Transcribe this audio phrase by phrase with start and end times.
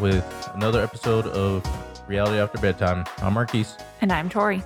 [0.00, 1.62] with another episode of
[2.08, 3.04] Reality After Bedtime.
[3.18, 3.66] I'm Marquis,
[4.00, 4.62] And I'm Torie.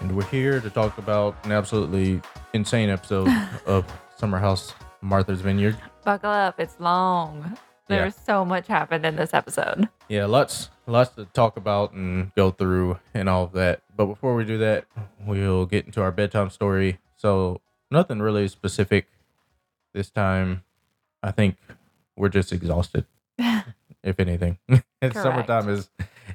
[0.00, 2.20] and we're here to talk about an absolutely
[2.52, 3.28] insane episode
[3.66, 3.84] of
[4.16, 5.76] Summer House Martha's Vineyard.
[6.04, 7.42] Buckle up, it's long.
[7.88, 7.96] Yeah.
[7.96, 9.88] There's so much happened in this episode.
[10.08, 13.82] Yeah, lots lots to talk about and go through and all of that.
[13.96, 14.84] But before we do that,
[15.26, 16.98] we'll get into our bedtime story.
[17.16, 19.06] So nothing really specific
[19.94, 20.64] this time.
[21.22, 21.56] I think
[22.16, 23.06] we're just exhausted,
[24.08, 24.58] if anything.
[25.12, 25.90] Summertime is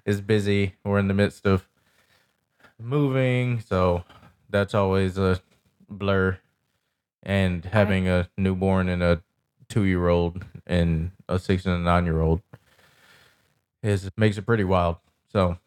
[0.05, 0.75] is busy.
[0.85, 1.67] We're in the midst of
[2.79, 4.03] moving, so
[4.49, 5.41] that's always a
[5.89, 6.37] blur.
[7.21, 9.23] And having a newborn and a
[9.69, 12.41] two year old and a six and a nine year old
[13.81, 14.97] is makes it pretty wild.
[15.31, 15.57] So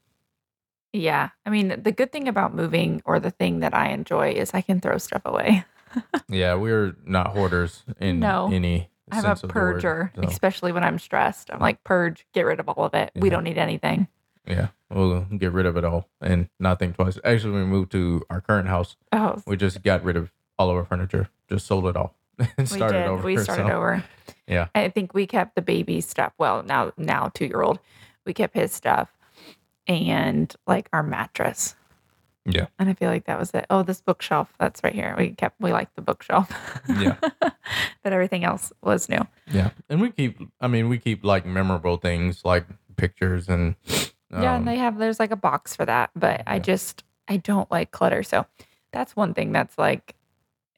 [0.93, 1.31] Yeah.
[1.47, 4.61] I mean, the good thing about moving or the thing that I enjoy is I
[4.61, 5.65] can throw stuff away.
[6.29, 8.51] yeah, we're not hoarders in No.
[8.53, 11.51] any I'm a the word, purger, so, especially when I'm stressed.
[11.53, 13.13] I'm like, purge, get rid of all of it.
[13.15, 14.09] We don't need anything.
[14.47, 17.19] yeah, we'll get rid of it all and not think twice.
[17.25, 20.77] Actually, we moved to our current house, Oh, we just got rid of all of
[20.77, 23.07] our furniture, just sold it all, and we started did.
[23.09, 23.23] over.
[23.25, 24.05] We started so, over.
[24.49, 24.69] Yeah.
[24.75, 26.33] I think we kept the baby stuff.
[26.39, 27.79] Well, now, now two year old,
[28.25, 29.13] we kept his stuff
[29.87, 31.75] and like our mattress.
[32.49, 32.67] Yeah.
[32.79, 33.67] And I feel like that was it.
[33.71, 34.53] Oh, this bookshelf.
[34.61, 35.15] That's right here.
[35.19, 36.51] We kept, we liked the bookshelf.
[36.89, 37.17] Yeah.
[38.03, 39.27] but everything else was new.
[39.53, 40.39] Yeah, and we keep.
[40.61, 42.67] I mean, we keep like memorable things like
[42.97, 43.75] pictures and.
[44.31, 44.53] yeah.
[44.55, 46.11] um, And they have, there's like a box for that.
[46.15, 48.23] But I just, I don't like clutter.
[48.23, 48.47] So
[48.93, 50.15] that's one thing that's like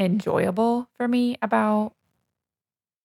[0.00, 1.92] enjoyable for me about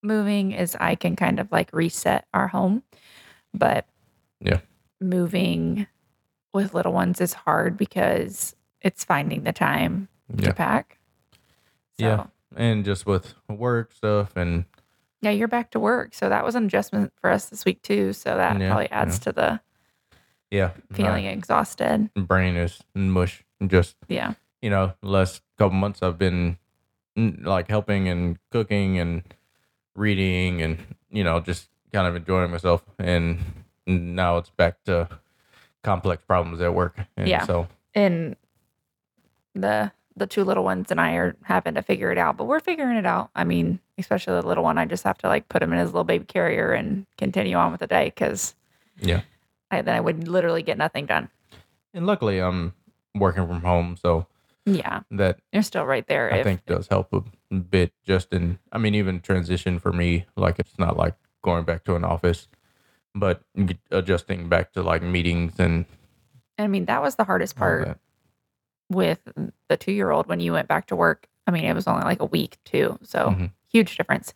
[0.02, 2.83] moving is I can kind of like reset our home.
[3.53, 3.86] But
[4.39, 4.59] Yeah.
[5.02, 5.88] moving
[6.54, 11.00] with little ones is hard because it's finding the time yeah, to pack.
[12.00, 12.26] So, Yeah.
[12.56, 14.66] and just with work stuff and
[15.22, 16.14] yeah, you're back to work.
[16.14, 18.11] So that was an adjustment for us this week too.
[18.14, 19.61] So that Yeah, probably adds to the
[20.52, 22.10] yeah, feeling exhausted.
[22.16, 23.44] brain is mush.
[23.66, 24.33] Just Yeah.
[24.61, 26.58] you know, last couple months I've been
[27.16, 29.23] like helping and cooking and
[29.95, 30.77] reading and
[31.10, 32.83] you know just kind of enjoying myself.
[33.00, 33.39] And
[33.88, 35.08] now it's back to
[35.83, 36.98] complex problems at work.
[37.17, 37.45] And Yeah.
[37.45, 38.36] So And
[39.54, 42.60] the the two little ones and I are having to figure it out, but we're
[42.60, 43.32] figuring it out.
[43.36, 45.88] I mean, especially the little one, I just have to like put him in his
[45.88, 48.54] little baby carrier and continue on with the day because
[48.99, 49.21] yeah,
[49.71, 51.30] I, then I would literally get nothing done.
[51.95, 52.73] and luckily I'm
[53.15, 54.27] working from home, so
[54.65, 56.32] Yeah, that you're still right there.
[56.32, 60.26] I if, think does help a bit just in I mean even transition for me
[60.36, 62.48] like it's not like going back to an office
[63.16, 63.42] but
[63.92, 65.86] adjusting back to like meetings and
[66.58, 67.98] I mean, that was the hardest part
[68.90, 69.20] with
[69.70, 71.28] the two year old when you went back to work.
[71.48, 73.52] I mean, it was only like a week too, so Mhm.
[73.72, 74.34] huge difference.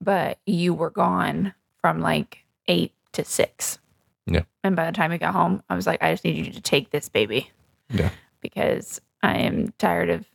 [0.00, 3.78] But you were gone from like eight to six.
[4.26, 4.42] Yeah.
[4.64, 6.60] And by the time we got home, I was like, I just need you to
[6.60, 7.50] take this baby.
[7.88, 8.10] Yeah.
[8.40, 10.26] Because I am tired of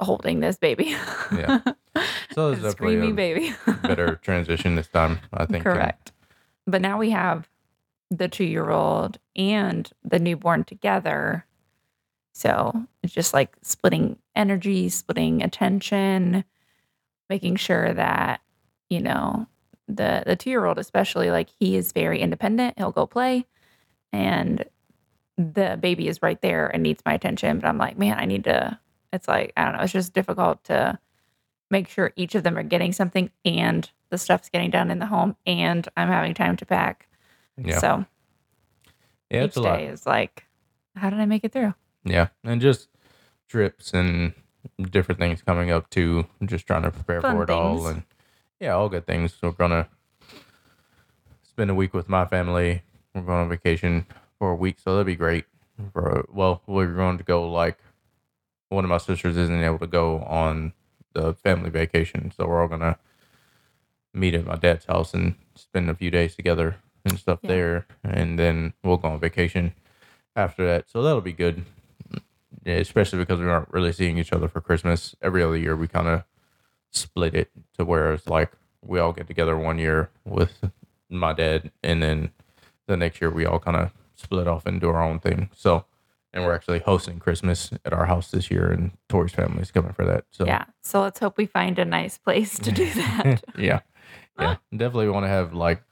[0.00, 0.94] holding this baby.
[1.34, 1.60] Yeah.
[2.32, 3.52] So it's A screaming baby.
[3.82, 6.12] better transition this time I think Correct.
[6.68, 7.48] But now we have
[8.10, 11.46] the two year old and the newborn together.
[12.32, 16.44] So it's just like splitting energy, splitting attention,
[17.30, 18.40] making sure that,
[18.90, 19.46] you know,
[19.88, 22.78] the the two year old especially, like he is very independent.
[22.78, 23.46] He'll go play
[24.12, 24.64] and
[25.38, 27.60] the baby is right there and needs my attention.
[27.60, 28.78] But I'm like, man, I need to
[29.10, 30.98] it's like, I don't know, it's just difficult to
[31.70, 35.06] make sure each of them are getting something and the stuff's getting done in the
[35.06, 37.06] home and I'm having time to pack.
[37.56, 37.78] yeah.
[37.78, 38.04] So
[39.30, 39.76] yeah each it's a lot.
[39.78, 40.44] day is like,
[40.96, 41.74] how did I make it through?
[42.04, 42.88] yeah and just
[43.48, 44.32] trips and
[44.90, 48.02] different things coming up too just trying to prepare Fun for it all and
[48.60, 49.36] yeah all good things.
[49.42, 49.88] We're gonna
[51.42, 52.82] spend a week with my family.
[53.14, 54.06] We're going on vacation
[54.38, 55.44] for a week so that'd be great.
[55.92, 57.78] For well we're going to go like
[58.70, 60.72] one of my sisters isn't able to go on
[61.14, 62.98] the family vacation so we're all gonna
[64.18, 67.48] meet at my dad's house and spend a few days together and stuff Yeah.
[67.48, 69.72] there and then we'll go on vacation
[70.36, 71.64] after that so that'll be good
[72.64, 75.88] yeah, especially because we aren't really seeing each other for christmas every other year we
[75.88, 76.24] kind of
[76.90, 78.52] split it to where it's like
[78.84, 80.70] we all get together one year with
[81.08, 82.30] my dad and then
[82.86, 85.84] the next year we all kind of split off and do our own thing so
[86.34, 89.92] and we're actually hosting christmas at our house this year and torie's family is coming
[89.92, 90.64] for that so Yeah.
[90.82, 93.44] So let's hope we find a nice place to do that.
[93.56, 93.80] yeah
[94.38, 95.82] yeah definitely want to have like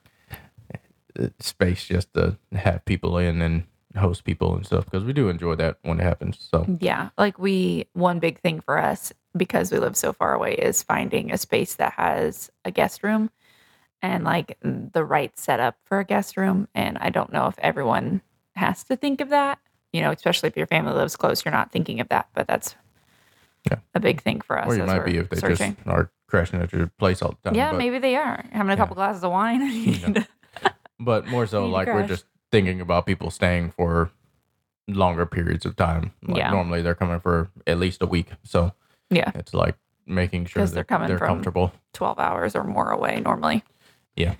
[1.19, 3.64] uh, space just to have people in and
[3.96, 7.08] host people and stuff because we do enjoy that when it happens so yeah.
[7.16, 11.32] Like we, one big thing for us because we live so far away is finding
[11.32, 13.31] a space that has a guest room
[14.02, 16.69] and like the right setup for a guest room.
[16.75, 18.20] And I don't know if everyone
[18.54, 19.58] has to think of that.
[19.94, 22.28] You know, especially if your family lives close, you're not thinking of that.
[22.34, 22.75] But that's
[23.70, 23.78] Yeah.
[23.94, 24.69] a big thing for us.
[24.69, 25.76] Or you as might we're be if they searching.
[25.76, 27.55] just are crashing at your place all the time.
[27.56, 29.62] yeah, but, maybe they are having a couple glasses of wine.
[29.73, 30.25] Yeah.
[30.99, 34.11] but more so like we're just thinking about people staying for
[34.88, 36.12] longer periods of time.
[36.23, 36.50] Like Yeah.
[36.50, 38.28] normally they're coming for at least a week.
[38.44, 38.73] So
[39.11, 39.76] yeah, it's like
[40.06, 41.73] making sure that they're coming they're comfortable.
[41.93, 43.62] 12 hours or more away normally.
[44.14, 44.34] Yeah.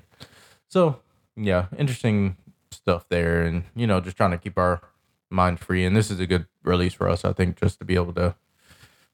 [0.69, 1.01] So
[1.37, 2.37] yeah, interesting
[2.71, 4.81] stuff there, and you know, just trying to keep our
[5.31, 5.85] mind free.
[5.85, 8.35] And this is a good release for us, I think, just to be able to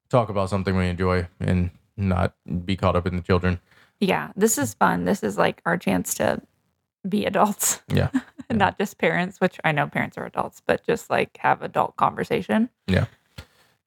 [0.09, 2.35] talk about something we enjoy and not
[2.65, 3.61] be caught up in the children.
[4.01, 5.05] Yeah, this is fun.
[5.05, 6.43] This is like our chance to
[7.09, 8.11] be adults, Yeah,
[8.51, 12.69] not just parents, which I know parents are adults, but just like have adult conversation.
[12.87, 13.07] yeah.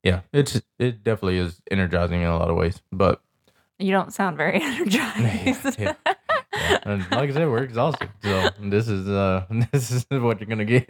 [0.04, 0.22] Yeah.
[0.32, 3.22] It's it definitely is energizing in a lot of ways, but
[3.80, 5.80] You don't sound very energized.
[5.80, 5.96] yeah.
[6.54, 6.78] Yeah.
[6.84, 8.10] And like I said, we're exhausted.
[8.24, 10.86] So this is uh this is what you're gonna get.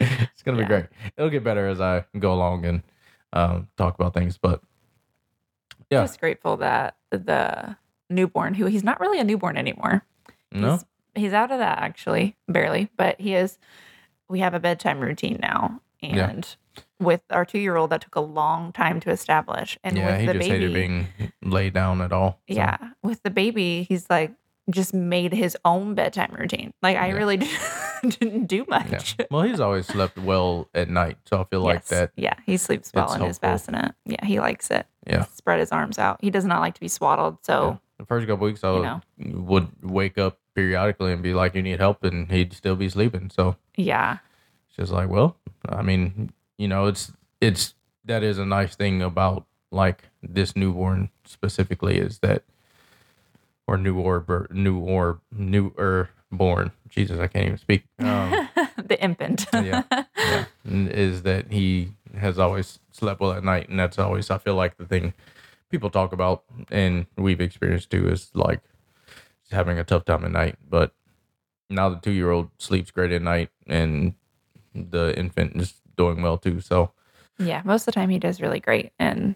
[0.00, 0.86] it's gonna be great.
[1.16, 2.82] It'll get better as I go along and
[3.32, 4.38] um, talk about things.
[4.38, 4.62] But
[5.92, 6.02] Yeah.
[6.02, 7.76] Just grateful that the
[8.10, 10.04] newborn, who he's not really a newborn anymore.
[10.50, 10.84] no, He's,
[11.24, 13.58] he's out of that actually, barely, but he is.
[14.28, 15.80] We have a bedtime routine now.
[16.00, 16.30] Yeah.
[16.30, 16.56] And
[16.98, 19.78] with our two year old, that took a long time to establish.
[19.84, 21.06] And yeah, with he the just baby, hated being
[21.42, 22.40] laid down at all.
[22.48, 22.78] So, Yeah.
[23.02, 24.32] With the baby, he's like
[24.70, 26.72] just made his own bedtime routine.
[26.82, 27.14] Like I Yeah.
[27.14, 27.36] really
[28.02, 28.86] didn't do yeah.
[28.90, 29.16] much.
[29.30, 31.88] Well, he's always slept well at night, so I feel like Yes.
[31.90, 32.12] that.
[32.16, 32.34] Yeah.
[32.46, 33.94] He sleeps well in his bassinet.
[34.06, 34.24] Yeah.
[34.24, 34.86] He likes it.
[35.06, 35.24] Yeah.
[35.34, 36.18] Spread his arms out.
[36.20, 37.38] He does not like to be swaddled.
[37.44, 39.00] So The first couple weeks, I know.
[39.18, 43.30] would wake up periodically and be like, "You need help," and he'd still be sleeping.
[43.34, 44.18] So yeah.
[44.68, 45.36] it's just like, well,
[45.68, 51.08] I mean, you know, it's it's that is a nice thing about like this newborn
[51.24, 52.42] specifically is that
[53.66, 56.72] or new or new or new or born.
[56.88, 57.84] Jesus, I can't even speak.
[57.98, 59.46] Um, the infant.
[59.52, 59.82] yeah,
[60.18, 64.54] yeah, is that he has always slept well at night, and that's always I feel
[64.54, 65.14] like the thing
[65.70, 68.60] people talk about and we've experienced too is like
[69.50, 70.56] having a tough time at night.
[70.68, 70.92] But
[71.70, 74.14] now the two year old sleeps great at night, and
[74.74, 76.60] the infant is doing well too.
[76.60, 76.92] So
[77.38, 77.62] yeah.
[77.64, 78.92] Most of the time he does really great.
[78.98, 79.34] And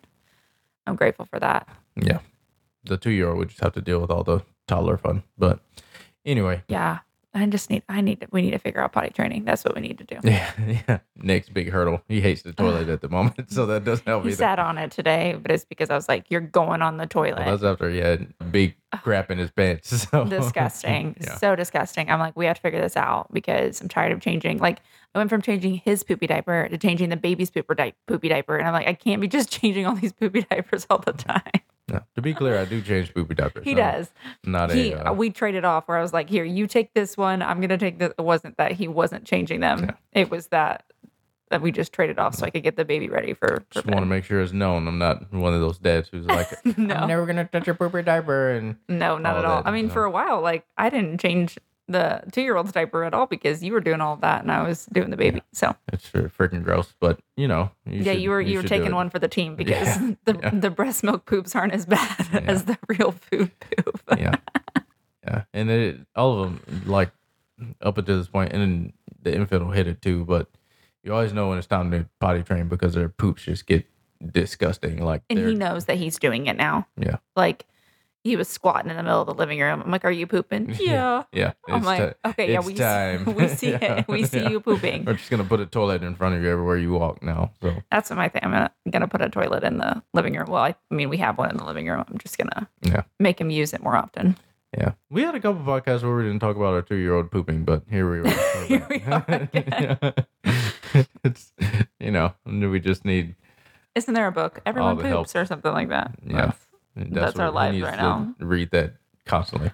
[0.87, 1.69] I'm grateful for that.
[1.97, 2.19] yeah,
[2.85, 5.23] the two year old would just have to deal with all the toddler fun.
[5.39, 5.61] But
[6.25, 6.99] anyway, Yeah.
[7.37, 9.45] I just need, I need, to, we need to figure out potty training.
[9.45, 10.17] That's what we need to do.
[10.25, 10.99] yeah, yeah.
[11.17, 12.01] Next big hurdle.
[12.09, 14.37] He hates the toilet at the moment, so that doesn't help He either.
[14.37, 17.41] sat on it today, but it's because I was like, you're going on the toilet.
[17.41, 20.07] Well, that's after he had big crap in his pants.
[20.11, 21.17] So disgusting.
[21.21, 21.37] yeah.
[21.37, 22.11] So disgusting.
[22.11, 24.59] I'm like, we have to figure this out because I'm tired of changing.
[24.59, 24.81] Like,
[25.15, 28.57] I went from changing his poopy diaper to changing the baby's pooper di- poopy diaper.
[28.57, 31.43] And I'm like, I can't be just changing all these poopy diapers all the time.
[31.89, 32.01] Yeah.
[32.17, 33.65] To be clear, I do change poopy diapers.
[33.65, 34.11] He I'm does.
[34.45, 35.11] Not He, a.
[35.11, 37.43] Uh, we traded off where I was like, here, you take this one.
[37.43, 38.13] I'm going to take this.
[38.19, 39.85] It wasn't that he wasn't changing them.
[39.85, 39.91] Yeah.
[40.13, 40.85] It was that
[41.51, 43.87] that we just traded off so I could get the baby ready for, for just
[43.87, 44.89] want to make sure it's known.
[44.89, 46.93] I'm not one of those dads who's like, No.
[46.97, 48.51] I'm never gonna touch your poopy diaper.
[48.51, 49.63] And No, not all at all.
[49.63, 49.93] that, I mean, no.
[49.93, 51.57] for a while, like I didn't change
[51.89, 54.51] the two year old's diaper at all because you were doing all of that and
[54.51, 55.43] I was doing the baby.
[55.53, 56.95] So it's fr- freaking gross.
[56.99, 59.55] But you know, you yeah, should- you were you, were taking one for the team
[59.63, 60.51] because Yeah, the yeah.
[60.51, 62.41] the breast milk poops aren't as bad Yeah.
[62.41, 64.01] as the real food poop.
[64.19, 64.35] yeah,
[65.25, 67.11] yeah, and it all of them like
[67.81, 70.25] up until this point, and then the infant will hit it too.
[70.25, 70.49] But
[71.03, 73.87] you always know when it's time to potty train because their poops just get
[74.33, 75.03] disgusting.
[75.03, 76.87] Like And he knows that he's doing it now.
[76.99, 77.17] Yeah.
[77.37, 77.65] Like
[78.27, 79.81] he was squatting in the middle of the living room.
[79.83, 81.23] I'm like, "Are you pooping?" Yeah.
[81.33, 81.53] yeah.
[81.69, 83.25] I'm it's like, ti- "Okay, yeah, it's we time.
[83.27, 84.09] see, we see Yeah, it.
[84.09, 84.49] We see yeah.
[84.51, 87.23] you pooping." We're just gonna put a toilet in front of you everywhere you walk
[87.23, 87.53] now.
[87.63, 88.43] So That's what my thing.
[88.45, 90.47] I'm gonna, gonna put a toilet in the living room.
[90.51, 92.05] Well, I, I mean, we have one in the living room.
[92.09, 93.03] I'm just gonna Yeah.
[93.21, 94.37] make him use it more often.
[94.77, 97.85] yeah, we had a couple podcasts where we didn't talk about our two-year-old pooping, but
[97.89, 98.65] here we are.
[98.67, 99.99] Here we are again.
[101.25, 101.53] it's
[102.01, 103.35] you know we just need
[103.95, 104.61] Isn't there a book?
[104.67, 105.27] Everyone the help.
[105.27, 106.13] poops or something like that.
[106.27, 106.47] Yeah.
[106.47, 106.66] That's,
[106.97, 108.35] that's, our what- he lives right to now.
[108.41, 108.95] Read that
[109.27, 109.71] constantly,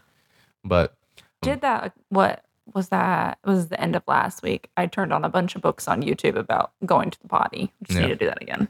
[0.64, 1.92] but um, Did that?
[2.08, 3.38] What was that?
[3.44, 4.70] Was the end of last week.
[4.76, 7.72] I turned on a bunch of books on YouTube about going to the potty.
[7.84, 8.06] Just Yeah.
[8.06, 8.68] need to do that again.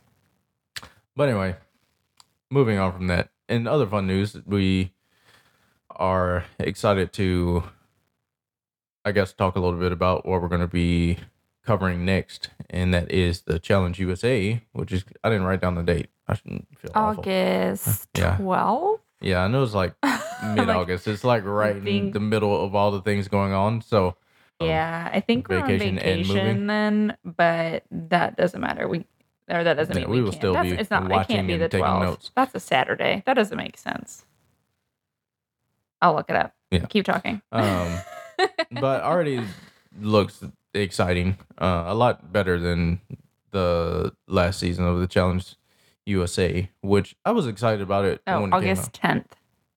[1.17, 1.57] But anyway,
[2.51, 3.31] moving on from that.
[3.49, 4.93] In other fun news, we
[5.91, 7.65] are excited to,
[9.05, 11.19] I guess, talk a little bit about what we're going to be
[11.65, 15.83] covering next, and that is the Challenge USA, which is I didn't write down the
[15.83, 16.09] date.
[16.29, 16.91] I shouldn't feel.
[16.95, 18.37] August Yeah.
[18.39, 18.99] 12th.
[19.21, 19.95] Yeah, I know it's like
[20.45, 21.07] mid August.
[21.07, 23.81] it's like right in the middle of all the things going on.
[23.83, 24.17] So
[24.61, 28.89] um, yeah, I think we're on vacation vacation then, but that doesn't matter.
[28.89, 29.07] We
[29.49, 30.41] or that doesn't Yeah, mean we we, will can't.
[30.41, 31.05] still That's, be it's not.
[31.05, 32.03] It watching can't be and the taking 12th.
[32.03, 32.31] notes.
[32.35, 33.23] That's a Saturday.
[33.27, 34.25] That doesn't make sense.
[36.01, 36.55] I'll look it up.
[36.71, 36.87] Yeah.
[36.87, 37.43] Keep talking.
[37.53, 37.99] Um,
[38.81, 39.45] but already
[40.01, 40.43] looks
[40.75, 41.37] exciting.
[41.59, 43.01] Uh, a lot better than
[43.51, 45.55] the last season of the Challenge
[46.07, 48.53] USA, which I was excited about it Oh, it.
[48.53, 49.27] August 10th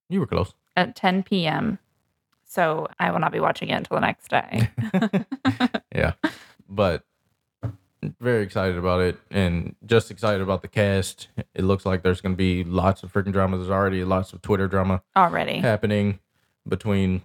[0.08, 0.54] You were close.
[0.76, 1.78] at 10 p.m.
[2.44, 4.70] So I will not be watching it until the next day.
[5.94, 6.12] Yeah.
[6.68, 7.04] But
[8.20, 11.28] very excited about it and just excited about the cast.
[11.54, 13.56] It looks like there's going to be lots of freaking drama.
[13.56, 15.58] There's already lots of Twitter drama Already.
[15.60, 16.18] happening
[16.68, 17.22] between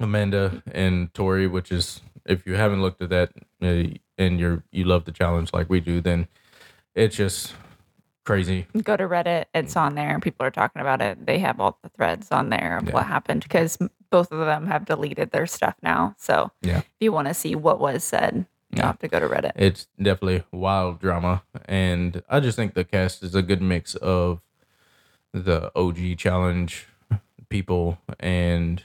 [0.00, 3.30] Amanda and Tori, which is if you haven't looked at that
[3.62, 6.28] uh, and you're you love the challenge like we do, then
[6.94, 7.54] it's just
[8.24, 8.66] crazy.
[8.82, 9.44] Go to Reddit.
[9.54, 10.18] It's on there.
[10.20, 11.24] People are talking about it.
[11.26, 12.92] They have all the threads on there of Yeah.
[12.94, 13.78] what happened because
[14.10, 16.14] both of them have deleted their stuff now.
[16.18, 16.78] So Yeah.
[16.78, 18.86] if you want to see what was said, you Yeah.
[18.86, 19.52] have to go to Reddit.
[19.54, 24.40] It's definitely wild drama, and I just think the cast is a good mix of
[25.32, 26.86] the OG challenge
[27.48, 28.82] people and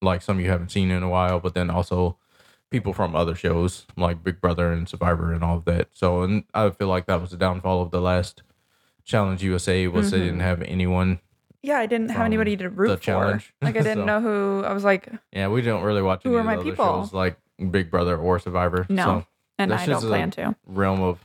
[0.00, 2.16] like some you haven't seen in a while, but then also
[2.72, 5.88] people from other shows like Big Brother and Survivor and all of that.
[5.92, 8.42] So, and I feel like that was the downfall of the last
[9.04, 10.40] Challenge USA was they didn't mm-hmm.
[10.40, 11.20] have anyone.
[11.60, 13.02] Yeah, I didn't have anybody to root the for.
[13.02, 13.54] challenge.
[13.62, 14.64] Like I didn't So- know who.
[14.64, 16.84] I was like, Yeah, we don't really watch Who any are of my people?
[16.84, 17.36] shows like
[17.70, 18.86] Big Brother or Survivor.
[18.88, 19.04] No.
[19.04, 19.26] So
[19.58, 20.56] and I don't plan to.
[20.66, 21.24] realm of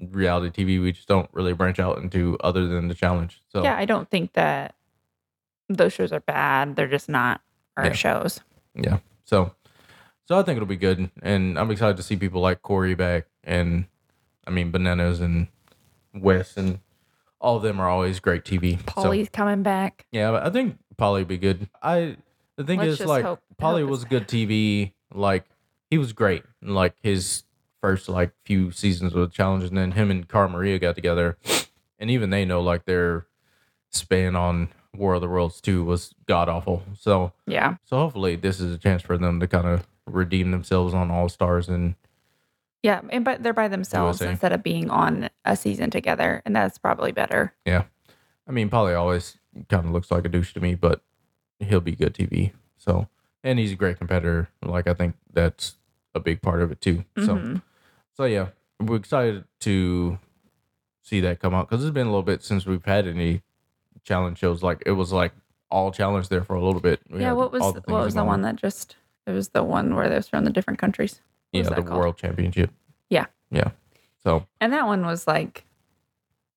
[0.00, 3.42] reality TV we just don't really branch out into other than the challenge.
[3.48, 4.74] So Yeah, I don't think that
[5.68, 6.76] those shows are bad.
[6.76, 7.40] They're just not
[7.76, 7.92] our Yeah.
[7.92, 8.40] shows.
[8.74, 8.98] yeah.
[9.24, 9.52] So
[10.26, 11.10] so I think it'll be good.
[11.22, 13.86] And I'm excited to see people like Cory back and
[14.46, 15.48] I mean Bananas and
[16.14, 16.80] Wes and
[17.40, 18.78] all of them are always great TV.
[18.78, 20.06] So Paulie's coming back.
[20.12, 21.68] yeah, I think Paulie would be good.
[21.82, 22.16] I
[22.56, 24.92] the thing Let's is like hope- Paulie hope was good TV.
[25.12, 25.44] Like
[25.90, 26.42] he was great.
[26.62, 27.44] Like his
[27.82, 31.36] first like few seasons with the challenge, and then him and Cara Maria got together,
[31.98, 33.26] and even they know like their
[33.90, 36.82] span on War of the Worlds two was god awful.
[36.98, 37.76] So Yeah.
[37.84, 41.28] so hopefully this is a chance for them to kind of redeem themselves on All
[41.28, 41.94] Stars and
[42.82, 43.00] Yeah.
[43.10, 44.30] And but they're by themselves USA.
[44.32, 46.42] instead of being on a season together.
[46.46, 47.52] And that's probably better.
[47.64, 47.84] yeah.
[48.48, 51.02] I mean Paulie always kind of looks like a douche to me, but
[51.58, 52.52] he'll be good TV.
[52.78, 53.08] So
[53.42, 54.48] and he's a great competitor.
[54.62, 55.74] Like I think that's
[56.14, 57.04] a big part of it too.
[57.18, 57.62] So Mhm.
[58.14, 58.48] so yeah,
[58.80, 60.18] we're excited to
[61.02, 63.42] see that come out because it's been a little bit since we've had any
[64.04, 64.62] challenge shows.
[64.62, 65.32] Like it was like
[65.70, 67.00] all challenge there for a little bit.
[67.10, 67.32] We yeah.
[67.32, 68.94] What was the what was the one that just
[69.26, 71.20] it was the one where they was from the different countries.
[71.52, 71.98] What yeah the called?
[72.00, 72.70] world championship.
[73.10, 73.26] Yeah.
[73.50, 73.70] yeah.
[74.22, 75.64] So And that one was like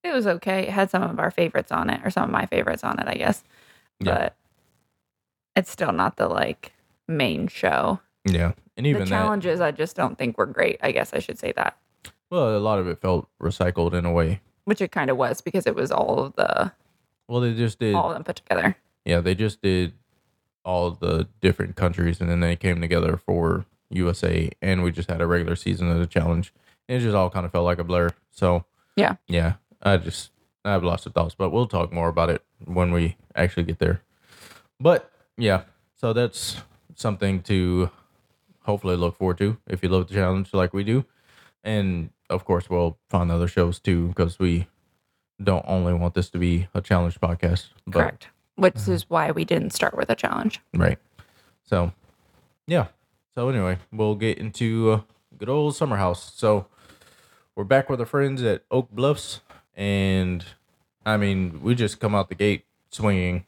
[0.03, 0.63] it was okay.
[0.63, 3.07] It had some of our favorites on it, or some of my favorites on it,
[3.07, 3.43] I guess.
[3.99, 4.13] Yeah.
[4.15, 4.35] But
[5.55, 6.71] it's still not the like
[7.07, 7.99] main show.
[8.25, 9.09] yeah, and even the that.
[9.09, 10.79] challenges I just don't think were great.
[10.81, 11.77] I guess I should say that.
[12.29, 14.41] Well, a lot of it felt recycled in a way.
[14.65, 16.71] Which it kind of was because it was all of the
[17.27, 17.93] Well, they just did.
[17.95, 18.77] all of them put together.
[19.05, 19.93] Yeah, they just did
[20.65, 25.21] all the different countries, and then they came together for USA, and we just had
[25.21, 26.53] a regular season of the challenge.
[26.87, 28.09] And it just all kind of felt like a blur.
[28.31, 29.15] So Yeah.
[29.27, 30.31] yeah, I just
[30.65, 33.79] I have lots of thoughts, but we'll talk more about it when we actually get
[33.79, 34.01] there.
[34.79, 35.63] But yeah,
[35.95, 36.57] so that's
[36.95, 37.89] something to
[38.63, 41.05] hopefully look forward to if you love the challenge like we do,
[41.63, 44.67] and of course we'll find other shows too because we
[45.41, 48.27] don't only want this to be a challenge podcast, but Correct.
[48.59, 48.91] Which Mm-hmm.
[48.91, 50.59] is why we didn't start with a challenge.
[50.73, 50.97] Right.
[51.63, 51.93] So,
[52.67, 52.87] yeah.
[53.35, 55.01] So anyway, we'll get into uh,
[55.37, 56.33] good old summer house.
[56.35, 56.67] So
[57.55, 59.39] we're back with our friends at Oak Bluffs,
[59.75, 60.43] and
[61.05, 63.45] I mean, we just come out the gate swinging,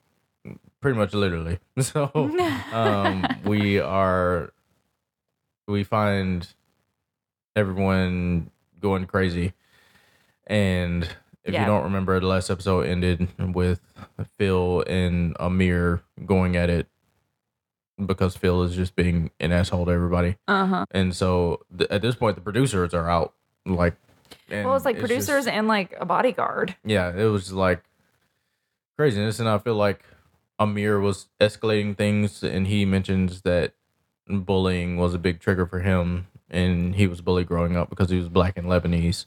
[0.80, 1.60] pretty much literally.
[1.82, 2.10] So
[2.74, 4.54] um, we are,
[5.68, 6.48] we find
[7.56, 8.50] everyone
[8.80, 9.54] going crazy,
[10.48, 11.08] and
[11.44, 11.62] if Yeah.
[11.62, 13.82] you don't remember, the last episode ended with
[14.38, 16.88] Phil and Amir going at it
[18.04, 20.38] because Phil is just being an asshole to everybody.
[20.48, 20.86] Uh huh.
[20.92, 23.34] And so th- at this point, the producers are out.
[23.66, 23.96] Like,
[24.50, 26.76] and Well, it's like just- producers and like a bodyguard.
[26.84, 27.84] yeah, it was like
[28.98, 29.40] craziness.
[29.40, 30.04] And I feel like
[30.60, 33.74] Amir was escalating things, and he mentions that
[34.28, 36.28] bullying was a big trigger for him.
[36.50, 39.26] And he was bullied growing up because he was black and Lebanese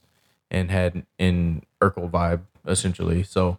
[0.55, 3.23] and had an Urkel vibe, essentially.
[3.25, 3.59] So,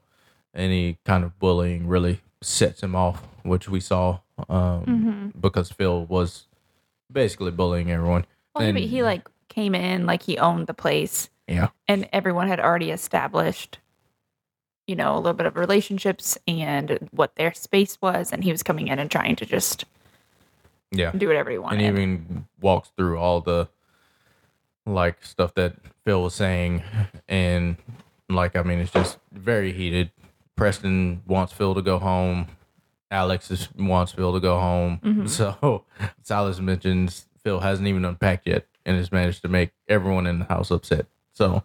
[0.54, 6.46] any kind of bullying really sets him off, which we saw um, because Phil was
[7.12, 8.26] basically bullying everyone.
[8.56, 11.70] Well, he, And- he like came in like he owned the place, Yeah.
[11.88, 13.80] and everyone had already established,
[14.88, 18.64] you know, a little bit of relationships and what their space was, and he was
[18.64, 19.84] coming in and trying to just
[20.92, 21.12] Yeah.
[21.12, 21.82] do whatever he wanted.
[21.82, 23.68] and even walks through all the
[24.86, 25.76] like stuff that
[26.06, 26.84] Phil was saying,
[27.28, 27.78] and
[28.30, 30.12] like I mean, it's just very heated.
[30.56, 32.48] Preston wants Phil to go home.
[33.12, 35.00] Alex is, wants Phil to go home.
[35.04, 35.30] Mhm.
[35.30, 35.84] So
[36.24, 40.46] Silas mentions Phil hasn't even unpacked yet and has managed to make everyone in the
[40.46, 41.06] house upset.
[41.34, 41.64] So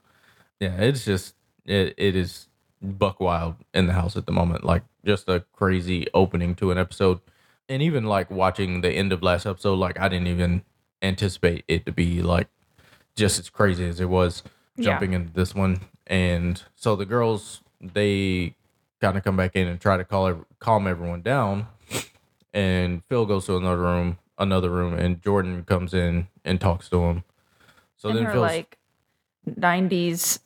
[0.58, 1.34] yeah, it's just
[1.64, 2.48] it, it is
[2.82, 4.64] buck wild in the house at the moment.
[4.64, 7.20] Like just a crazy opening to an episode.
[7.68, 10.62] And even like watching the end of last episode, like I didn't even
[11.02, 12.48] anticipate it to be like
[13.20, 14.42] just as crazy as it was
[14.76, 14.84] Yeah.
[14.86, 15.80] jumping into this one.
[16.06, 18.54] And so the girls they
[19.00, 21.66] kind of come back in and try to call calm everyone down.
[22.52, 27.00] And Phil goes to another room, another room, and Jordan comes in and talks to
[27.04, 27.24] him.
[27.96, 28.78] So then her Phil's like
[29.48, 30.40] 90s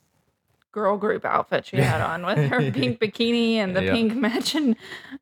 [0.73, 3.93] girl group outfit she had on with her pink bikini and the Yeah.
[3.93, 4.76] pink matching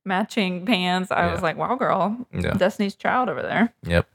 [0.04, 1.10] matching pants.
[1.10, 2.54] I was like, wow, girl, Yeah.
[2.54, 3.72] Destiny's Child over there.
[3.86, 4.08] Yep.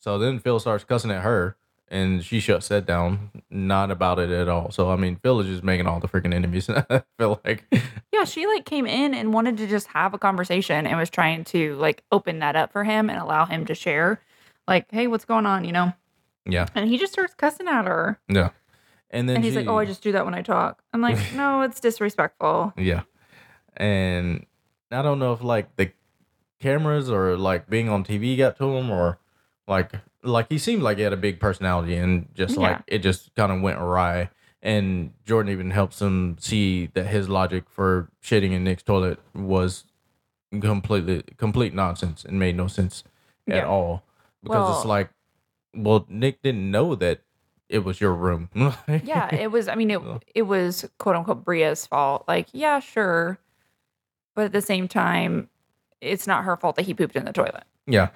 [0.00, 1.56] So then Phil starts cussing at her,
[1.90, 3.30] and she shuts that down.
[3.50, 4.70] Not about it at all.
[4.70, 6.68] So I mean, Phil is just making all the freaking enemies.
[6.90, 7.64] I feel like,
[8.12, 11.44] Yeah, she like came in and wanted to just have a conversation and was trying
[11.44, 14.20] to like open that up for him and allow him to share.
[14.66, 15.64] Like, hey, what's going on?
[15.64, 15.92] You know?
[16.46, 18.18] yeah, And he just starts cussing at her.
[18.28, 18.50] yeah.
[19.10, 20.82] And then And he's like, Oh, I just do that when I talk.
[20.92, 22.74] I'm like, No, it's disrespectful.
[22.76, 23.02] yeah.
[23.76, 24.46] And
[24.90, 25.92] I don't know if like the
[26.60, 29.18] cameras or like being on TV got to him or
[29.68, 33.34] like like he seemed like he had a big personality and just like it just
[33.34, 34.30] kind of went awry.
[34.60, 39.84] And Jordan even helps him see that his logic for shitting in Nick's toilet was
[40.60, 43.04] completely complete nonsense and made no sense
[43.46, 44.02] at all.
[44.42, 45.10] Because it's like,
[45.74, 47.20] well, Nick didn't know that
[47.68, 48.48] it was your room.
[49.04, 49.68] yeah, it was.
[49.68, 50.00] I mean, it
[50.34, 52.24] it was quote unquote Bria's fault.
[52.26, 53.38] Like, yeah, sure,
[54.34, 55.48] but at the same time,
[56.00, 57.64] it's not her fault that he pooped in the toilet.
[57.86, 58.08] Yeah.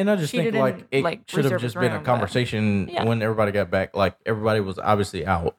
[0.00, 1.94] And I just She think didn't, like it like, should have just his been a
[1.96, 3.04] room, but- conversation Yeah.
[3.04, 3.94] when everybody got back.
[3.94, 5.56] Like everybody was obviously out,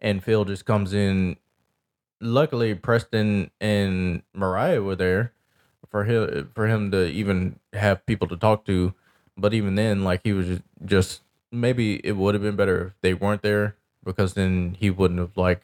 [0.00, 1.36] and Phil just comes in.
[2.20, 5.32] Luckily, Preston and Mariah were there
[5.90, 8.94] for him for him to even have people to talk to.
[9.36, 13.00] But even then, like he was just, just maybe it would have been better if
[13.02, 15.62] they weren't there because then he wouldn't have like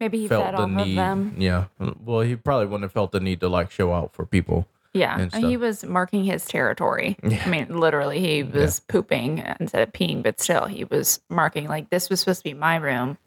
[0.00, 0.96] Maybe he felt the need.
[1.38, 1.64] Yeah,
[2.04, 4.66] well, he probably wouldn't have felt the need to like show out for people.
[4.94, 7.16] Yeah, and and he was marking his territory.
[7.22, 7.42] Yeah.
[7.44, 11.90] I mean, literally, he was pooping instead of peeing, but still, he was marking like
[11.90, 13.18] this was supposed to be my room.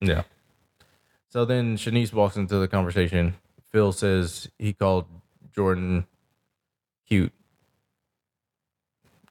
[0.00, 0.22] Yeah.
[1.28, 3.34] So then Shanice walks into the conversation.
[3.70, 5.06] Phil says he called
[5.54, 6.06] Jordan
[7.08, 7.32] cute.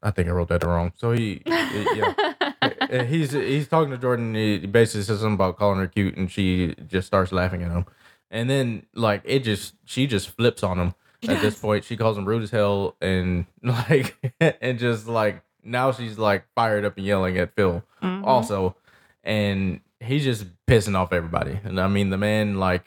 [0.03, 0.93] I think I wrote that wrong.
[0.95, 2.13] So he, yeah,
[2.89, 4.33] Uh, he's he's talking to Jordan.
[4.33, 7.85] He basically says something about calling her cute, and she just starts laughing at him.
[8.31, 10.93] And then like it just she just flips on him
[11.27, 11.83] at this point.
[11.83, 16.85] She calls him rude as hell, and like and just like now she's like fired
[16.85, 18.25] up and yelling at Phil Mhm.
[18.25, 18.75] also,
[19.23, 21.59] and he's just pissing off everybody.
[21.63, 22.83] And I mean, the man like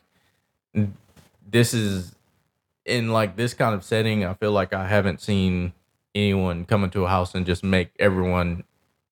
[1.49, 2.15] this is
[2.85, 4.25] in like this kind of setting.
[4.25, 5.73] I feel like I haven't seen
[6.15, 8.65] anyone come into a house and just make everyone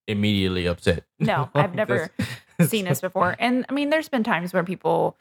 [0.07, 1.05] immediately upset.
[1.19, 2.11] No, I've never
[2.67, 3.37] seen this before.
[3.39, 5.17] And I mean, there's been times where people,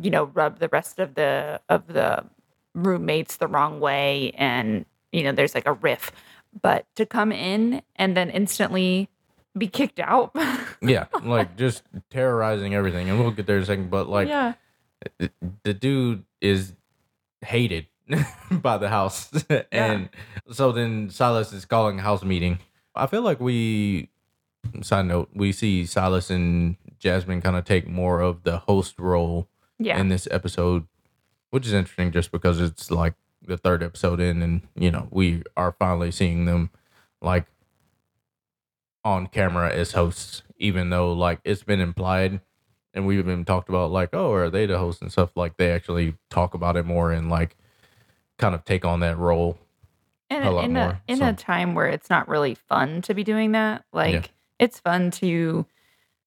[0.00, 2.24] you know, rub the rest of the of the
[2.74, 6.12] roommates the wrong way, and you know, there's like a riff.
[6.62, 9.08] But to come in and then instantly
[9.56, 10.34] be kicked out,
[10.82, 13.90] yeah, like just terrorizing everything, and we'll get there in a second.
[13.90, 14.54] But like, yeah,
[15.62, 16.74] the dude is
[17.40, 17.86] hated
[18.50, 19.30] by the house.
[19.70, 20.08] And
[20.50, 22.58] so then silas is calling a house meeting.
[22.94, 24.10] I feel like we
[24.82, 29.46] side note we see silas and jasmine kind of take more of the host role
[29.78, 30.86] yeah, in this episode
[31.54, 33.14] which is interesting just because it's like
[33.46, 36.68] the third episode in and you know we are finally seeing them
[37.22, 37.46] like
[39.04, 42.40] on camera as hosts even though like it's been implied
[42.92, 45.70] and we've been talked about like oh are they the hosts and stuff like they
[45.70, 47.54] actually talk about it more and like
[48.36, 49.56] kind of take on that role
[50.30, 51.28] and a lot in more, a in so.
[51.28, 55.66] a time where it's not really fun to be doing that, like it's fun to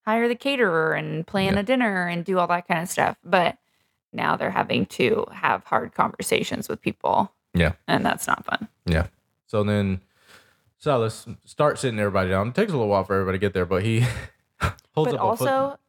[0.05, 1.59] hire the caterer and plan Yeah.
[1.59, 3.57] a dinner and do all that kind of stuff, but
[4.13, 7.31] now they're having to have hard conversations with people.
[7.53, 7.73] Yeah.
[7.87, 8.67] and that's not fun.
[8.85, 9.07] yeah
[9.47, 10.01] so then
[10.77, 13.65] silas starts sitting everybody down it takes a little while for everybody to get there
[13.65, 14.01] but he
[14.93, 15.79] holds but up also,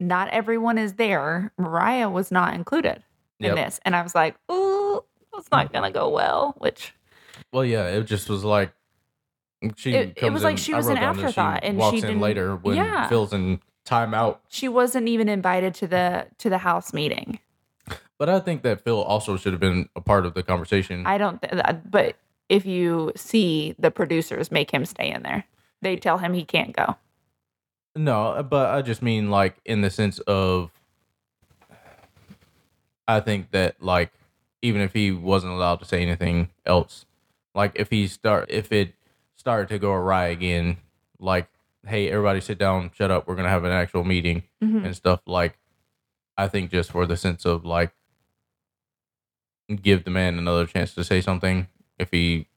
[0.00, 1.52] not everyone is there.
[1.56, 3.02] Mariah was not included
[3.38, 3.56] in Yep.
[3.56, 5.02] this, and I was like, "Ooh,
[5.38, 6.92] it's not gonna go well." Which
[7.52, 8.72] Well, yeah, it just was like
[9.76, 9.94] she.
[9.94, 12.56] It- it was like she was an that she afterthought, and walks she in later
[12.56, 13.08] when Yeah.
[13.08, 14.38] Phil's in timeout.
[14.48, 17.38] she wasn't even invited to the to the house meeting.
[18.18, 21.06] But I think that Phil also should have been a part of the conversation.
[21.06, 21.40] I don't.
[21.42, 22.16] Th- that- but
[22.48, 25.44] if you see the producers make him stay in there,
[25.82, 26.96] they tell him he can't go.
[27.96, 30.70] no, but I just mean like in the sense of,
[33.06, 34.10] I think that like
[34.62, 37.04] even if he wasn't allowed to say anything else.
[37.54, 38.94] Like if he start if it
[39.36, 40.78] started to go awry again,
[41.18, 41.48] like
[41.86, 44.84] hey everybody sit down, shut up, we're gonna have an actual meeting Mhm.
[44.86, 45.20] and stuff.
[45.26, 45.58] Like
[46.36, 47.92] I think just for the sense of like
[49.82, 51.68] give the man another chance to say something.
[51.98, 52.48] If he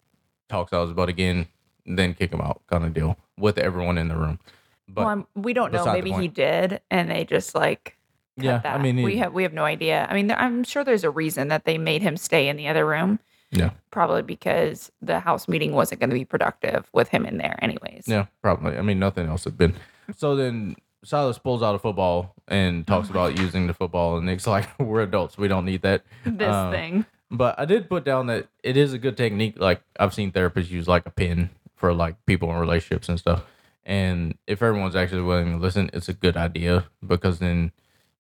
[0.50, 1.48] talks out his butt again,
[1.86, 4.40] then kick him out, kind of deal with everyone in the room.
[4.88, 5.86] But well, I'm- we don't know.
[5.86, 7.98] Maybe he did, and they just like
[8.38, 8.80] yeah, that.
[8.80, 10.08] I mean, we have we have no idea.
[10.10, 12.68] I mean, there, I'm sure there's a reason that they made him stay in the
[12.68, 13.20] other room.
[13.50, 13.70] Yeah.
[13.92, 18.04] probably because the house meeting wasn't going to be productive with him in there, anyways.
[18.06, 18.78] Yeah, probably.
[18.78, 19.74] I mean, nothing else had been.
[20.18, 24.48] So then Silas pulls out a football and talks about using the football, and Nick's
[24.56, 25.38] like, "We're adults.
[25.38, 27.06] We don't need that." This Uh, thing.
[27.30, 29.56] But I did put down that it is a good technique.
[29.60, 33.44] Like I've seen therapists use like a pin for like people in relationships and stuff.
[33.86, 37.72] And if everyone's actually willing to listen, it's a good idea because then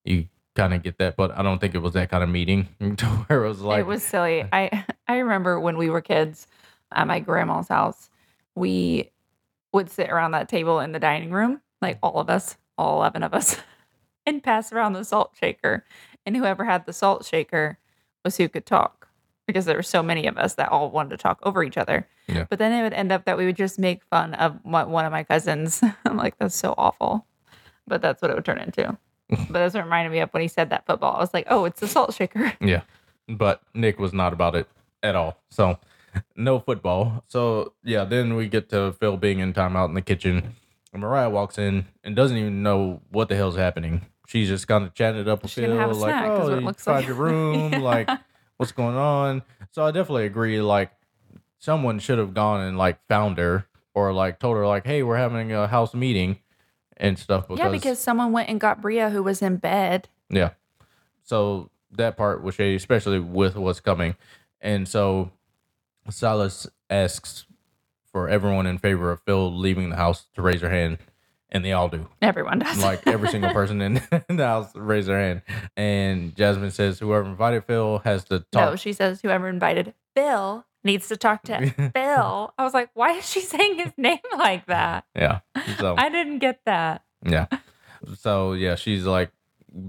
[0.03, 1.15] you kind of get that.
[1.15, 3.79] But I don't think it was that kind of meeting to where it was like,
[3.79, 4.43] it was silly.
[4.51, 6.45] I I remember when we were kids
[6.91, 8.09] at my grandma's house,
[8.55, 9.11] we
[9.73, 13.23] would sit around that table in the dining room, like all of us, all eleven
[13.23, 13.57] of us,
[14.27, 15.83] and pass around the salt shaker.
[16.25, 17.79] And whoever had the salt shaker
[18.23, 19.07] was who could talk
[19.47, 22.05] because there were so many of us that all wanted to talk over each other.
[22.27, 22.45] Yeah.
[22.49, 25.05] But then it would end up that we would just make fun of one one
[25.05, 25.81] of my cousins.
[26.05, 27.25] I'm like, that's so awful.
[27.87, 28.97] But that's what it would turn into.
[29.29, 31.15] but that's what reminded me of when he said that football.
[31.15, 32.53] I was like, oh, it's the salt shaker.
[32.61, 32.81] Yeah.
[33.29, 34.69] But Nick was not about it
[35.03, 35.37] at all.
[35.49, 35.79] So
[36.35, 37.23] no football.
[37.27, 40.55] So yeah, then we get to Phil being in timeout in the kitchen.
[40.93, 44.05] And Mariah walks in and doesn't even know what the hell's happening.
[44.27, 46.97] She's just kind of chatting it up with Phil, like, snack, oh, you looks find
[46.97, 47.79] like." your room, Yeah.
[47.79, 48.09] like
[48.57, 49.41] what's going on.
[49.71, 50.61] So I definitely agree.
[50.61, 50.91] Like
[51.59, 55.17] someone should have gone and like found her or like told her like, hey, we're
[55.17, 56.39] having a house meeting
[56.97, 57.47] and stuff.
[57.47, 60.09] Because, yeah, because someone went and got Bria who was in bed.
[60.29, 60.51] yeah.
[61.23, 64.15] So that part was shady, especially with what's coming.
[64.61, 65.31] And so
[66.09, 67.45] Silas asks
[68.11, 70.97] for everyone in favor of Phil leaving the house to raise their hand,
[71.49, 72.07] and they all do.
[72.21, 72.81] Everyone does.
[72.83, 73.93] Like every single person in,
[74.29, 75.41] the house raise their hand.
[75.75, 78.71] And Jasmine says whoever invited Phil has to talk.
[78.71, 82.53] no, she says whoever invited Bill needs to talk to Bill.
[82.57, 85.05] I was like, why is she saying his name like that?
[85.15, 85.39] yeah.
[85.79, 87.03] So I didn't get that.
[87.23, 87.47] yeah.
[88.19, 89.31] So yeah, she's like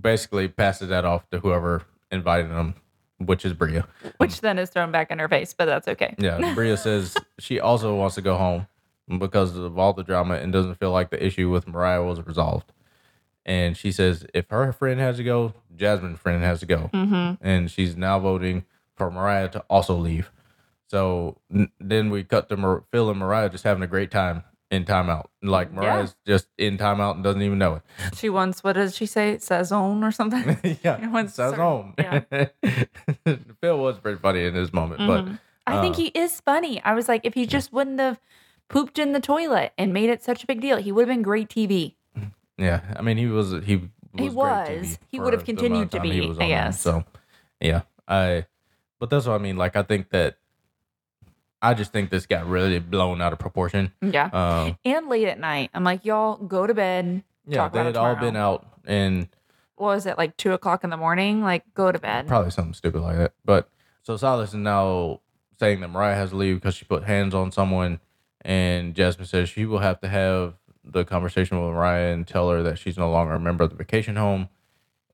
[0.00, 2.74] basically passes that off to whoever invited him,
[3.18, 3.86] which is Bria.
[4.16, 6.14] Which then is thrown back in her face, but that's okay.
[6.18, 8.66] Yeah, Bria says she also wants to go home
[9.18, 12.72] because of all the drama and doesn't feel like the issue with Mariah was resolved.
[13.46, 16.90] And she says if her friend has to go, Jasmine's friend has to go.
[16.92, 17.42] Mm-hmm.
[17.46, 20.30] And she's now voting for Mariah to also leave.
[20.88, 24.42] So n- then we cut to Mar- Phil and Mariah just having a great time
[24.70, 25.26] in timeout.
[25.42, 25.76] Like Yeah.
[25.80, 27.82] Mariah's just in timeout and doesn't even know it.
[28.16, 29.38] She wants, what does she say?
[29.38, 30.58] Saison or something?
[30.84, 32.46] yeah, sounds certain- yeah.
[33.60, 35.38] Phil was pretty funny in this moment, Mhm.
[35.66, 36.82] I think uh, he is funny.
[36.82, 38.18] I was like, if he just wouldn't have
[38.68, 41.22] pooped in the toilet and made it such a big deal, he would have been
[41.22, 41.94] great TV.
[42.56, 44.68] yeah, I mean he was he was He great was.
[44.68, 46.80] TV He would have continued to be, I guess.
[46.80, 47.04] So
[47.60, 48.46] yeah, I
[49.00, 49.56] but that's what I mean.
[49.56, 50.36] Like I think that
[51.60, 53.92] I just think this got really blown out of proportion.
[54.00, 54.26] Yeah.
[54.32, 55.70] Um, and late at night.
[55.74, 57.24] I'm like, y'all go to bed.
[57.48, 59.28] yeah, Talk they about had it all been out and
[59.74, 61.42] What was it like two o'clock in the morning?
[61.42, 62.28] Like, go to bed.
[62.28, 63.32] probably something stupid like that.
[63.44, 63.68] But
[64.04, 65.20] so Silas is now
[65.58, 67.98] saying that Mariah has to leave because she put hands on someone,
[68.48, 72.62] and Jasmine says she will have to have the conversation with Mariah and tell her
[72.64, 74.48] that she's no longer a member of the vacation home.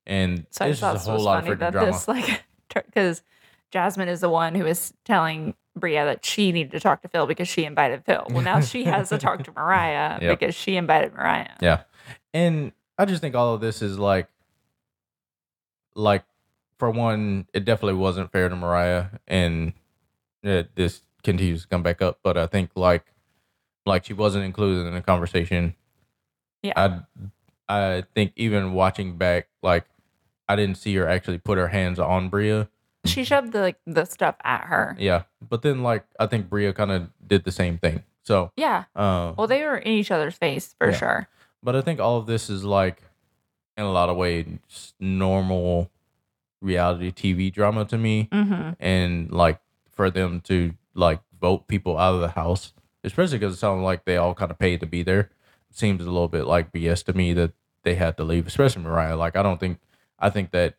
[0.07, 1.91] And So I it's just thought just a whole lot of freaking drama.
[1.93, 3.23] this like because
[3.73, 7.27] Jasmine is the one who is telling Bria that she needed to talk to Phil
[7.27, 8.25] because she invited Phil.
[8.31, 10.39] Well, now she has to talk to Mariah Yep.
[10.39, 11.57] because she invited Mariah.
[11.61, 11.83] Yeah.
[12.33, 14.29] And I just think all of this is like
[15.97, 16.25] like
[16.79, 19.73] for one, it definitely wasn't fair to Mariah and
[20.43, 22.19] it, this continues to come back up.
[22.23, 23.05] But I think like
[23.87, 25.75] like she wasn't included in the conversation.
[26.63, 26.73] Yeah.
[26.77, 27.01] I
[27.69, 29.85] I think even watching back, like
[30.49, 32.69] I didn't see her actually put her hands on Bria.
[33.07, 34.97] She shoved the like the stuff at her.
[34.99, 35.23] Yeah.
[35.47, 38.03] But then like I think Bria kind of did the same thing.
[38.23, 38.85] So Yeah.
[38.97, 40.97] uh Well, they were in each other's face for Yeah.
[40.97, 41.29] sure.
[41.63, 43.03] But I think all of this is like,
[43.77, 44.47] in a lot of ways,
[45.01, 45.91] normal
[46.61, 48.29] reality TV drama to me.
[48.33, 48.71] Mm-hmm.
[48.81, 52.73] And like for them to like vote people out of the house,
[53.05, 55.31] especially because it sounded like they all kind of paid to be there,
[55.71, 58.83] It seems a little bit like BS to me that they had to leave, especially
[58.83, 59.17] Mariah.
[59.17, 59.79] Like, I don't think,
[60.19, 60.75] I think that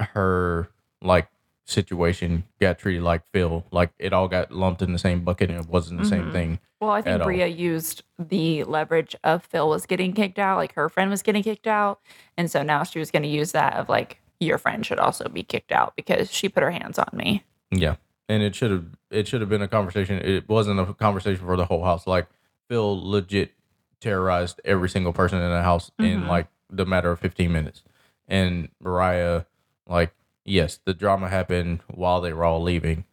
[0.00, 0.68] her
[1.00, 1.28] like
[1.64, 3.64] situation got treated like Phil.
[3.70, 6.32] Like, it all got lumped in the same bucket and it wasn't the same Mhm.
[6.32, 6.58] thing.
[6.80, 7.26] Well, I At think all.
[7.26, 11.42] Bria used the leverage of Phil was getting kicked out, like her friend was getting
[11.42, 12.00] kicked out,
[12.36, 15.28] and so now she was going to use that of like your friend should also
[15.28, 17.42] be kicked out because she put her hands on me.
[17.70, 17.96] Yeah,
[18.28, 20.18] and it should have it should have been a conversation.
[20.18, 22.06] It wasn't a conversation for the whole house.
[22.06, 22.26] Like
[22.68, 23.52] Phil legit
[24.00, 26.28] terrorized every single person in the house in Mhm.
[26.28, 27.82] like the matter of fifteen minutes,
[28.26, 29.44] and Mariah,
[29.86, 30.12] like
[30.44, 33.04] yes, the drama happened while they were all leaving,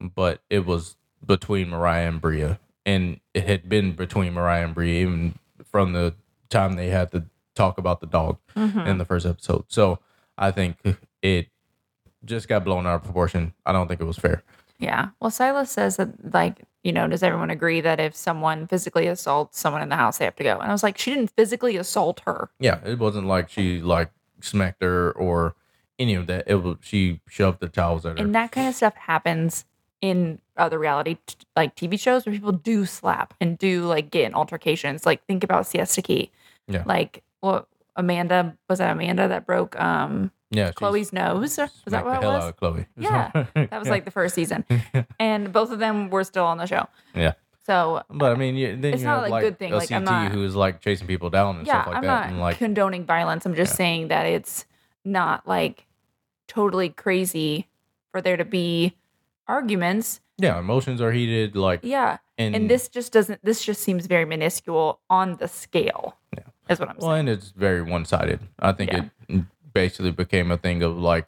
[0.00, 5.00] but it was between Mariah and Bria, and it had been between Mariah and Bria
[5.02, 5.38] even
[5.70, 6.14] from the
[6.48, 8.86] time they had to talk about the dog Mhm.
[8.86, 9.64] in the first episode.
[9.68, 9.98] So
[10.36, 10.78] I think
[11.22, 11.48] it
[12.24, 13.52] just got blown out of proportion.
[13.64, 14.42] I don't think it was fair.
[14.82, 15.10] Yeah.
[15.20, 19.60] Well, Silas says that, like, you know, does everyone agree that if someone physically assaults
[19.60, 20.58] someone in the house, they have to go?
[20.58, 22.50] And I was like, she didn't physically assault her.
[22.58, 25.54] Yeah, it wasn't like she like smacked her or
[26.00, 26.44] any of that.
[26.48, 28.24] It was she shoved the towels at her.
[28.24, 29.64] And that kind of stuff happens
[30.00, 34.24] in other reality, t- like TV shows where people do slap and do like get
[34.26, 35.06] in altercations.
[35.06, 36.32] Like, think about Siesta Key.
[36.66, 36.82] Yeah.
[36.84, 41.56] Like, well, Amanda, was that Amanda that broke um yeah, Chloe's nose?
[41.58, 42.52] Was that what it was?
[42.58, 42.86] Chloe.
[42.96, 44.64] Yeah, That was like the first season.
[45.18, 46.86] And both of them were still on the show.
[47.14, 47.32] Yeah.
[47.66, 49.90] So But I mean, you, then It's you not, have like, good thing, a like,
[49.92, 52.40] I'm not- who's like chasing people down and yeah, stuff like I'm that, not and
[52.40, 53.46] like condoning violence.
[53.46, 53.76] I'm just Yeah.
[53.76, 54.64] saying that it's
[55.04, 55.86] not like
[56.48, 57.68] totally crazy
[58.10, 58.94] for there to be
[59.48, 60.20] arguments.
[60.38, 61.56] yeah, emotions are heated.
[61.56, 62.18] Like Yeah.
[62.38, 66.16] and, And this just doesn't this just seems very minuscule on the scale.
[66.36, 66.44] Yeah.
[66.68, 67.20] Is what I'm Well, saying.
[67.20, 68.40] and it's very one sided.
[68.58, 69.04] I think Yeah.
[69.28, 71.26] it basically became a thing of like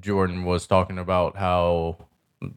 [0.00, 1.96] Jordan was talking about how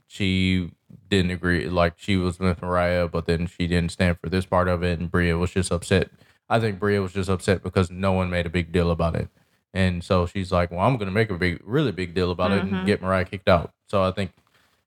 [0.08, 0.72] she
[1.10, 4.68] didn't agree, like she was with Mariah, but then she didn't stand for this part
[4.68, 6.10] of it, and Bria was just upset.
[6.50, 9.30] I think Bria was just upset because no one made a big deal about it,
[9.74, 12.64] and so she's like, "Well, I'm gonna make a big, really big deal about it
[12.64, 12.72] Mhm.
[12.78, 14.32] and get Mariah kicked out." So I think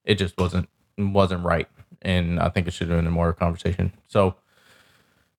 [0.05, 1.69] it just wasn't wasn't right,
[2.03, 3.93] and I think it should have been a more conversation.
[4.07, 4.37] So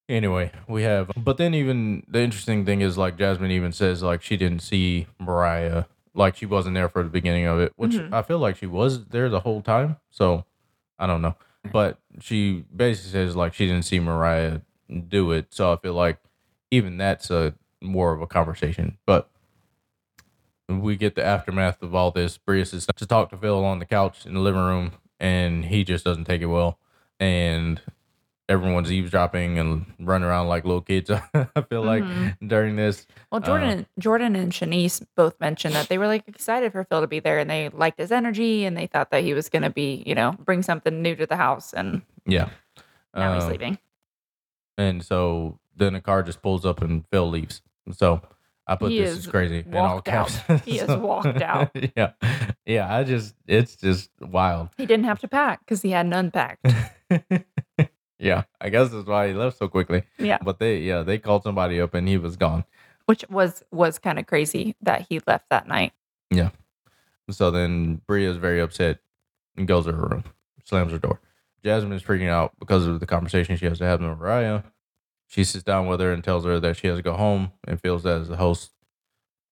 [0.10, 4.22] anyway we have but then even the interesting thing is like jasmine even says like
[4.22, 5.86] she didn't see mariah.
[6.14, 8.12] Like she wasn't there for the beginning of it which Mhm.
[8.14, 10.46] i feel like she was there the whole time so
[10.98, 11.36] i don't know.
[11.72, 14.62] But she basically says like she didn't see mariah
[15.10, 16.18] do it so i feel like
[16.72, 18.98] even that's a more of a conversation.
[19.06, 19.30] But
[20.68, 22.38] we get the aftermath of all this.
[22.38, 25.84] Brius is to talk to phil on the couch in the living room and he
[25.84, 26.78] just doesn't take it well.
[27.20, 27.82] And
[28.50, 31.10] everyone's eavesdropping and running around like little kids.
[31.34, 32.48] I feel like Mhm.
[32.48, 33.06] during this.
[33.32, 37.08] Well, Jordan, Jordan and Shanice both mentioned that they were like excited for Phil to
[37.08, 39.70] be there, and they liked his energy, and they thought that he was going to
[39.70, 42.50] be, you know, bring something new to the house, and Yeah.
[43.14, 43.78] now he's Um, leaving.
[44.78, 47.62] And so then a car just pulls up and Phil leaves.
[47.92, 48.22] So
[48.68, 50.06] I put He this is is crazy in all out.
[50.06, 50.40] caps.
[50.66, 51.72] He has walked out.
[51.96, 52.12] yeah.
[52.66, 52.94] Yeah.
[52.96, 54.70] I just, it's just wild.
[54.78, 56.66] He didn't have to pack because he hadn't unpacked.
[58.20, 58.44] yeah.
[58.60, 60.04] I guess that's why he left so quickly.
[60.18, 62.64] yeah, But they, yeah, they called somebody up and he was gone.
[63.06, 65.94] which was was kind of crazy that he left that night.
[66.30, 66.50] Yeah.
[67.30, 69.00] So then Bria is very upset
[69.56, 70.24] and goes to her room,
[70.66, 71.20] slams her door.
[71.64, 74.64] Jasmine is freaking out because of the conversation she has to have with Mariah.
[75.28, 77.82] She sits down with her and tells her that she has to go home and
[77.82, 78.72] feels that as the host.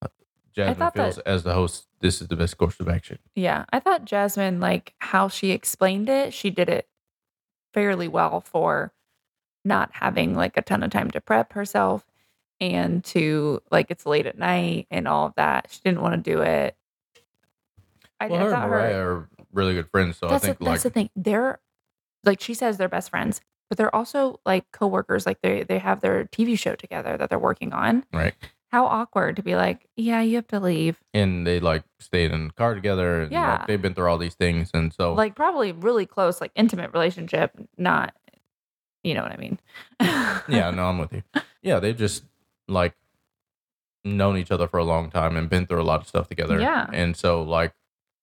[0.00, 0.08] Uh,
[0.54, 3.18] Jasmine thought feels as the host, this is the best course of action.
[3.34, 6.88] Yeah, I thought Jasmine, like how she explained it, she did it
[7.76, 8.90] fairly well for
[9.62, 12.06] not having like a ton of time to prep herself
[12.58, 15.68] and to like it's late at night and all of that.
[15.70, 16.74] She didn't want to do it.
[18.18, 19.10] I, Well, I her and Mariah her.
[19.10, 21.10] are really good friends, so I think the, like that's the thing.
[21.14, 21.60] They're
[22.24, 25.26] like she says they're best friends, but they're also like coworkers.
[25.26, 28.04] Like they they have their TV show together that they're working on.
[28.10, 28.32] right,
[28.76, 30.98] How awkward to be like, yeah, you have to leave.
[31.14, 33.52] and they like stayed in the car together, and Yeah.
[33.52, 36.92] like, they've been through all these things, and so like probably really close, like intimate
[36.92, 38.14] relationship, not
[39.02, 39.58] you know what I mean.
[40.00, 41.22] yeah, no, I'm with you.
[41.62, 42.24] Yeah, they've just
[42.68, 42.94] like
[44.04, 46.60] known each other for a long time and been through a lot of stuff together.
[46.60, 46.86] Yeah.
[46.92, 47.72] And so like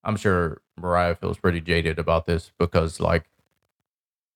[0.04, 3.26] I'm sure Mariah feels pretty jaded about this because like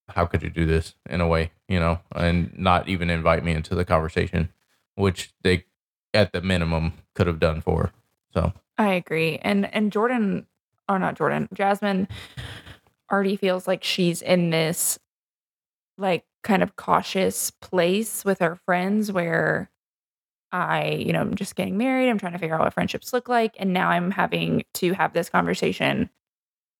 [0.09, 3.51] how could you do this in a way, you know, and not even invite me
[3.51, 4.49] into the conversation,
[4.95, 5.65] which they
[6.13, 7.91] at the minimum could have done for.
[8.33, 9.39] So I agree.
[9.41, 10.45] And and Jordan
[10.89, 12.07] or not Jordan, Jasmine
[13.11, 14.99] already feels like she's in this
[15.97, 19.69] like kind of cautious place with her friends where
[20.51, 22.09] I, you know, I'm just getting married.
[22.09, 23.55] I'm trying to figure out what friendships look like.
[23.59, 26.09] And now I'm having to have this conversation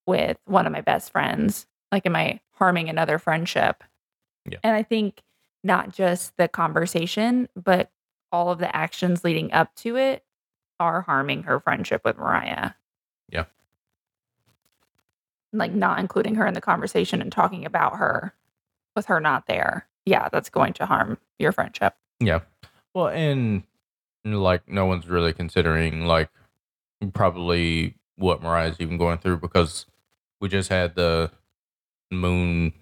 [0.05, 1.67] with one of my best friends.
[1.91, 3.83] Like, am I harming another friendship?
[4.49, 4.59] Yeah.
[4.63, 5.21] And I think
[5.63, 7.91] not just the conversation, but
[8.31, 10.23] all of the actions leading up to it
[10.79, 12.71] are harming her friendship with Mariah.
[13.29, 13.45] Yeah.
[15.53, 18.33] Like not including her in the conversation and talking about her
[18.95, 19.87] with her not there.
[20.05, 21.95] Yeah, that's going to harm your friendship.
[22.19, 22.41] Yeah.
[22.93, 23.63] Well, and
[24.25, 26.29] like no one's really considering like
[27.13, 29.85] probably what Mariah's even going through because
[30.41, 31.31] we just had the
[32.11, 32.73] moon,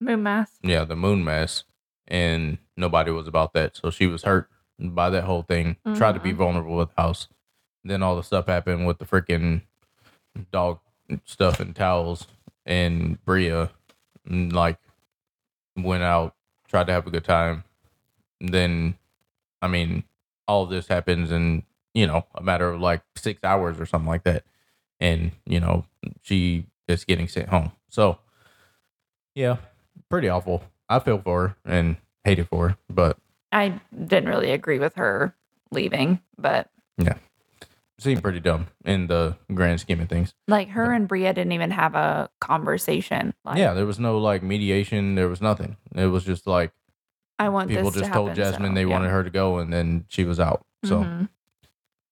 [0.00, 0.50] Moon mass.
[0.62, 1.64] yeah, the moon mass,
[2.06, 3.76] and nobody was about that.
[3.76, 4.48] So she was hurt
[4.78, 5.76] by that whole thing.
[5.94, 6.36] Tried to be Mhm.
[6.36, 7.28] vulnerable with the house.
[7.84, 9.62] Then all the stuff happened with the freaking
[10.52, 10.80] dog
[11.24, 12.26] stuff and towels,
[12.66, 13.70] and Bria,
[14.28, 14.78] mm, like,
[15.76, 16.34] went out,
[16.68, 17.64] tried to have a good time.
[18.40, 18.98] And then,
[19.62, 20.04] I mean,
[20.46, 21.64] all of this happens in
[21.94, 24.44] you know a matter of like six hours or something like that,
[25.00, 25.86] and you know
[26.22, 27.72] she is getting sent home.
[27.88, 28.18] So,
[29.34, 29.56] yeah,
[30.08, 30.62] pretty awful.
[30.88, 33.18] I feel for her and hate it for her, but
[33.52, 35.34] I didn't really agree with her
[35.70, 37.14] leaving, but yeah,
[37.98, 40.34] seemed pretty dumb in the grand scheme of things.
[40.46, 43.34] like her and Bria didn't even have a conversation.
[43.44, 45.14] Like, yeah, there was no like mediation.
[45.14, 45.76] There was nothing.
[45.94, 46.72] It was just like
[47.38, 48.86] I want people this to just told happen, Jasmine so, they yeah.
[48.92, 50.64] wanted her to go, and then she was out.
[50.84, 51.28] So Mhm.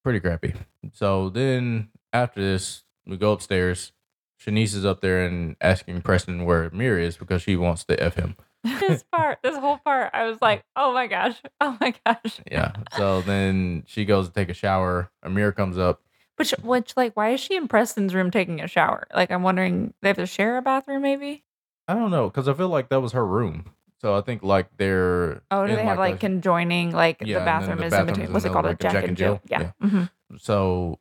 [0.02, 0.54] pretty crappy.
[0.92, 3.92] So then after this, we go upstairs.
[4.40, 8.14] Shanice is up there and asking Preston where Amir is because she wants to f
[8.16, 8.36] him.
[8.80, 12.40] This part, this whole part, I was like, oh my gosh, oh my gosh.
[12.50, 12.72] Yeah.
[12.96, 15.10] so then she goes to take a shower.
[15.22, 16.02] Amir comes up.
[16.36, 19.06] Which, which, like, why is she in Preston's room taking a shower?
[19.14, 21.44] Like, I'm wondering, they have to share a bathroom, maybe?
[21.88, 23.66] I don't know because I feel like that was her room.
[24.02, 26.90] So I think like they're Oh, do they have like a- conjoining?
[26.92, 28.32] Like Yeah, the bathroom the is in between.
[28.32, 28.66] What's it called?
[28.66, 29.40] like, a Jack, and Jill.
[29.48, 29.70] Yeah.
[29.80, 30.04] hmm
[30.36, 30.98] So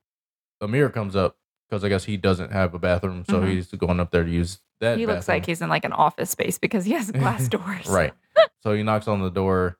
[0.61, 1.35] Amir comes up
[1.75, 3.49] because I guess he doesn't have a bathroom, so Mhm.
[3.49, 4.97] he's going up there to use that.
[4.97, 5.51] He looks like bathroom.
[5.51, 7.87] he's in like an office space because he has glass doors.
[7.87, 8.13] right.
[8.63, 9.77] so he knocks on the door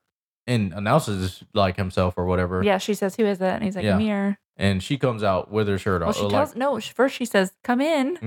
[0.48, 2.64] and announces like himself or whatever.
[2.64, 2.78] Yeah.
[2.78, 3.96] She says, "Who is it?" And he's like, Yeah.
[3.96, 6.16] "Amir." And she comes out with her shirt Well, off.
[6.16, 6.80] she like- tells no.
[6.80, 8.18] sh- First, she says, "Come in."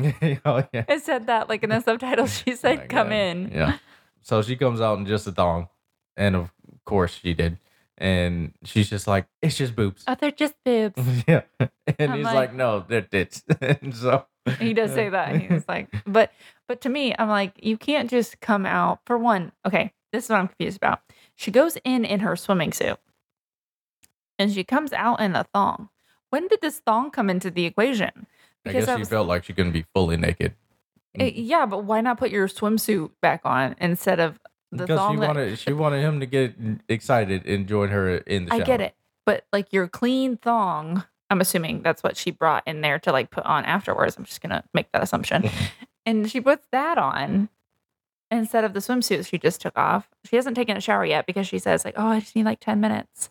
[0.44, 0.84] oh yeah.
[0.88, 2.38] It said that like in the subtitles.
[2.38, 3.12] She Oh said, my "Come God.
[3.14, 3.78] in." Yeah.
[4.22, 5.68] So she comes out in just a thong,
[6.16, 6.52] and of
[6.84, 7.56] course she did.
[8.00, 11.02] And she's just like, "It's just boobs." Oh, they're just boobs.
[11.28, 11.42] yeah.
[11.98, 14.24] And I'm he's like- like, "No, they're tits." and so
[14.60, 15.36] he does say that.
[15.36, 16.32] He was like, but
[16.68, 19.50] but to me, I'm like, you can't just come out for one.
[19.66, 21.00] Okay, this is what I'm confused about.
[21.34, 22.98] She goes in in her swimming suit,
[24.38, 25.88] and she comes out in a thong.
[26.30, 28.26] When did this thong come into the equation?
[28.66, 30.54] I guess I she was- felt like she couldn't be fully naked.
[31.18, 34.38] Eh, yeah, but why not put your swimsuit back on instead of
[34.70, 36.54] the because she that- wanted she wanted him to get
[36.88, 38.60] excited and join her in the shower.
[38.62, 38.94] I get it,
[39.26, 41.04] but like your clean thong.
[41.30, 44.16] I'm assuming that's what she brought in there to like put on afterwards.
[44.16, 45.50] I'm just gonna make that assumption.
[46.06, 47.50] and she puts that on
[48.30, 50.08] instead of the swimsuit she just took off.
[50.24, 52.60] She hasn't taken a shower yet because she says like, "Oh, I just need like
[52.60, 53.28] 10 minutes."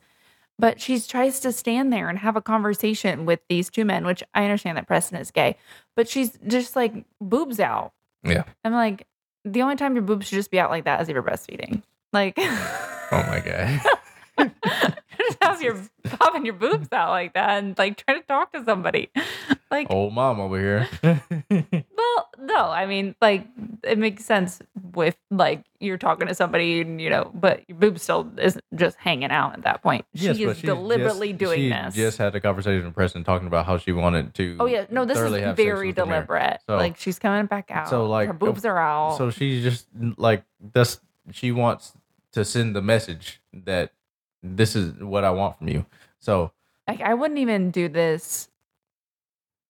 [0.60, 4.24] But she tries to stand there and have a conversation with these two men, which
[4.34, 5.56] I understand that Preston is gay,
[5.96, 7.94] but she's just like boobs out.
[8.24, 8.44] Yeah.
[8.64, 9.06] I'm like,
[9.52, 11.82] the only time your boobs should just be out like that is if you're breastfeeding.
[12.14, 14.52] Like, Oh my god.
[15.58, 15.82] how's your
[16.18, 19.10] popping your boobs out like that and like trying to talk to somebody.
[19.70, 20.88] Like, Old mom over here.
[21.52, 23.46] well, no, I mean, like
[23.84, 24.62] it makes sense
[24.94, 28.96] with like you're talking to somebody and you know, but your boob still isn't just
[28.98, 30.06] hanging out at that point.
[30.16, 31.96] She but is she's deliberately just- doing she this.
[31.96, 34.56] Just had a conversation with Preston talking about how she wanted to.
[34.62, 36.62] oh yeah, no, this is very deliberate.
[36.66, 37.90] So- like she's coming back out.
[37.90, 39.18] so, like, her boobs are out.
[39.18, 41.02] So she just like that's
[41.34, 41.92] she wants
[42.32, 43.92] to send the message that
[44.44, 45.86] this is what I want from you.
[46.20, 46.52] So
[46.88, 48.50] like I wouldn't even do this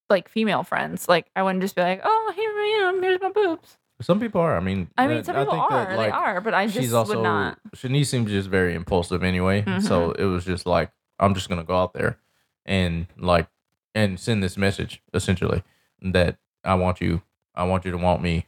[0.10, 1.08] like female friends.
[1.08, 3.78] Like I wouldn't just be like, oh, here, you know, here's my boobs.
[4.02, 4.56] some people are.
[4.56, 6.94] I mean, I mean, some people think are, that, they are, but I just she's
[6.94, 7.60] also would not.
[7.76, 9.64] Shanice seems just very impulsive anyway.
[9.82, 10.22] So Mm-hmm.
[10.22, 12.18] it was just like I'm just gonna go out there
[12.66, 13.48] and like
[13.96, 15.64] and send this message essentially
[16.02, 17.22] that I want you.
[17.56, 18.46] I want you to want me.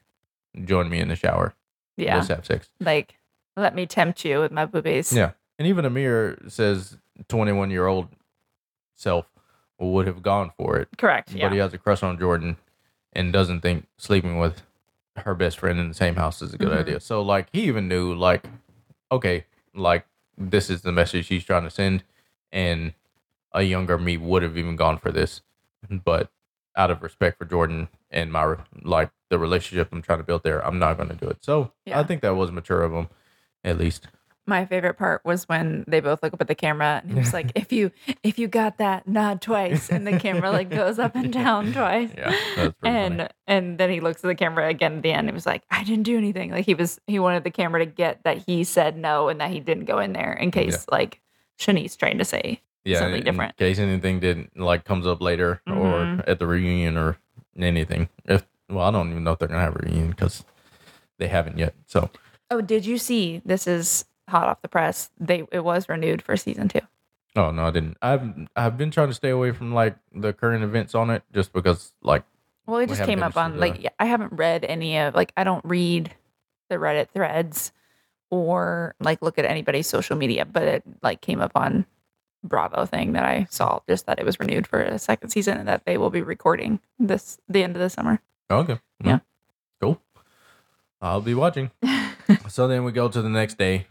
[0.65, 1.55] Join me in the shower.
[1.97, 2.69] Yeah, Let's have sex.
[2.79, 3.15] like
[3.57, 5.11] let me tempt you with my boobies.
[5.11, 5.31] Yeah.
[5.59, 8.07] And even Amir says 21 year old
[8.95, 9.27] self
[9.77, 11.31] would have gone for it, correct.
[11.33, 12.57] Yeah, but he has a crush on Jordan
[13.13, 14.61] and doesn't think sleeping with
[15.17, 16.79] her best friend in the same house is a good Mhm.
[16.79, 16.99] idea.
[17.01, 18.47] So like he even knew like,
[19.11, 20.05] okay, like
[20.37, 22.03] this is the message he's trying to send,
[22.51, 22.93] and
[23.51, 25.41] a younger me would have even gone for this,
[25.89, 26.31] but
[26.75, 30.65] out of respect for Jordan and my like the relationship I'm trying to build there,
[30.65, 31.43] I'm not going to do it.
[31.43, 31.99] So Yeah.
[31.99, 33.09] I think that was mature of him,
[33.63, 34.07] at least.
[34.49, 37.31] My favorite part was when they both look up at the camera and he was
[37.33, 37.91] like, "If you
[38.23, 42.09] if you got that, nod twice," and the camera like goes up and down twice.
[42.17, 43.29] Yeah, and funny.
[43.47, 45.27] and then he looks at the camera again at the end.
[45.29, 47.85] He was like, "I didn't do anything." Like he was he wanted the camera to
[47.85, 51.21] get that he said no and that he didn't go in there in case like
[51.59, 53.53] Shanice trying to say yeah, something different.
[53.57, 55.77] in case anything didn't like comes up later Mhm.
[56.19, 57.17] or at the reunion or
[57.57, 58.09] anything.
[58.25, 60.43] If well, I don't even know if they're gonna have a reunion because
[61.17, 61.73] they haven't yet.
[61.85, 62.09] So
[62.51, 63.43] Oh, did you see?
[63.45, 65.11] This is hot off the press.
[65.19, 66.81] They it was renewed for season two.
[67.35, 67.97] Oh no, I didn't.
[68.01, 68.23] I've
[68.55, 71.93] I've been trying to stay away from like the current events on it, just because
[72.01, 72.23] like
[72.65, 75.31] Well, it We just came up on the- like I haven't read any of like
[75.37, 76.13] I don't read
[76.69, 77.71] the Reddit threads
[78.29, 81.85] or like look at anybody's social media, but it like came up on
[82.43, 85.67] Bravo thing that I saw just that it was renewed for a second season and
[85.67, 88.21] that they will be recording this the end of the summer.
[88.49, 89.19] okay, Yeah.
[89.81, 89.99] Cool.
[91.01, 91.71] I'll be watching.
[92.49, 93.87] so then we go to the next day,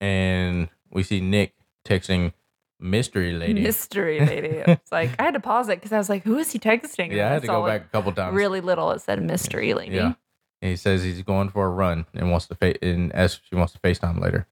[0.00, 2.32] and we see Nick texting
[2.78, 3.60] mystery lady.
[3.62, 4.48] Mystery lady.
[4.66, 7.12] It's like I had to pause it because I was like, who is he texting?
[7.12, 8.34] Yeah, I had to go back a couple times.
[8.34, 8.90] Really little.
[8.92, 9.96] It said mystery lady.
[9.96, 10.14] Yeah.
[10.62, 13.48] And he says he's going for a run and wants to fa- and asks if
[13.48, 14.46] she wants to FaceTime later.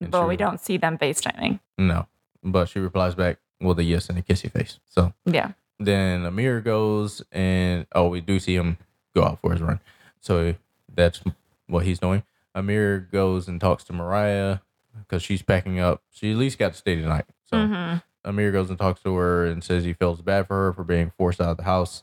[0.00, 1.60] And But we don't see them FaceTiming.
[1.78, 2.06] No,
[2.42, 4.80] but she replies back with a yes and a kissy face.
[4.88, 5.52] So Yeah.
[5.78, 8.78] then Amir goes and oh, we do see him
[9.14, 9.80] go out for his run.
[10.20, 10.54] So
[10.92, 11.20] that's
[11.66, 12.22] what he's doing.
[12.54, 14.58] Amir goes and talks to Mariah
[15.00, 16.02] because she's packing up.
[16.10, 17.24] She at least got to stay tonight.
[17.44, 18.02] So Mhm.
[18.24, 21.10] Amir goes and talks to her and says he feels bad for her for being
[21.16, 22.02] forced out of the house.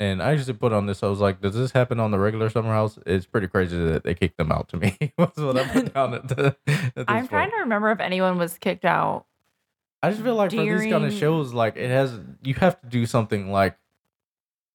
[0.00, 1.02] And I actually put on this.
[1.04, 4.02] I was like, "Does this happen on the regular summer house?" It's pretty crazy that
[4.02, 4.96] they kicked them out to me.
[5.18, 7.52] Was what I put down at, the, at I'm trying point.
[7.52, 9.26] to remember if anyone was kicked out.
[10.02, 12.86] I just feel like for these kind of shows, like it has, you have to
[12.88, 13.78] do something like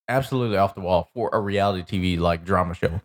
[0.08, 3.02] absolutely off the wall for a reality TV like drama show.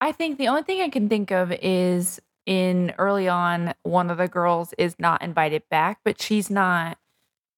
[0.00, 4.16] I think the only thing I can think of is in early on, one of
[4.16, 6.96] the girls is not invited back, but she's not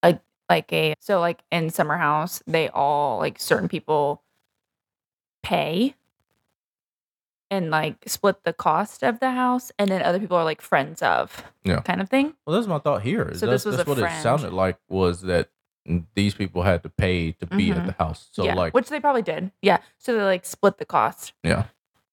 [0.02, 0.18] a
[0.48, 4.22] like a so like in Summer House, they all like certain people
[5.44, 5.94] pay
[7.52, 11.02] and like split the cost of the house, and then other people are like friends
[11.02, 11.80] of, Yeah.
[11.80, 12.34] kind of thing.
[12.46, 13.32] Well, that's my thought here.
[13.34, 14.18] So that's this was that's a what friend.
[14.18, 15.50] it sounded like was that
[16.14, 17.86] these people had to pay to be at Mhm.
[17.86, 18.28] the house.
[18.32, 19.50] So yeah, like, which they probably did.
[19.62, 21.32] Yeah, so they like split the cost.
[21.42, 21.64] yeah.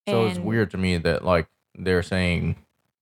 [0.07, 2.55] So it's weird to me that like they're saying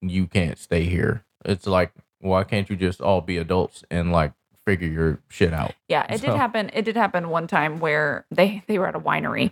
[0.10, 1.24] you can't stay here.
[1.44, 4.34] It's like, why can't you just all be adults and like
[4.66, 5.74] figure your shit out?
[5.88, 6.72] Yeah, it did happen.
[6.74, 9.52] It did happen one time where they they were at a winery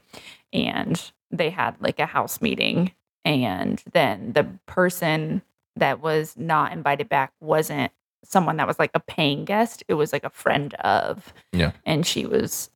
[0.51, 2.91] and they had like a house meeting
[3.25, 5.41] and then the person
[5.75, 7.91] that was not invited back wasn't
[8.23, 9.83] someone that was like a paying guest.
[9.87, 11.33] It was like a friend of.
[11.51, 11.71] Yeah.
[11.85, 12.69] And she was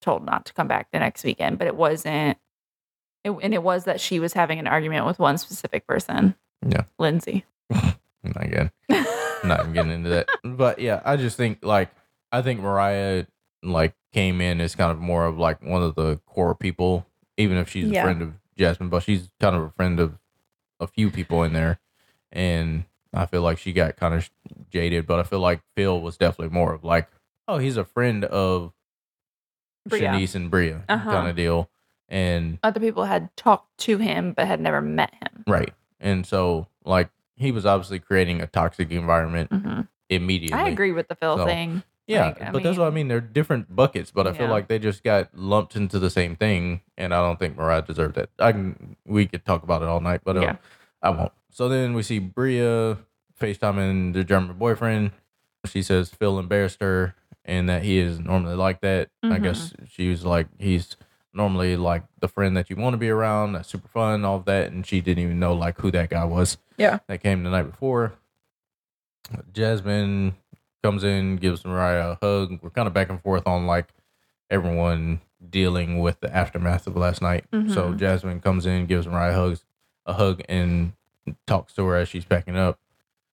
[0.00, 2.38] told not to come back the next weekend, but it wasn't
[3.24, 6.34] it, and it was that she was having an argument with one specific person.
[6.66, 6.84] Yeah.
[6.98, 7.44] Lindsay.
[7.70, 8.70] Not again,
[9.44, 10.28] not even getting into that.
[10.44, 11.90] But yeah, I just think like
[12.32, 13.26] I think Mariah
[13.62, 17.06] like came in as kind of more of like one of the core people,
[17.36, 18.00] even if she's Yeah.
[18.00, 20.18] a friend of Jasmine, but she's kind of a friend of
[20.80, 21.80] a few people in there.
[22.32, 24.30] And I feel like she got kind of
[24.70, 27.08] jaded, but I feel like Phil was definitely more of like,
[27.46, 28.72] oh, he's a friend of
[29.86, 30.08] Bria.
[30.08, 31.10] Shanice and Bria Uh-huh.
[31.10, 31.68] kind of deal.
[32.08, 35.44] And Other people had talked to him but had never met him.
[35.46, 35.74] right.
[36.00, 39.80] And so like he was obviously creating a toxic environment hmm
[40.10, 40.58] immediately.
[40.58, 41.82] I agree with the Phil So, thing.
[42.06, 43.08] Yeah, Like, I but that's what I mean.
[43.08, 46.82] They're different buckets, but I feel like they just got lumped into the same thing,
[46.98, 48.28] and I don't think Mariah deserved that.
[48.38, 50.56] I can we could talk about it all night, but uh, Yeah.
[51.02, 51.32] I won't.
[51.50, 52.98] So then we see Bria
[53.40, 55.12] FaceTiming the German boyfriend.
[55.64, 59.08] She says Phil embarrassed her, and that he is normally like that.
[59.22, 59.42] I Mhm.
[59.42, 60.96] guess she was like he's
[61.34, 63.52] normally like the friend that you want to be around.
[63.52, 66.24] That's super fun, all of that, and she didn't even know like who that guy
[66.24, 66.98] was Yeah.
[67.08, 68.12] that came the night before.
[69.52, 70.34] Jasmine
[70.82, 72.58] comes in, gives Mariah a hug.
[72.62, 73.88] We're kind of back and forth on like
[74.50, 75.20] everyone
[75.50, 77.44] dealing with the aftermath of last night.
[77.52, 77.98] So Mhm.
[77.98, 79.64] Jasmine comes in, gives Mariah hugs,
[80.06, 80.92] a hug, and
[81.46, 82.78] talks to her as she's packing up.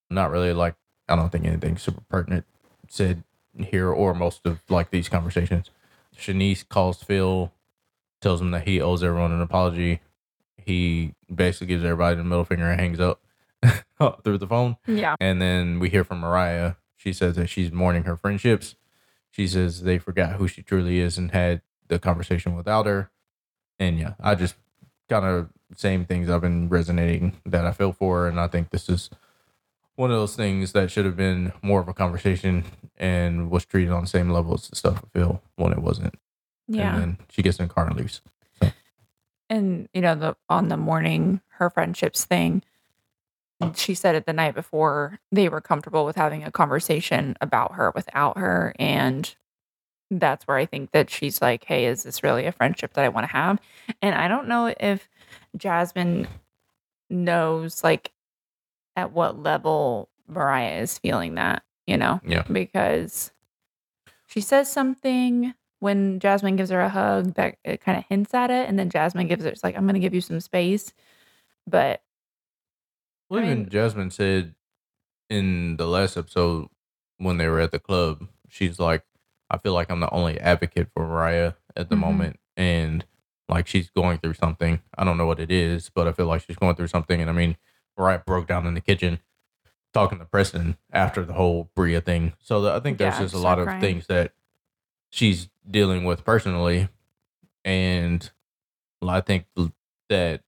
[0.10, 0.76] Not really like
[1.10, 2.46] I don't think anything super pertinent
[2.88, 3.24] said
[3.58, 5.70] here or most of like these conversations.
[6.16, 7.52] Shanice calls Phil,
[8.22, 10.00] tells him that he owes everyone an apology.
[10.58, 13.00] He basically gives everybody the middle finger and hangs
[14.00, 14.78] up through the phone.
[14.88, 15.16] Yeah.
[15.20, 16.76] And then we hear from Mariah.
[16.96, 18.76] She says that she's mourning her friendships.
[19.32, 23.10] She says they forgot who she truly is and had the conversation without her.
[23.80, 24.56] And yeah, I just
[25.10, 28.28] kind of same things I've been resonating that I Phil for.
[28.28, 29.10] And I think this is
[29.96, 32.66] one of those things that should have been more of a conversation
[32.98, 36.16] and was treated on the same level as the stuff with feel when it wasn't.
[36.68, 36.94] Yeah.
[36.96, 38.22] And then she gets in the car and leaves.
[39.50, 42.64] and you know the on the morning her friendships thing
[43.76, 47.92] she said it the night before they were comfortable with having a conversation about her
[47.94, 49.36] without her and
[50.10, 53.10] that's where i think that she's like hey is this really a friendship that i
[53.10, 53.60] want to have
[54.02, 55.08] and i don't know if
[55.58, 56.28] jasmine
[57.10, 58.12] knows like
[58.96, 62.44] at what level mariah is feeling that you know Yeah.
[62.52, 63.32] because
[64.28, 68.50] she says something when Jasmine gives her a hug that it kind of hints at
[68.50, 70.94] it, and then Jasmine gives her it's like I'm going to give you some space,
[71.68, 72.02] but
[73.30, 74.56] Well, I even mean- Jasmine said
[75.30, 76.68] in the last episode
[77.18, 79.04] when they were at the club, she's like,
[79.50, 82.00] I feel like I'm the only advocate for Mariah at the Mhm.
[82.00, 82.40] moment.
[82.58, 83.06] And
[83.50, 84.82] like she's going through something.
[84.98, 87.20] I don't know what it is, but I feel like she's going through something.
[87.22, 87.58] And I mean,
[87.98, 89.20] Mariah broke down in the kitchen
[89.94, 92.34] talking to Preston after the whole Bria thing.
[92.40, 94.34] So the, I think there's Yeah, just a lot start of things that
[95.12, 96.90] she's dealing with personally.
[97.64, 98.30] And
[99.08, 99.46] I think
[100.10, 100.42] that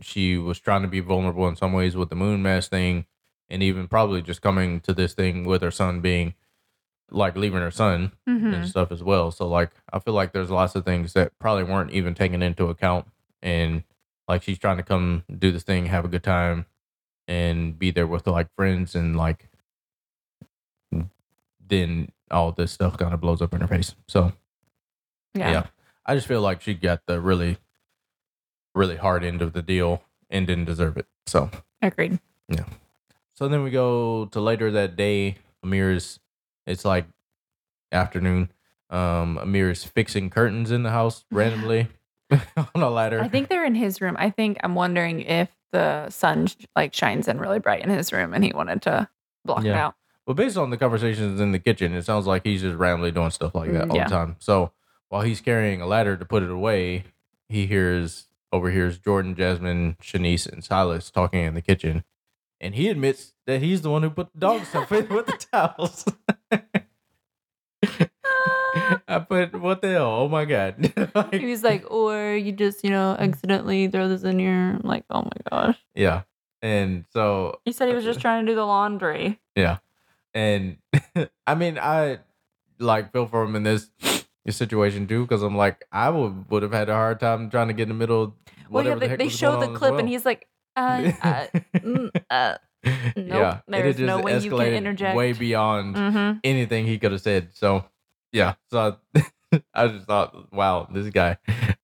[0.00, 3.06] she was trying to be vulnerable in some ways with the moon mass thing
[3.48, 6.34] and even probably just coming to this thing with her son being
[7.10, 8.54] like leaving her son Mhm.
[8.54, 9.30] and stuff as well.
[9.30, 12.66] So like I feel like there's lots of things that probably weren't even taken into
[12.66, 13.08] account
[13.42, 13.82] and
[14.28, 16.66] like she's trying to come do this thing, have a good time
[17.26, 19.49] and be there with like friends and like
[21.70, 23.94] then all this stuff kind of blows up in her face.
[24.08, 24.32] So
[25.34, 25.50] Yeah.
[25.50, 25.66] yeah.
[26.04, 27.56] I just feel like she got the really
[28.74, 31.06] really hard end of the deal and didn't deserve it.
[31.26, 31.50] So
[31.82, 32.18] Agreed.
[32.48, 32.64] Yeah.
[33.34, 35.38] So then we go to later that day.
[35.64, 36.20] Amir's,
[36.66, 37.06] it's like
[37.92, 38.50] afternoon.
[38.90, 41.88] Um, Amir's fixing curtains in the house randomly
[42.30, 43.20] on a ladder.
[43.20, 44.16] I think they're in his room.
[44.18, 48.12] I think I'm wondering if the sun sh- like shines in really bright in his
[48.12, 49.08] room and he wanted to
[49.44, 49.94] block it out.
[50.30, 53.30] But based on the conversations in the kitchen, it sounds like he's just randomly doing
[53.30, 54.04] stuff like that Mm, all yeah.
[54.04, 54.36] the time.
[54.38, 54.70] So
[55.08, 57.02] while he's carrying a ladder to put it away,
[57.48, 62.04] he hears overhears Jordan, Jasmine, Shanice, and Silas talking in the kitchen.
[62.60, 65.32] And he admits that he's the one who put the dog stuff in with the
[65.52, 66.04] towels.
[69.08, 70.06] I put what the hell?
[70.12, 70.92] Oh my god!
[71.14, 74.78] Like, He was like, or you just, you know, accidentally throw this in here.
[74.78, 75.76] I'm like, oh my gosh.
[75.96, 76.22] yeah,
[76.62, 79.40] and so He said he was just trying to do the laundry.
[79.56, 79.78] yeah,
[80.34, 80.76] and
[81.46, 82.18] I mean I
[82.78, 83.90] like feel for him in this,
[84.48, 87.74] situation too because I'm like I would would have had a hard time trying to
[87.74, 88.22] get in the middle.
[88.24, 88.32] Of
[88.68, 92.10] Well, yeah, whatever the they, they show the clip and he's like, uh, uh, mm,
[92.30, 95.16] uh, yeah, nope, had there's no way you can interject.
[95.16, 96.38] way beyond mm-hmm.
[96.42, 97.50] anything he could have said.
[97.54, 97.84] So
[98.32, 101.36] yeah, so I, I just thought, wow, this guy.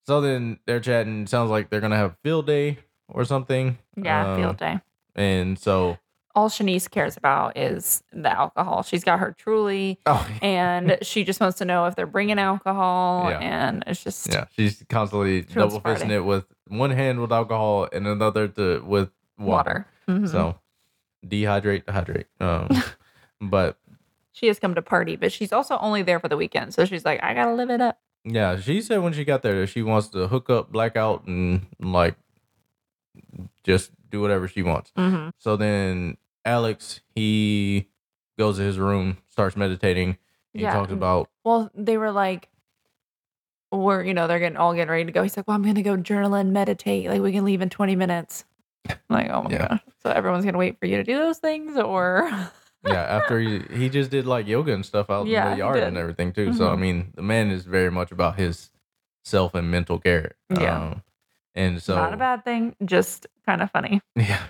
[0.06, 1.26] So then they're chatting.
[1.26, 2.78] Sounds like they're gonna have field day
[3.08, 3.78] or something.
[3.96, 4.80] Yeah, Um, field day.
[5.14, 5.98] And so,
[6.36, 8.82] All Shanice cares about is the alcohol.
[8.82, 13.30] She's got her truly, oh and she just wants to know if they're bringing alcohol.
[13.30, 13.38] Yeah.
[13.38, 18.06] And it's just, yeah, she's constantly double fisting it with one hand with alcohol and
[18.06, 19.08] another to with
[19.38, 19.86] water.
[20.06, 20.20] water.
[20.20, 20.28] Mhm.
[20.30, 20.58] So
[21.26, 22.26] dehydrate, hydrate.
[22.38, 22.68] Um,
[23.40, 23.78] but
[24.32, 26.74] she has come to party, but she's also only there for the weekend.
[26.74, 27.98] So she's like, I gotta live it up.
[28.24, 31.64] yeah, she said when she got there that she wants to hook up, blackout, and
[31.80, 32.16] like
[33.64, 34.92] just do whatever she wants.
[34.98, 35.30] Mm-hmm.
[35.38, 37.88] So then Alex, he
[38.38, 40.16] goes to his room, starts meditating.
[40.54, 40.72] He Yeah.
[40.72, 42.48] talks about Well, they were like,
[43.72, 45.22] we're, you know, they're getting all getting ready to go.
[45.22, 47.08] He's like, well, I'm going to go journal and meditate.
[47.08, 48.44] Like, we can leave in 20 minutes.
[48.88, 49.68] I'm like, oh my Yeah.
[49.68, 49.80] gosh.
[50.02, 52.30] So everyone's going to wait for you to do those things or.
[52.84, 55.82] yeah, after he he just did like yoga and stuff out Yeah, in the yard
[55.82, 56.52] and everything too.
[56.52, 56.78] So I Mhm.
[56.80, 58.70] mean, the man is very much about his
[59.24, 60.32] self and mental care.
[60.48, 60.76] Yeah.
[60.78, 61.02] Um,
[61.54, 64.00] and so Not a bad thing, just kind of funny.
[64.16, 64.46] Yeah.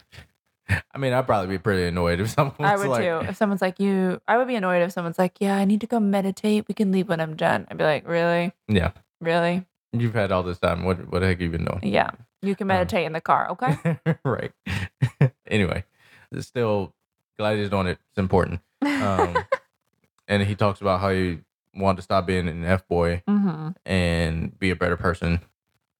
[0.69, 3.29] I mean, I'd probably be pretty annoyed if someone I would like, too.
[3.29, 5.87] If someone's like, you, I would be annoyed if someone's like, yeah, I need to
[5.87, 6.67] go meditate.
[6.69, 7.67] We can leave when I'm done.
[7.71, 8.53] I'd be like, really?
[8.69, 9.65] Yeah, Really?
[9.93, 10.85] you've had all this time.
[10.85, 11.81] What what the heck have you been doing?
[11.83, 12.11] Yeah.
[12.43, 13.51] You can Um, meditate in the car.
[13.51, 13.99] Okay.
[14.25, 14.53] right.
[15.47, 15.85] anyway,
[16.41, 16.93] still
[17.39, 17.99] glad he's doing it.
[18.11, 18.61] It's important.
[18.83, 19.39] Um,
[20.29, 21.39] and he talks about how he
[21.75, 23.71] wanted to stop being an f boy mm-hmm.
[23.85, 25.41] and be a better person.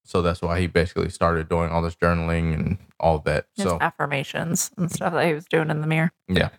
[0.07, 3.47] So that's why he basically started doing all this journaling and all that.
[3.55, 6.11] His So affirmations and stuff that he was doing in the mirror.
[6.27, 6.49] yeah.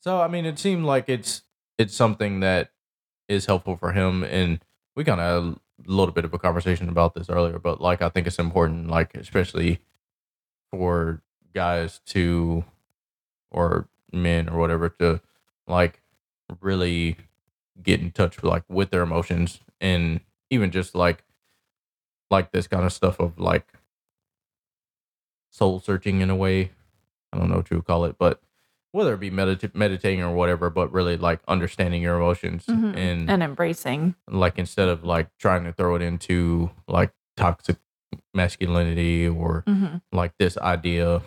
[0.00, 1.42] So I mean, it seemed like it's
[1.78, 2.72] it's something that
[3.28, 4.58] is helpful for him, and
[4.96, 7.58] we kind of had a little bit of a conversation about this earlier.
[7.58, 9.80] But like, I think it's important, like especially
[10.70, 11.22] for
[11.54, 12.64] guys to
[13.50, 15.20] or men or whatever to
[15.66, 16.00] like
[16.60, 17.16] really
[17.82, 20.20] get in touch with like with their emotions and
[20.50, 21.22] even just like
[22.30, 23.66] like this kind of stuff of like
[25.50, 26.70] soul searching in a way.
[27.32, 28.40] I don't know what you would call it, but
[28.92, 32.96] whether it be medita- meditating or whatever, but really like understanding your emotions Mhm.
[32.96, 34.14] and, And embracing.
[34.28, 37.76] like instead of like trying to throw it into like toxic
[38.34, 39.98] masculinity or Mm-hmm.
[40.12, 41.22] like this idea.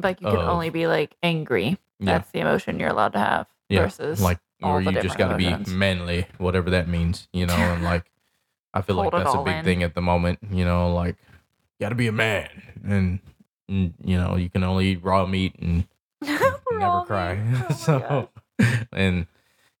[0.00, 1.78] Like you can Of- only be like angry.
[1.98, 2.12] Yeah.
[2.18, 3.48] That's the emotion you're allowed to have.
[3.68, 3.82] Yeah.
[3.82, 7.82] Versus like or you just got to be manly, whatever that means, you know, and
[7.84, 8.10] like
[8.74, 9.64] I feel like Hold that's a big in.
[9.64, 11.16] thing at the moment, you know, like
[11.78, 12.48] you got to be a man
[12.84, 13.18] and,
[13.68, 15.86] and you know, you can only eat raw meat and
[16.22, 17.38] never cry.
[17.70, 18.28] Oh so,
[18.92, 19.26] and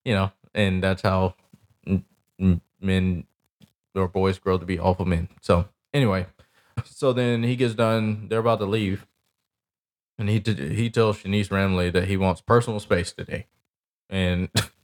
[0.04, 1.34] you know, and that's how
[2.80, 3.24] men
[3.94, 5.28] or boys grow to be alpha men.
[5.40, 6.26] So, anyway,
[6.84, 8.28] so then he gets done.
[8.28, 9.06] They're about to leave,
[10.18, 13.46] and he t- he tells Shanice Ramley that he wants personal space today.
[14.08, 14.48] and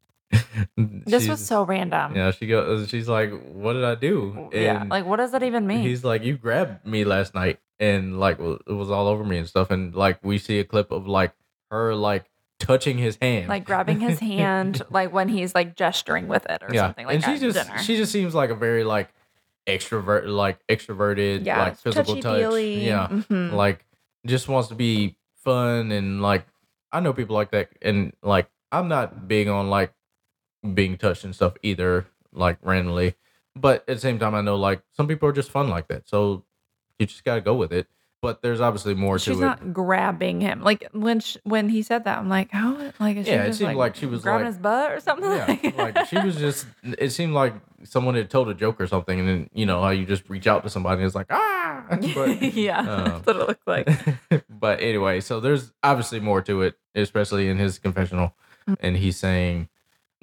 [0.76, 2.14] This was so random.
[2.16, 2.30] yeah.
[2.30, 5.82] She goes, she's like, "What did I do?" Yeah, Like, what does that even mean?
[5.82, 9.48] he's like, "You grabbed me last night, and like it was all over me and
[9.48, 11.32] stuff." And like we see a clip of like
[11.70, 12.24] her like
[12.60, 16.72] touching his hand, like grabbing his hand, like when he's like gesturing with it or
[16.74, 17.28] something like that.
[17.28, 17.78] and she just dinner.
[17.82, 19.12] she just seems like a very like
[19.66, 22.40] extrovert, like extroverted, yeah, like physical touch.
[22.62, 23.52] Yeah, Mhm.
[23.52, 23.84] like
[24.26, 26.46] just wants to be fun and like
[26.92, 29.92] I know people like that, and like I'm not big on like
[30.72, 33.14] being touched and stuff either, like randomly.
[33.56, 36.08] But at the same time, I know like some people are just fun like that,
[36.08, 36.44] so
[36.98, 37.86] you just got to go with it.
[38.22, 39.34] But there's obviously more She's to it.
[39.34, 40.62] She's not grabbing him.
[40.62, 42.90] Like when sh- when he said that, I'm like, how?
[42.98, 45.00] Like, is she Yeah, it just, seemed like she was, grabbing like- his butt or
[45.00, 45.30] something.
[45.30, 46.66] Yeah, like she was just.
[46.82, 47.52] It seemed like
[47.82, 50.46] someone had told a joke or something, and then you know how you just reach
[50.46, 51.84] out to somebody and it's like ah.
[52.14, 53.88] But, yeah, um, that's what it looked like.
[54.48, 58.34] but anyway, so there's obviously more to it, especially in his confessional,
[58.66, 58.76] Mm.
[58.80, 59.68] and he's saying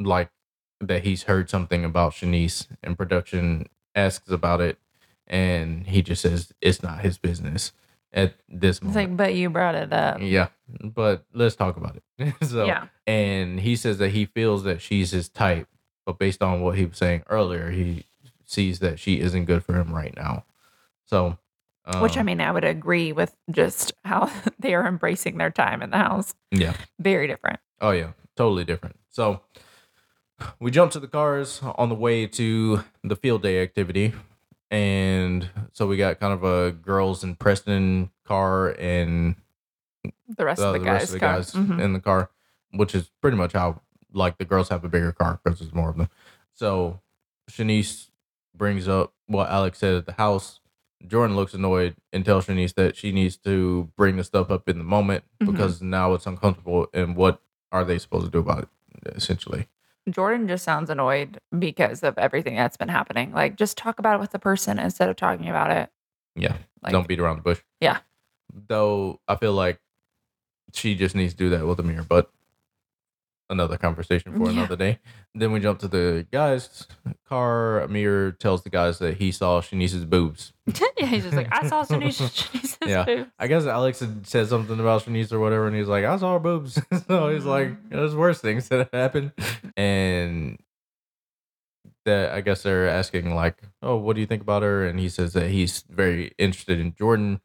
[0.06, 0.30] like
[0.80, 4.78] that he's heard something about Shanice, and production asks about it,
[5.28, 7.72] and he just says it's not his business
[8.14, 8.98] at this moment.
[8.98, 10.20] It's like, but you brought it up.
[10.22, 10.48] yeah,
[10.84, 12.34] but let's talk about it.
[12.46, 12.88] so Yeah.
[13.08, 15.68] and he says that he feels that she's his type,
[16.06, 18.06] but based on what he was saying earlier, he
[18.46, 20.44] sees that she isn't good for him right now.
[21.06, 21.38] So,
[21.86, 24.30] um, Which I mean, I would agree with just how
[24.60, 26.34] they are embracing their time in the house.
[26.52, 27.60] yeah, Very different.
[27.80, 28.98] oh yeah, totally different.
[29.10, 29.40] So
[30.60, 34.14] we jump to the cars on the way to the field day activity,
[34.70, 39.36] and so we got kind of a girls in Preston car and
[40.38, 40.94] The rest uh, of the, the guys.
[40.94, 41.36] rest of the car.
[41.36, 41.82] guys Mhm.
[41.82, 42.30] in the car,
[42.72, 43.82] which is pretty much how
[44.14, 46.10] like the girls have a bigger car because there's more of them.
[46.54, 47.00] So
[47.50, 48.10] Shanice
[48.56, 50.60] brings up what Alex said at the house.
[51.08, 54.78] Jordan looks annoyed and tells Shanice that she needs to bring the stuff up in
[54.78, 55.52] the moment Mhm.
[55.52, 56.88] because now it's uncomfortable.
[56.94, 58.70] And what are they supposed to do about it?
[59.16, 59.68] Essentially,
[60.10, 63.34] Jordan just sounds annoyed because of everything that's been happening.
[63.34, 65.90] Like, just talk about it with the person instead of talking about it.
[66.36, 66.58] yeah.
[66.82, 67.62] Like, don't beat around the bush.
[67.80, 68.00] Yeah.
[68.68, 69.80] Though I feel like
[70.74, 72.32] she just needs to do that with Amir, but
[73.52, 74.52] another conversation for Yeah.
[74.60, 75.00] another day.
[75.36, 76.88] Then we jump to the guys'
[77.28, 77.82] car.
[77.82, 80.54] Amir tells the guys that he saw Shanice's boobs.
[80.98, 82.20] yeah, he's just like, I saw Shanice.
[82.50, 83.04] Shanice's Yeah.
[83.06, 86.18] boobs." I guess Alex had said something about Shanice or whatever, and he's like, I
[86.18, 86.82] saw her boobs.
[87.08, 89.32] so he's like, there's worse things that have happened.
[89.78, 90.58] And
[92.06, 94.86] that I guess they're asking like, oh, what do you think about her?
[94.88, 97.42] And he says that he's very interested in Jordan.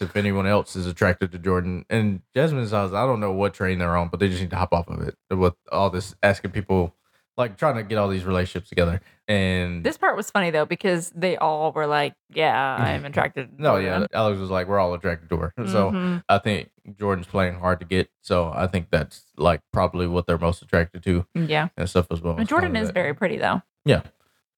[0.00, 3.78] If anyone else is attracted to Jordan, and Jasmine's says, I don't know what train
[3.78, 6.50] they're on, but they just need to hop off of it with all this asking
[6.50, 6.94] people,
[7.38, 9.00] like trying to get all these relationships together.
[9.26, 13.62] And This part was funny though because they all were like, "Yeah, I'm attracted." to
[13.62, 15.52] no, yeah, Alex was like, we're all attracted to her.
[15.66, 16.22] So Mhm.
[16.28, 18.08] I think Jordan's playing hard to get.
[18.20, 22.20] So I think that's like probably what they're most attracted to yeah, and stuff as
[22.20, 22.36] well.
[22.36, 24.02] And Jordan is that- very pretty though, Yeah,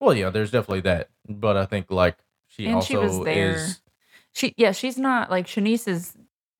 [0.00, 0.14] well.
[0.14, 2.16] Yeah, there's definitely that, but I think like
[2.48, 3.52] she And she also was there.
[3.54, 3.80] is.
[4.34, 6.16] She yeah, she's not like Shanice is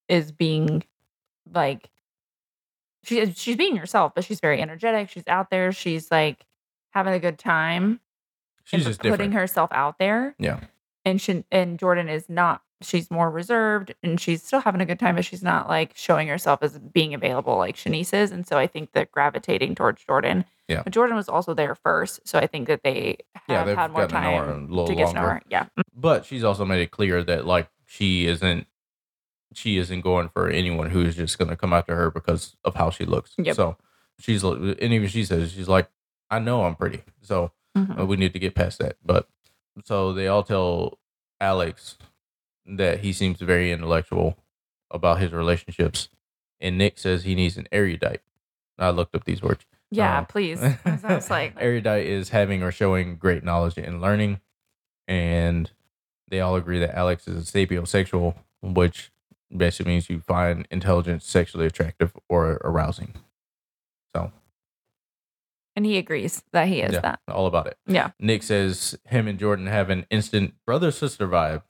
[0.09, 0.85] is being
[1.53, 1.91] like
[3.05, 5.11] she she's being herself, but she's very energetic.
[5.11, 5.73] She's out there.
[5.73, 6.45] She's like
[6.91, 8.01] having a good time.
[8.65, 9.35] She's just putting different.
[9.35, 10.35] herself out there.
[10.39, 10.61] Yeah.
[11.05, 12.63] And she and Jordan is not.
[12.83, 16.29] She's more reserved and she's still having a good time, but she's not like showing
[16.29, 18.31] herself as being available like Shanice is.
[18.31, 20.45] And so I think that gravitating towards Jordan.
[20.69, 20.83] Yeah.
[20.83, 23.17] But Jordan was also there first, so I think that they
[23.49, 25.43] Yeah, have they've had more gotten to know her time to get to know her.
[25.49, 25.67] Yeah.
[25.95, 28.67] But she's also made it clear that like she isn't.
[29.55, 32.75] She isn't going for anyone who is just going to come after her because of
[32.75, 33.33] how she looks.
[33.39, 33.57] Yep.
[33.57, 33.77] So
[34.21, 35.89] she's and even she says she's like,
[36.31, 38.01] I know I'm pretty, so Mhm.
[38.01, 38.97] Uh, we need to get past that.
[39.05, 39.27] But
[39.85, 40.99] so they all tell
[41.41, 41.97] Alex
[42.67, 44.37] that he seems very intellectual
[44.91, 46.09] about his relationships,
[46.61, 48.21] and Nick says he needs an erudite.
[48.79, 49.65] I looked up these words.
[49.91, 50.63] Yeah, please.
[50.85, 54.41] I was like, erudite is having or showing great knowledge and learning,
[55.07, 55.71] and
[56.29, 59.11] they all agree that Alex is a sapiosexual, which
[59.55, 63.15] basically means you find intelligence sexually attractive or arousing.
[64.15, 64.33] So
[65.79, 67.21] and he agrees that he is yeah, that.
[67.29, 67.79] all about it.
[67.87, 68.11] Yeah.
[68.19, 71.63] Nick says him and Jordan have an instant brother sister vibe.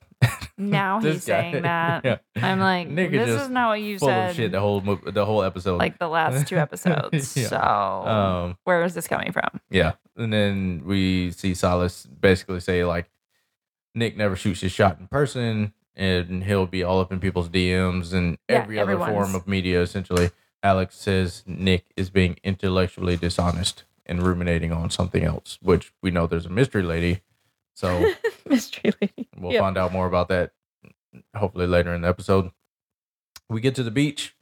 [0.59, 2.03] Now he's guy- saying that.
[2.05, 2.17] yeah.
[2.35, 4.29] I'm like, Nick is this just is not what you full said.
[4.31, 5.77] of shit the whole mo- the whole episode.
[5.77, 7.35] like the last two episodes.
[7.37, 7.47] Yeah.
[7.47, 9.61] So um, where is this coming from?
[9.69, 13.09] yeah, and then we see Silas basically say like,
[13.95, 18.13] Nick never shoots his shot in person, and he'll be all up in people's DMs
[18.13, 19.81] and Yeah, every other form of media.
[19.81, 20.29] Essentially,
[20.61, 26.27] Alex says Nick is being intellectually dishonest and ruminating on something else, which we know
[26.27, 27.21] there's a mystery lady.
[27.79, 28.05] So
[28.49, 29.29] Mystery lady.
[29.37, 29.61] We'll Yep.
[29.61, 30.51] find out more about that
[31.35, 32.51] hopefully later in the episode.
[33.49, 34.35] We get to the beach.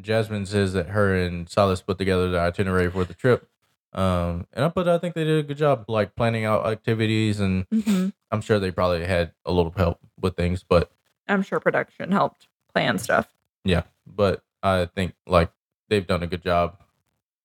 [0.00, 3.46] Jasmine says that her and Silas put together the itinerary for the trip.
[3.92, 7.40] Um, and I, but I think they did a good job, like planning out activities,
[7.40, 10.90] and hmm I'm sure they probably had a little help with things, but
[11.26, 13.28] I'm sure production helped plan stuff.
[13.64, 15.50] yeah, but I think like
[15.88, 16.80] they've done a good job,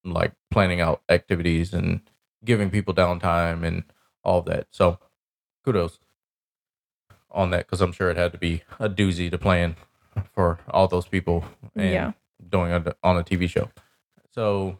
[0.03, 2.01] like planning out activities and
[2.45, 3.83] giving people downtime and
[4.23, 4.67] all that.
[4.71, 4.99] So
[5.63, 5.99] kudos
[7.31, 9.75] on that because I'm sure it had to be a doozy to plan
[10.33, 11.45] for all those people
[11.75, 12.11] and Yeah.
[12.49, 13.71] doing it on a TV show.
[14.31, 14.77] So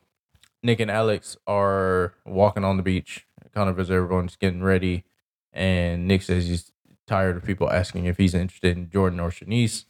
[0.61, 5.03] Nick and Alex are walking on the beach, kind of as everyone's getting ready,
[5.51, 6.71] and Nick says he's
[7.07, 9.85] tired of people asking if he's interested in Jordan or Shanice.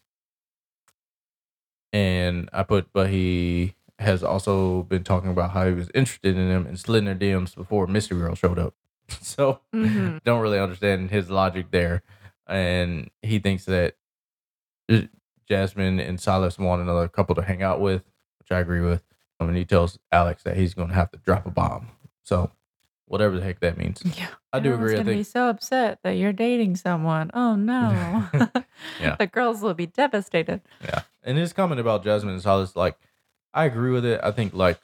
[1.91, 6.49] And I put, but he has also been talking about how he was interested in
[6.49, 8.73] them and slid in their DMs before Mystery Girl showed up.
[9.21, 10.23] so Mhm.
[10.23, 12.03] don't really understand his logic there.
[12.47, 13.95] And he thinks that
[15.47, 18.03] Jasmine and Silas want another couple to hang out with,
[18.39, 19.03] which I agree with.
[19.39, 21.87] I mean, he tells Alex that he's going to have to drop a bomb.
[22.23, 22.51] So,
[23.05, 24.01] whatever the heck that means.
[24.17, 24.27] Yeah.
[24.53, 24.93] I do agree.
[24.93, 27.31] I Gonna be so upset that you're dating someone.
[27.33, 28.27] Oh no.
[28.99, 29.15] Yeah.
[29.19, 30.61] The girls will be devastated.
[30.83, 31.01] yeah.
[31.23, 32.97] And his comment about Jasmine and Silas, like,
[33.53, 34.19] I agree with it.
[34.23, 34.79] I think, like,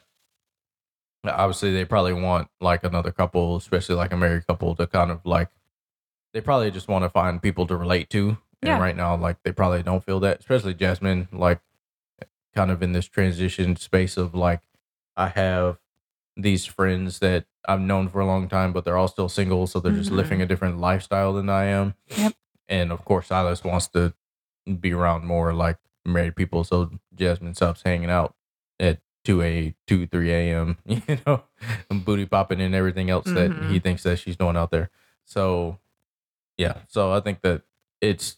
[1.26, 5.26] obviously they probably want like another couple, especially like a married couple, to kind of
[5.26, 5.50] like,
[6.34, 8.38] they probably just want to find people to relate to.
[8.62, 8.80] And Yeah.
[8.80, 11.60] right now, like, they probably don't feel that, especially Jasmine, like,
[12.56, 14.62] kind of in this transition space of like,
[15.16, 15.80] I have
[16.36, 19.68] these friends that I've known for a long time, but they're all still single.
[19.68, 20.16] So they're just Mhm.
[20.16, 21.96] living a different lifestyle than I am.
[22.08, 22.34] Yep.
[22.68, 24.14] And of course, Silas wants to
[24.80, 26.64] be around more like married people.
[26.64, 28.36] So Jasmine stops hanging out
[29.30, 30.78] 2 a 2 3 a.m.
[30.86, 31.44] You know,
[31.90, 33.70] and booty popping and everything else that Mhm.
[33.70, 34.90] he thinks that she's doing out there.
[35.26, 35.78] So
[36.58, 37.62] yeah, so I think that
[38.02, 38.38] it's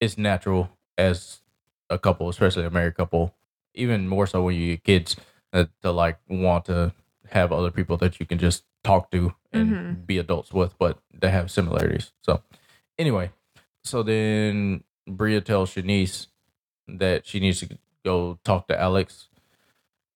[0.00, 1.40] it's natural as
[1.88, 3.34] a couple, especially a married couple,
[3.74, 5.16] even more so when you get kids,
[5.54, 6.92] uh, to like want to
[7.30, 10.06] have other people that you can just talk to and Mhm.
[10.06, 12.12] be adults with, but they have similarities.
[12.22, 12.42] So
[12.98, 13.30] anyway,
[13.82, 16.26] so then Bria tells Shanice
[16.88, 19.28] that she needs to go talk to Alex,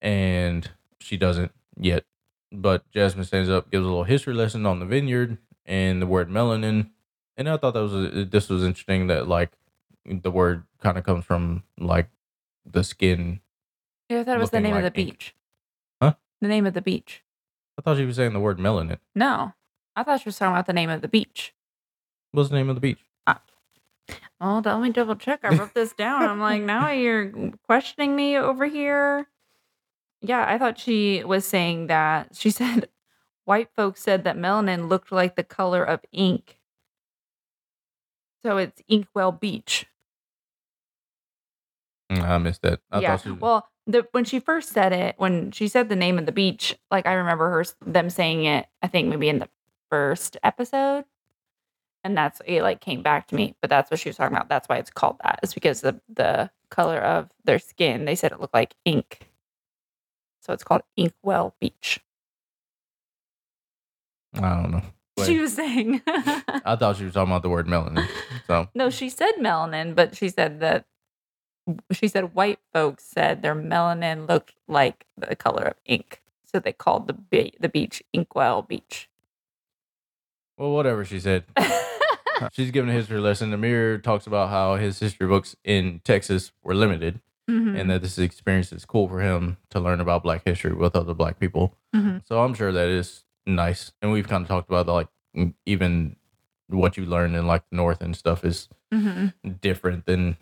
[0.00, 0.70] and
[1.00, 2.04] she doesn't yet.
[2.50, 6.30] But Jasmine stands up, gives a little history lesson on the vineyard and the word
[6.30, 6.90] melanin,
[7.36, 9.52] and I thought that was a, this was interesting that like
[10.04, 12.08] the word kind of comes from like
[12.64, 13.40] the skin.
[14.08, 15.10] Yeah, I thought it was the name of the ink.
[15.10, 15.34] beach.
[16.00, 16.14] Huh?
[16.40, 17.22] The name of the beach.
[17.78, 18.98] I thought she was saying the word melanin.
[19.14, 19.52] No.
[19.94, 21.52] I thought she was talking about the name of the beach.
[22.32, 22.98] What's the name of the beach?
[24.40, 25.40] Oh, let me double check.
[25.42, 26.22] I wrote this down.
[26.22, 27.32] I'm like, now you're
[27.66, 29.26] questioning me over here.
[30.20, 32.34] Yeah, I thought she was saying that.
[32.34, 32.88] She said
[33.44, 36.58] white folks said that melanin looked like the color of ink.
[38.42, 39.86] So it's Inkwell Beach.
[42.10, 42.80] I missed that.
[42.90, 43.16] I yeah.
[43.16, 43.30] she.
[43.30, 46.76] Well, the when she first said it, when she said the name of the beach,
[46.90, 48.66] like I remember her them saying it.
[48.82, 49.48] I think maybe in the
[49.90, 51.04] first episode,
[52.04, 52.62] and that's it.
[52.62, 54.48] Like came back to me, but that's what she was talking about.
[54.48, 55.40] That's why it's called that.
[55.42, 58.04] It's because of the color of their skin.
[58.04, 59.27] They said it looked like ink,
[60.48, 62.00] so it's called Inkwell Beach.
[64.34, 64.82] I don't know.
[65.24, 66.00] She was saying.
[66.06, 68.06] I thought she was talking about the word melanin.
[68.46, 70.86] So no, she said melanin, but she said that
[71.92, 76.72] she said white folks said their melanin looked like the color of ink, so they
[76.72, 79.10] called the be- the beach Inkwell Beach.
[80.56, 81.44] well, whatever she said.
[82.52, 83.52] She's giving a history lesson.
[83.52, 88.18] Amir talks about how his history books in Texas were limited, Mhm, and that this
[88.18, 91.74] experience is cool for him to learn about Black history with other Black people.
[91.94, 92.22] mhm.
[92.26, 93.92] So I'm sure that is nice.
[94.02, 95.08] And we've kind of talked about the, like
[95.64, 96.16] even
[96.68, 99.32] what you learn in like the North and stuff is Mhm.
[99.60, 100.36] different than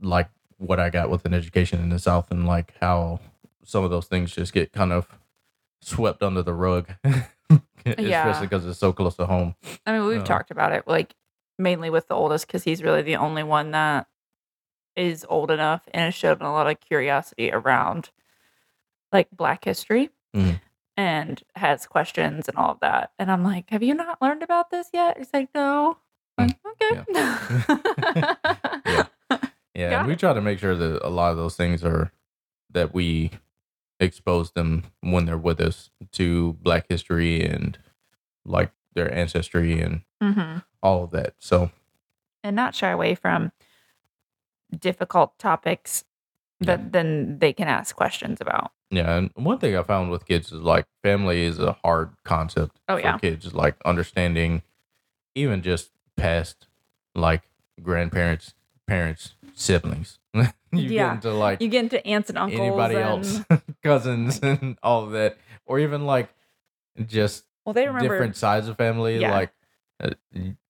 [0.00, 3.20] like what I got with an education in the South, and like how
[3.64, 5.06] some of those things just get kind of
[5.80, 6.88] swept under the rug,
[7.86, 8.26] Yeah.
[8.26, 9.54] especially because it's so close to home.
[9.86, 10.24] I mean, we've No.
[10.24, 11.14] talked about it like
[11.58, 14.08] mainly with the oldest because he's really the only one that
[14.98, 18.10] is old enough and has shown a lot of curiosity around
[19.12, 20.60] like Black history Mhm.
[20.96, 23.12] and has questions and all of that.
[23.18, 25.16] And I'm like, have you not learned about this yet?
[25.18, 25.98] He's like, no.
[26.36, 27.04] I'm like, okay.
[28.84, 29.06] Yeah.
[29.74, 32.10] Yeah, and we try to make sure that a lot of those things are
[32.72, 33.30] that we
[34.00, 37.78] expose them when they're with us to Black history and
[38.44, 40.64] like their ancestry and Mhm.
[40.82, 41.34] all of that.
[41.38, 41.70] So
[42.42, 43.52] And not shy away from
[44.76, 46.04] difficult topics
[46.60, 46.76] Yeah.
[46.76, 48.72] that then they can ask questions about.
[48.90, 52.80] yeah, and one thing I found with kids is like family is a hard concept
[52.88, 53.18] Oh, for yeah.
[53.18, 53.54] kids.
[53.54, 54.62] Like understanding
[55.34, 56.66] even just past
[57.14, 57.42] like
[57.82, 58.54] grandparents,
[58.86, 60.18] parents, siblings.
[60.34, 60.42] you
[60.72, 61.08] Yeah.
[61.08, 62.60] get into like You get into aunts and uncles.
[62.60, 63.40] anybody and, else,
[63.82, 66.28] cousins, and all of that, or even like
[67.06, 68.08] just Well, they remember.
[68.08, 69.30] different sides of family, Yeah.
[69.32, 69.52] like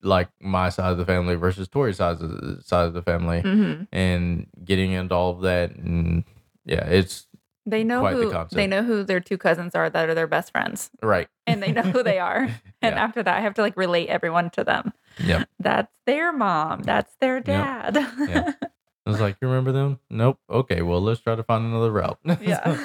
[0.03, 3.41] like my side of the family versus Torie's side of the side of the family,
[3.43, 6.25] hmm and getting into all of that, and
[6.65, 7.27] yeah, it's
[7.67, 8.55] They know Quite the who concept.
[8.55, 11.29] they know who their two cousins are that are their best friends, right.
[11.47, 12.49] and they know who they are.
[12.81, 13.03] And Yeah.
[13.05, 14.93] after that, I have to like relate everyone to them.
[15.19, 15.49] Yep.
[15.59, 16.83] That's their mom.
[16.83, 17.97] That's their dad.
[18.29, 18.53] Yeah.
[19.07, 19.99] I was like, you remember them?
[20.09, 20.39] Nope.
[20.49, 22.21] Okay, well, let's try to find another route.
[22.41, 22.79] Yeah.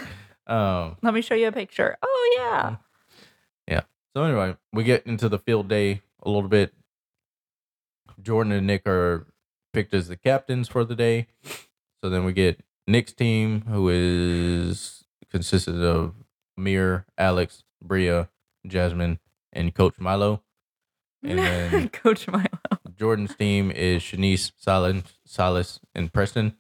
[0.48, 0.98] um.
[1.04, 1.96] Let me show you a picture.
[2.02, 2.78] Oh yeah.
[3.68, 3.82] yeah.
[4.16, 6.74] So anyway, we get into the field day a little bit.
[8.22, 9.28] Jordan and Nick are
[9.74, 11.28] picked as the captains for the day.
[12.04, 16.14] So then we get Nick's team, who is consisted of
[16.58, 18.30] Amir, Alex, Bria,
[18.68, 19.20] Jasmine,
[19.52, 20.44] and Coach Milo.
[21.24, 22.48] And then Coach Milo.
[22.98, 26.56] Jordan's team is Shanice, Silas, Silas, and Preston.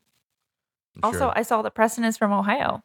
[0.95, 2.83] I'm Also, sure- I saw that Preston is from Ohio.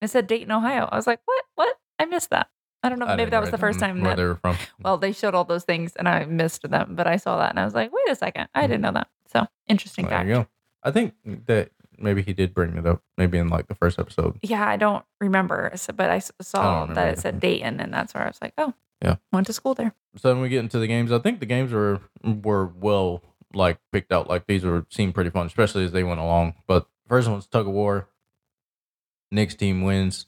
[0.00, 0.88] It said Dayton, Ohio.
[0.90, 1.44] I was like, what?
[1.54, 1.76] What?
[1.98, 2.48] I missed that.
[2.82, 3.06] I don't know.
[3.06, 4.16] I Maybe that was the first time where that.
[4.16, 4.56] they were from.
[4.82, 7.60] Well, they showed all those things and I missed them, but I saw that and
[7.60, 8.48] I was like, wait a second.
[8.54, 9.08] I didn't know that.
[9.32, 10.08] So interesting Mm.
[10.08, 10.28] There fact.
[10.28, 10.46] you go.
[10.82, 11.14] I think
[11.46, 14.36] that maybe he did bring it up, maybe in like the first episode.
[14.42, 18.24] Yeah, I don't remember, but I saw remember that it said Dayton, and that's where
[18.24, 19.16] I was like, oh, Yeah.
[19.32, 19.94] went to school there.
[20.16, 21.12] So then we get into the games.
[21.12, 23.22] I think the games were were well
[23.54, 24.28] like picked out.
[24.28, 26.54] Like these were seemed pretty fun, especially as they went along.
[26.66, 28.08] But first one's tug of war.
[29.30, 30.26] Next team wins.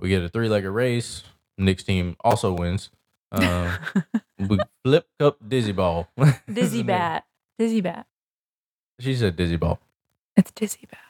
[0.00, 1.22] We get a three legged race.
[1.64, 2.90] Nick's team also wins.
[3.30, 3.76] Uh,
[4.38, 6.08] we flip cup dizzy ball.
[6.52, 7.24] Dizzy Bat.
[7.58, 8.06] Dizzy Bat.
[9.00, 9.80] She said dizzy ball.
[10.36, 11.00] It's Dizzy Bat.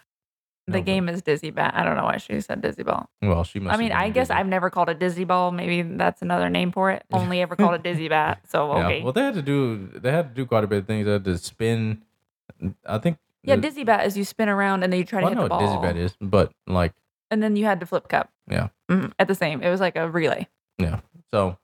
[0.69, 1.75] No, The but- game is Dizzy Bat.
[1.75, 3.11] I don't know why she said Dizzy Ball.
[3.21, 3.75] Well, she must.
[3.75, 4.39] I mean, I guess dizzy.
[4.39, 5.51] I've never called it Dizzy Ball.
[5.51, 7.03] Maybe that's another name for it.
[7.13, 8.43] Only ever called it Dizzy Bat.
[8.49, 8.99] So okay.
[8.99, 9.05] Yeah.
[9.05, 9.89] Well, they had to do.
[9.89, 11.07] They had to do quite a bit of things.
[11.07, 12.03] They had to spin.
[12.87, 13.19] I think.
[13.43, 15.35] yeah, the- Dizzy Bat is you spin around and then you try to Well, I
[15.35, 16.93] know the what dizzy bat is, but like
[17.33, 18.31] And then you had to flip cup.
[18.53, 18.69] Yeah.
[18.91, 19.63] Mhm, At the same.
[19.63, 20.47] It was like a relay.
[20.79, 21.01] Yeah.
[21.33, 21.57] So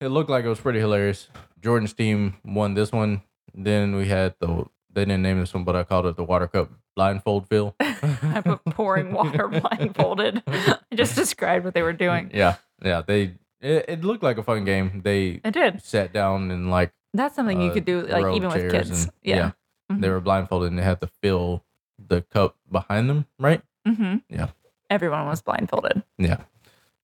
[0.00, 1.28] it looked like it was pretty hilarious.
[1.60, 3.22] Jordan's team won this one.
[3.54, 6.48] Then we had the they didn't name this one, but I called it the Water
[6.48, 7.76] Cup blindfold fill.
[7.80, 10.42] I put pouring water blindfolded.
[10.46, 12.30] I just described what they were doing.
[12.34, 13.02] Yeah, yeah.
[13.06, 15.02] They it, it looked like a fun game.
[15.04, 15.82] They It did.
[15.82, 19.04] sat down and like That's something you uh, could do, like even with kids.
[19.04, 19.52] and- yeah.
[19.90, 21.64] they were blindfolded and they had to fill
[21.98, 23.60] the cup behind them, right?
[23.86, 24.16] Mm-hmm.
[24.28, 24.48] Yeah.
[24.90, 26.02] Everyone was blindfolded.
[26.18, 26.38] Yeah.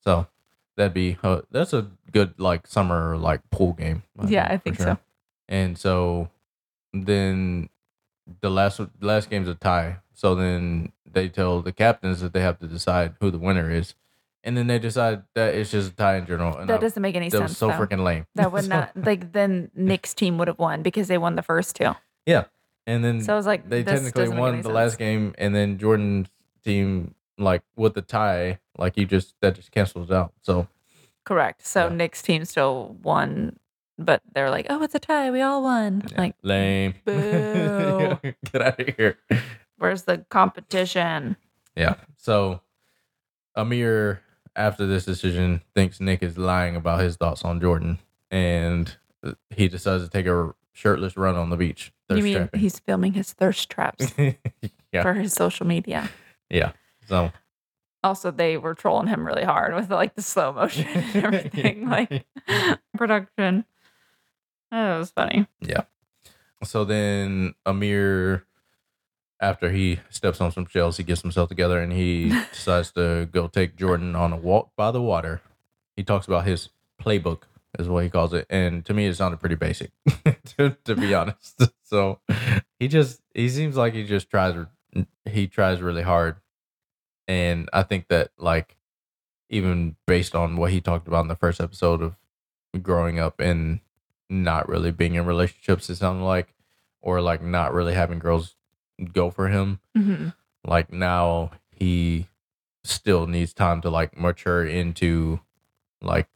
[0.05, 0.27] So
[0.77, 4.03] that'd be uh, that's a good like summer like pool game.
[4.27, 4.99] Yeah, I for think so.
[5.49, 6.29] And so
[6.93, 7.69] then
[8.41, 9.99] the last the last game's a tie.
[10.15, 13.95] So then they tell the captains that they have to decide who the winner is,
[14.43, 16.57] and then they decide that it's just a tie in general.
[16.57, 17.51] And that I- doesn't make any that sense.
[17.51, 18.27] was so freaking lame.
[18.35, 21.43] That would So- not like then Nick's team would have won because they won the
[21.43, 21.95] first two.
[22.25, 22.45] Yeah,
[22.89, 24.75] And then So I was like, they technically won the sense.
[24.75, 26.29] last game, and then Jordan's
[26.65, 30.33] team like with the tie, like you just that just cancels out.
[30.43, 30.69] So
[31.25, 31.67] Correct.
[31.67, 31.95] So Yeah.
[31.95, 33.59] Nick's team still won,
[33.99, 35.31] but they're like, oh, it's a tie.
[35.31, 36.05] We all won.
[36.13, 36.95] yeah, Like, lame.
[37.05, 38.19] Boo.
[38.53, 39.19] Get out of here.
[39.79, 41.37] where's the competition?
[41.75, 41.95] Yeah.
[42.17, 42.61] So
[43.55, 44.23] Amir,
[44.55, 47.99] after this decision, thinks Nick is lying about his thoughts on Jordan,
[48.31, 51.93] and uh, he decides to take a shirtless run on the beach.
[52.11, 52.61] you mean trapping.
[52.61, 54.13] he's filming his thirst traps
[54.93, 55.03] yeah.
[55.03, 56.11] for his social media?
[56.51, 56.73] Yeah.
[57.09, 57.33] So
[58.03, 62.27] Also, they were trolling him really hard with like the slow motion and everything, like
[62.97, 63.65] production.
[64.71, 65.47] That was funny.
[65.61, 65.83] Yeah.
[66.65, 68.47] So then Amir,
[69.41, 73.47] after he steps on some shells, he gets himself together and he decides to go
[73.49, 75.41] take Jordan on a walk by the water.
[75.97, 77.43] He talks about his playbook,
[77.79, 79.91] is what he calls it, and to me, it sounded pretty basic,
[80.57, 81.63] to, to be honest.
[81.85, 82.21] So
[82.81, 84.67] he just he seems like he just tries
[85.25, 86.37] he tries really hard,
[87.29, 88.77] and I think that like
[89.49, 92.17] even based on what he talked about in the first episode of
[92.83, 93.81] growing up and
[94.29, 96.55] not really being in relationships, it sounded like,
[97.01, 98.57] or like not really having girls
[99.13, 99.81] go for him.
[99.95, 100.29] hmm
[100.65, 102.27] Like now he
[102.83, 105.41] still needs time to like mature into
[106.03, 106.29] like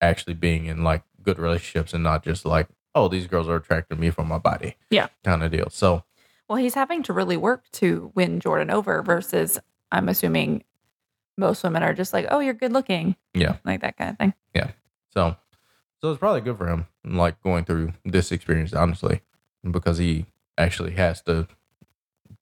[0.00, 3.94] actually being in like good relationships and not just like, oh, these girls are attracted
[3.94, 4.76] to me for my body.
[4.90, 5.08] Yeah.
[5.24, 5.70] Kind of deal.
[5.70, 6.02] So
[6.48, 9.60] Well, he's having to really work to win Jordan over versus
[9.92, 10.64] I'm assuming
[11.36, 13.14] most women are just like, oh, you're good looking.
[13.34, 13.56] Yeah.
[13.64, 14.34] Like that kind of thing.
[14.54, 14.72] Yeah.
[15.10, 15.36] So
[16.00, 19.20] so it's probably good for him, like going through this experience, honestly,
[19.68, 20.26] because he
[20.58, 21.46] actually has to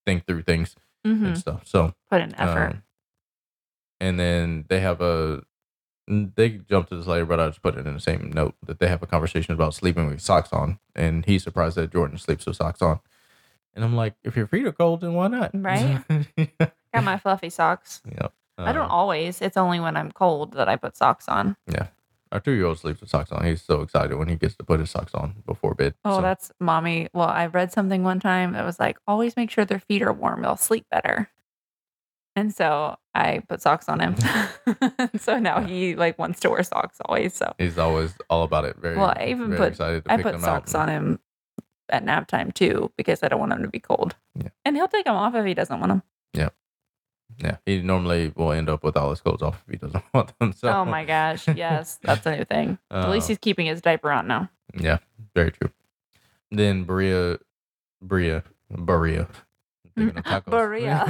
[0.07, 1.66] think through things hmm and stuff.
[1.66, 2.70] So Put in effort.
[2.70, 2.82] Um,
[4.01, 5.42] and then they have a
[6.09, 8.80] they jump to this later, but I just put it in the same note that
[8.80, 12.46] they have a conversation about sleeping with socks on, and he's surprised that Jordan sleeps
[12.46, 13.01] with socks on.
[13.74, 15.51] And I'm like, if your feet are cold, then why not?
[15.55, 16.05] Right?
[16.95, 18.03] Got my fluffy socks.
[18.07, 18.32] Yep.
[18.59, 19.41] I don't Um, always.
[19.41, 21.57] It's only when I'm cold that I put socks on.
[21.66, 21.88] Yeah.
[22.32, 23.45] Our two year old sleeps with socks on.
[23.45, 25.95] He's so excited when he gets to put his socks on before bed.
[26.05, 27.09] Oh, So, that's mommy.
[27.12, 30.12] Well, I read something one time that was like, always make sure their feet are
[30.12, 30.43] warm.
[30.43, 31.30] They'll sleep better.
[32.36, 34.14] And so I put socks on him.
[35.18, 37.34] so now he like wants to wear socks always.
[37.34, 38.76] So he's always all about it.
[38.76, 40.82] Very, Well, I even put- excited to I pick put socks out.
[40.82, 41.20] on him
[41.88, 44.14] at nap time too because I don't want him to be cold.
[44.36, 44.49] Yeah.
[44.64, 46.03] And he'll take them off if he doesn't want them.
[46.32, 46.51] Yeah,
[47.66, 50.53] he normally will end up with all his clothes off if he doesn't want them.
[50.53, 51.47] So, oh my gosh.
[51.49, 51.99] Yes.
[52.03, 52.78] That's a new thing.
[52.91, 54.51] At least Uh, he's keeping his diaper on now.
[54.78, 54.99] Yeah,
[55.35, 55.70] very true.
[56.51, 57.39] Then Berea,
[58.03, 59.28] Berea, Berea.
[59.97, 60.45] Thinking of.
[60.47, 61.05] Berea.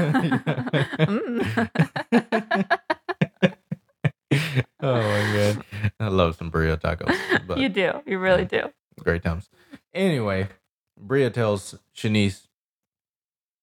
[0.98, 2.78] Mm.
[4.80, 5.64] oh my god,
[5.98, 7.14] I love some birria tacos.
[7.46, 8.02] But you do.
[8.06, 8.70] You really do.
[9.02, 9.48] great times.
[9.92, 10.48] Anyway,
[10.98, 12.46] Bria tells Shanice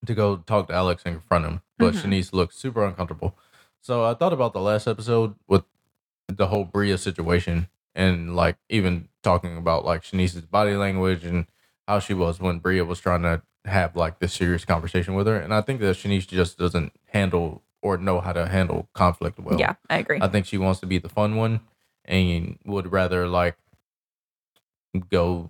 [0.06, 2.02] to go talk to Alex and confront him, but Mhm.
[2.04, 3.38] Shanice looks super uncomfortable.
[3.82, 5.64] So I thought about the last episode with
[6.28, 11.48] the whole Bria situation and like even talking about like Shanice's body language and
[11.88, 15.38] how she was when Bria was trying to have like this serious conversation with her.
[15.39, 19.60] And I think that Shanice just doesn't handle or know how to handle conflict well.
[19.60, 20.20] yeah, I agree.
[20.22, 21.62] I think she wants to be the fun one
[22.06, 23.56] and would rather like
[25.10, 25.50] go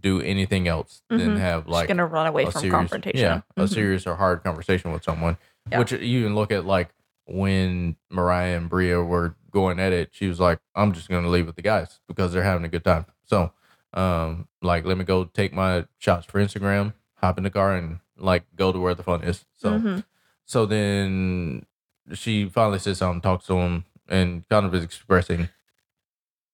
[0.00, 1.38] do anything else than Mhm.
[1.38, 3.20] have She's like gonna run away a from serious, confrontation.
[3.20, 3.68] Yeah, a Mhm.
[3.74, 5.36] serious or hard conversation with someone.
[5.70, 5.78] Yeah.
[5.78, 6.88] Which you can look at like
[7.26, 11.46] when Mariah and Bria were going at it, she was like, I'm just gonna leave
[11.46, 13.06] with the guys because they're having a good time.
[13.24, 13.52] So
[13.92, 18.00] um like let me go take my shots for Instagram, hop in the car and
[18.16, 19.44] like go to where the fun is.
[19.54, 20.04] So Mhm.
[20.44, 21.66] so then
[22.12, 25.48] she finally sits down and talks to him and kind of is expressing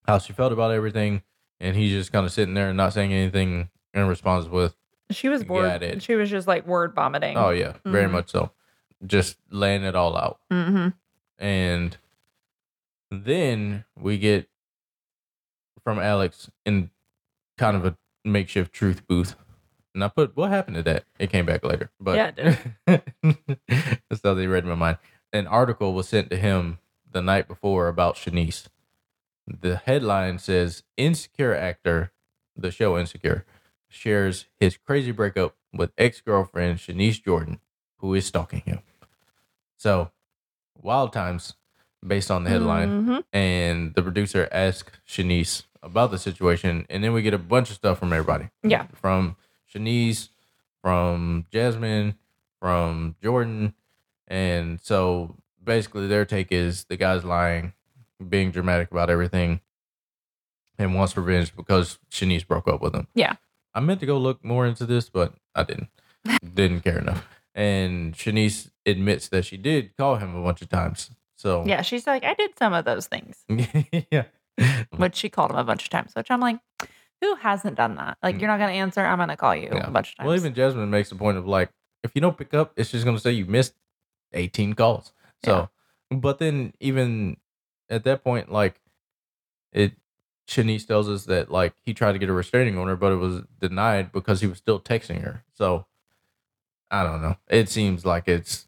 [0.06, 1.22] how she felt about everything.
[1.60, 4.74] And he's just kind of sitting there and not saying anything in response with,
[5.10, 5.82] she was bored.
[5.82, 6.02] it.
[6.02, 7.36] She was just like word vomiting.
[7.36, 8.12] oh, yeah, very Mhm.
[8.12, 8.52] much so.
[9.06, 10.40] Just laying it all out.
[10.50, 10.88] hmm
[11.38, 11.96] And
[13.10, 14.48] then we get
[15.82, 16.90] from Alex in
[17.58, 19.34] kind of a makeshift truth booth.
[19.94, 21.04] And I put, what happened to that?
[21.18, 21.90] It came back later.
[21.98, 22.30] But Yeah,
[22.86, 23.04] it
[24.08, 24.98] that's how they read my mind.
[25.32, 26.78] An article was sent to him
[27.10, 28.68] the night before about Shanice.
[29.46, 32.12] The headline says Insecure actor,
[32.56, 33.44] the show Insecure,
[33.88, 37.60] shares his crazy breakup with ex girlfriend Shanice Jordan,
[37.98, 38.80] who is stalking him.
[39.76, 40.10] So,
[40.80, 41.54] wild times
[42.06, 43.24] based on the headline Mhm.
[43.32, 47.76] and the producer asked Shanice about the situation, and then we get a bunch of
[47.76, 48.50] stuff from everybody.
[48.62, 48.86] Yeah.
[48.94, 49.36] From
[49.72, 50.28] Shanice,
[50.82, 52.14] from Jasmine,
[52.58, 53.74] from Jordan.
[54.28, 57.72] And so basically their take is the guy's lying,
[58.28, 59.60] being dramatic about everything,
[60.78, 63.06] and wants revenge because Shanice broke up with him.
[63.14, 63.34] Yeah.
[63.74, 65.88] I meant to go look more into this, but I didn't.
[66.54, 67.26] didn't care enough.
[67.54, 71.10] And Shanice admits that she did call him a bunch of times.
[71.36, 73.44] So Yeah, she's like, I did some of those things,
[74.10, 74.24] yeah.
[74.96, 76.12] which she called him a bunch of times.
[76.14, 76.58] Which I'm like,
[77.20, 78.18] who hasn't done that?
[78.22, 78.40] Like, Mm.
[78.40, 79.00] you're not gonna answer.
[79.04, 79.86] I'm gonna call you Yeah.
[79.86, 80.26] a bunch of times.
[80.26, 81.70] Well, even Jasmine makes the point of like,
[82.02, 83.74] if you don't pick up, it's just going to say you missed
[84.32, 85.12] 18 calls.
[85.44, 85.68] So,
[86.10, 87.36] but then even
[87.90, 88.80] at that point, like,
[89.72, 89.92] it,
[90.48, 93.42] Shanice tells us that like he tried to get a restraining order, but it was
[93.60, 95.44] denied because he was still texting her.
[95.54, 95.86] So,
[96.90, 97.36] I don't know.
[97.48, 98.66] It seems like it's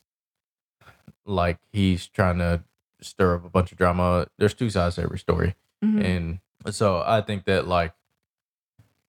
[1.24, 2.62] like he's trying to
[3.00, 4.26] stir up a bunch of drama.
[4.38, 5.56] There's two sides to every story.
[5.84, 6.04] Mhm.
[6.64, 7.92] And so I think that like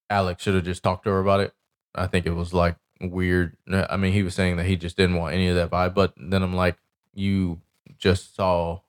[0.09, 1.53] Alex should have just talked to her about it.
[1.93, 3.55] I think it was like weird.
[3.71, 6.13] I mean, he was saying that he just didn't want any of that vibe, but
[6.17, 6.77] then I'm like,
[7.13, 7.61] you
[7.97, 8.79] just saw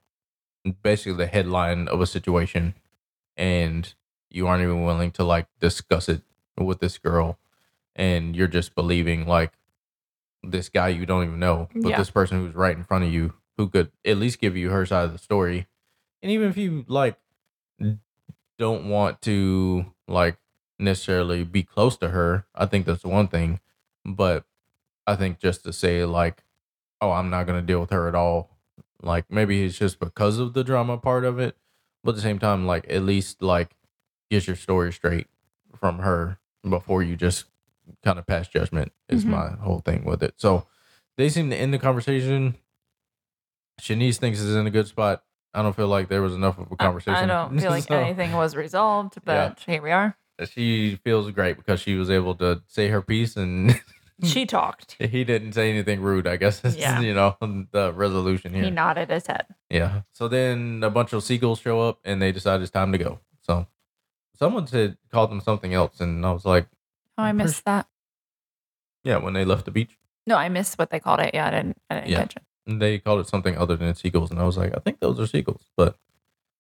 [0.83, 2.75] basically the headline of a situation
[3.37, 3.95] and
[4.31, 6.23] you aren't even willing to like discuss it
[6.59, 7.39] with this girl
[7.97, 9.53] and you're just believing like
[10.43, 11.99] this guy you don't even know, but Yeah.
[11.99, 14.85] this person who's right in front of you who could at least give you her
[14.85, 15.67] side of the story.
[16.23, 17.19] And even if you like
[18.59, 20.37] don't want to like
[20.79, 23.61] necessarily be close to her, I think that's one thing.
[24.05, 24.45] But
[25.07, 26.43] I think just to say like,
[27.01, 28.51] oh, I'm not gonna deal with her at all.
[29.05, 31.57] Like maybe it's just because of the drama part of it,
[32.03, 33.77] but at the same time, like at least like
[34.31, 35.27] get your story straight
[35.77, 36.39] from her
[36.69, 37.45] before you just
[38.03, 38.93] kind of pass judgment.
[39.09, 39.29] Is Mhm.
[39.29, 40.35] my whole thing with it.
[40.39, 40.67] So
[41.17, 42.57] they seem to end the conversation.
[43.81, 45.23] Shanice thinks is in a good spot.
[45.53, 47.15] I don't feel like there was enough of a conversation.
[47.15, 50.17] I don't feel like So- anything was resolved, but here we are.
[50.51, 53.81] she feels great because she was able to say her piece and
[54.21, 54.27] Hmm.
[54.29, 54.95] She talked.
[55.01, 57.01] he didn't say anything rude i guess is, Yeah.
[57.01, 57.37] you know
[57.73, 58.63] the resolution here.
[58.65, 59.47] He nodded his head.
[59.69, 62.99] yeah so then a bunch of seagulls show up and they decide it's time to
[62.99, 63.67] go so
[64.39, 66.67] someone said called them something else and i was like
[67.19, 67.87] Oh, I I'm missed that.
[69.05, 69.97] Yeah, when they left the beach,
[70.27, 71.31] No, I missed what they called it.
[71.35, 71.77] Yeah, I didn't.
[71.91, 72.19] I didn't Yeah.
[72.23, 72.43] catch it.
[72.67, 75.27] they called it something other than seagulls, and I was like, I think those are
[75.27, 75.97] seagulls, but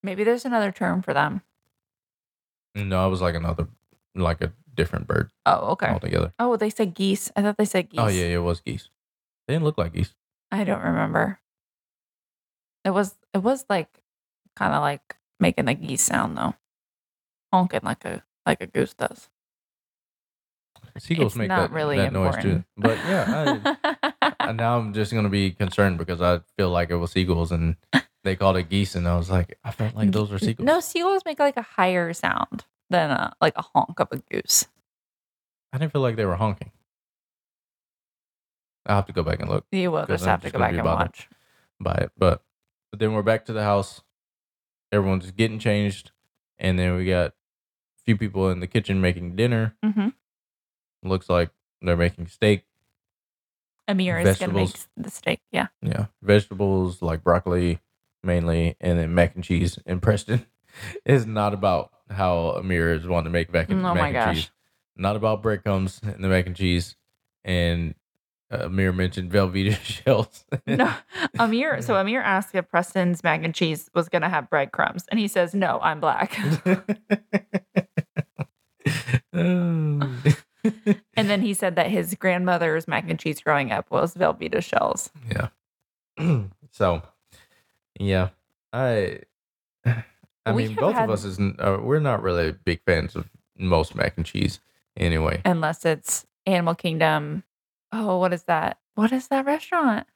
[0.02, 1.42] Maybe there's another term for them.
[2.74, 3.66] no, it was like another,
[4.14, 5.88] like a different bird Oh, okay.
[5.88, 6.32] altogether.
[6.38, 7.30] Oh, they said geese.
[7.36, 8.00] I thought they said oh, geese.
[8.00, 8.88] Oh yeah, it was geese.
[9.46, 10.14] They didn't look like geese.
[10.50, 11.40] I don't remember.
[12.84, 13.16] It was.
[13.32, 13.88] It was like
[14.56, 16.54] kind of like making a geese sound though,
[17.52, 19.28] honking like a like a goose does.
[20.98, 22.62] Seagulls It's make not that, really that noise too.
[22.76, 23.58] But yeah,
[24.22, 27.50] I, and now I'm just gonna be concerned because I feel like it was seagulls
[27.50, 27.76] and
[28.22, 30.66] they called it geese, and I was like, I felt like those were seagulls.
[30.66, 34.66] No, seagulls make like a higher sound than a like a honk of a goose.
[35.72, 36.70] I didn't feel like they were honking.
[38.86, 40.58] I'll have to go back and look You will just I'm have to just go
[40.60, 41.28] back and watch.
[41.80, 42.42] by it, but
[42.90, 44.02] but then we're back to the house.
[44.92, 46.12] Everyone's getting changed,
[46.58, 47.32] and then we got a
[48.04, 49.74] few people in the kitchen making dinner.
[49.82, 50.08] hmm
[51.02, 51.50] Looks like
[51.82, 52.64] they're making steak.
[53.88, 55.40] Amir is gonna make the steak.
[55.50, 55.66] Yeah.
[55.82, 57.80] Yeah, vegetables like broccoli
[58.22, 59.78] mainly, and then mac and cheese.
[59.86, 60.46] And Preston
[61.04, 64.14] is not about how Amir is wanting to make mac and, Oh mac my and
[64.14, 64.34] gosh.
[64.36, 64.50] cheese.
[64.96, 66.96] Not about breadcrumbs and the mac and cheese.
[67.44, 67.94] And
[68.50, 70.44] uh, Amir mentioned Velveeta shells.
[70.66, 70.92] No,
[71.38, 71.82] Amir.
[71.82, 75.54] So Amir asked if Preston's mac and cheese was gonna have breadcrumbs, and he says,
[75.54, 76.38] "No, I'm black."
[79.32, 80.22] and
[81.16, 85.10] then he said that his grandmother's mac and cheese growing up was Velveeta shells.
[85.30, 85.48] yeah.
[86.70, 87.02] so,
[87.98, 88.28] yeah,
[88.72, 89.20] I.
[90.46, 93.28] I We mean, both had- of us is uh, we're not really big fans of
[93.56, 94.60] most mac and cheese
[94.96, 95.40] anyway.
[95.44, 97.44] unless it's Animal Kingdom.
[97.92, 98.78] Oh, what is that?
[98.94, 100.06] What is that restaurant?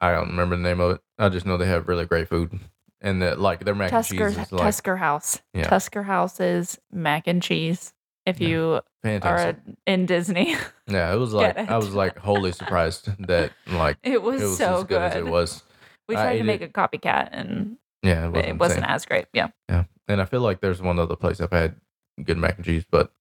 [0.00, 1.00] I don't remember the name of it.
[1.18, 2.58] I just know they have really great food,
[3.00, 5.40] and that like their mac Tusker and cheese is like Tusker House.
[5.54, 5.64] Yeah.
[5.68, 7.92] Tusker House's mac and cheese.
[8.24, 8.48] If Yeah.
[8.48, 9.56] you are fantastic.
[9.86, 10.56] in Disney,
[10.88, 14.58] yeah, it was like I was like wholly surprised that like it was, it was
[14.58, 15.62] so as good, as it was.
[16.08, 16.70] We I tried to make it.
[16.70, 19.26] a copycat, and Yeah, it it wasn't, wasn't, as great.
[19.32, 21.76] Yeah, Yeah, And I feel like there's one other place I've had
[22.22, 23.12] good mac and cheese, but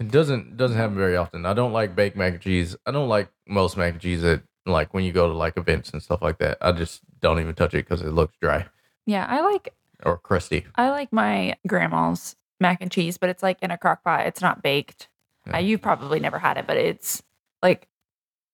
[0.00, 1.46] it doesn't doesn't happen very often.
[1.46, 2.76] I don't like baked mac and cheese.
[2.86, 5.90] I don't like most mac and cheese that like when you go to like events
[5.90, 6.58] and stuff like that.
[6.60, 8.66] I just don't even touch it because it looks dry
[9.06, 9.26] yeah.
[9.28, 9.74] I like
[10.04, 10.66] or crusty.
[10.76, 14.26] I like my grandma's mac and cheese, but it's like in a crock pot.
[14.26, 15.08] It's not baked.
[15.46, 15.56] Yeah.
[15.56, 17.22] Uh, you've probably never had it, but it's
[17.62, 17.88] like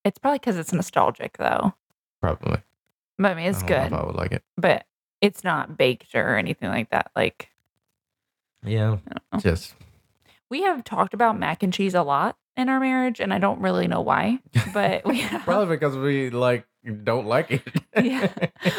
[0.04, 1.74] it's probably because it's nostalgic though.
[2.20, 2.58] Probably.
[3.20, 4.42] But I mean, it's I good, I would like it.
[4.56, 4.86] but
[5.20, 7.10] it's not baked or anything like that.
[7.14, 7.50] Like
[8.64, 9.38] Yeah, I don't know.
[9.40, 9.74] just
[10.48, 13.60] we have talked about mac and cheese a lot in our marriage, and I don't
[13.60, 14.38] really know why.
[14.74, 15.42] But we have.
[15.44, 16.66] Probably because we like
[17.04, 17.62] don't like it.
[18.02, 18.28] Yeah.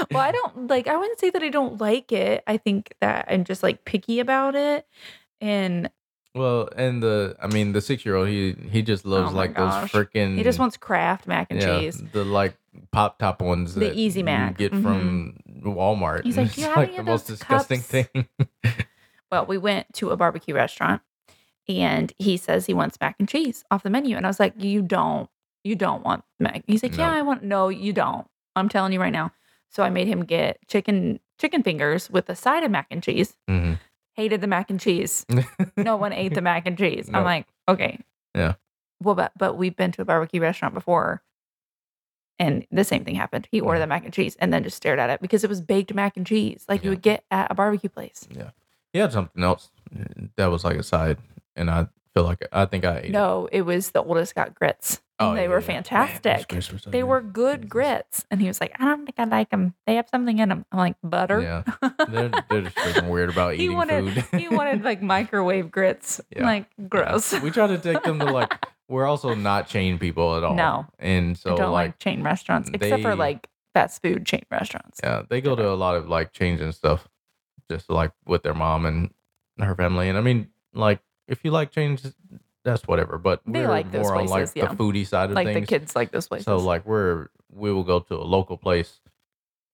[0.09, 0.87] well, I don't like.
[0.87, 2.43] I wouldn't say that I don't like it.
[2.47, 4.87] I think that I'm just like picky about it,
[5.39, 5.89] and
[6.35, 9.39] well, and the I mean the six year old he he just loves Oh my
[9.41, 9.91] like gosh.
[9.91, 12.01] those freaking he just wants Kraft mac and cheese.
[12.13, 12.55] the like
[12.91, 14.57] pop top ones The that Easy you Mac.
[14.57, 14.81] get Mhm.
[14.83, 16.23] from Walmart.
[16.23, 18.27] He's like, "Do you it's have like any the of most those disgusting cups?" thing.
[19.31, 21.01] Well, we went to a barbecue restaurant,
[21.69, 24.61] and he says he wants mac and cheese off the menu, and I was like,
[24.61, 25.29] "You don't,
[25.63, 27.03] you don't want mac." He's like, No.
[27.05, 28.27] "Yeah, I want." No, you don't.
[28.57, 29.31] I'm telling you right now.
[29.69, 33.37] So I made him get chicken chicken fingers with a side of mac and cheese.
[33.49, 33.79] Mhm.
[34.15, 35.25] Hated the mac and cheese.
[35.77, 37.07] no one ate the mac and cheese.
[37.09, 37.19] No.
[37.19, 37.99] I'm like, okay.
[38.35, 38.53] Yeah.
[39.01, 41.23] Well, but but we've been to a barbecue restaurant before,
[42.39, 43.47] and the same thing happened.
[43.51, 43.83] He ordered Mhm.
[43.83, 46.17] the mac and cheese and then just stared at it because it was baked mac
[46.17, 48.27] and cheese, like you would get at a barbecue place.
[48.31, 48.51] Yeah.
[48.93, 49.71] He had something else
[50.35, 51.17] that was like a side,
[51.55, 53.11] and I feel like I think I ate it.
[53.11, 55.01] No, it was the oldest got grits.
[55.21, 55.67] Oh, they yeah, were yeah.
[55.67, 56.51] Man, fantastic.
[56.51, 57.03] were so they good.
[57.05, 59.73] were good grits, and he was like, "I don't think I like them.
[59.85, 61.63] They have something in them." I'm like, "Butter." Yeah,
[62.09, 64.39] they're they're just freaking weird about he eating wanted food.
[64.39, 66.21] he wanted like microwave grits.
[66.35, 66.45] Yeah.
[66.45, 67.39] Like gross.
[67.41, 68.53] we try to take them to like.
[68.87, 70.53] We're also not chain people at all.
[70.53, 70.85] No.
[70.99, 74.99] and so I don't like, like chain restaurants except for like fast food chain restaurants.
[75.01, 77.07] Yeah, they go to a lot of like change and stuff,
[77.69, 79.11] just like with their mom and
[79.59, 80.09] her family.
[80.09, 82.03] And I mean, like if you like change,
[82.63, 83.17] that's whatever.
[83.17, 84.67] But They we're like those more on like places, yeah.
[84.69, 85.45] the foodie side of things.
[85.45, 86.45] Like the kids like those places.
[86.45, 88.99] So like we're we will go to a local place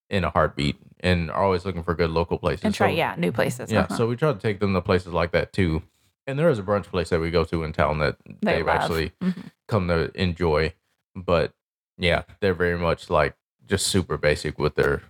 [0.10, 2.64] in a heartbeat, and are always looking for good local places.
[2.64, 3.72] and try So- yeah new places.
[3.72, 3.82] yeah.
[3.82, 3.98] uh-huh.
[3.98, 5.84] So we try to take them to places like that too.
[6.26, 8.66] And there is a brunch place that we go to in town that They they've
[8.66, 8.76] love.
[8.78, 9.52] actually Mhm.
[9.68, 10.74] come to enjoy.
[11.16, 11.54] But
[11.98, 13.36] yeah, they're very much like
[13.66, 15.02] just super basic with their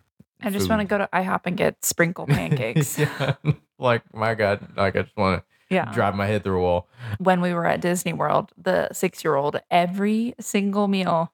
[0.41, 2.97] I just want to go to IHOP and get sprinkle pancakes.
[2.99, 3.35] yeah.
[3.79, 5.91] Like my God, like I just want yeah.
[5.93, 6.87] drive my head through a wall.
[7.19, 11.31] When we were at Disney World, the six year old every single meal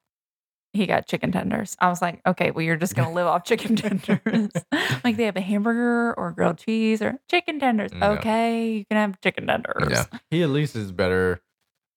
[0.75, 1.77] he got chicken tenders.
[1.79, 4.51] I was like, okay, well you're just gonna live off chicken tenders.
[5.03, 7.91] like they have a hamburger or grilled cheese or chicken tenders.
[7.93, 8.09] Yeah.
[8.13, 9.87] Okay, you can have chicken tenders.
[9.89, 11.41] Yeah, he at least is better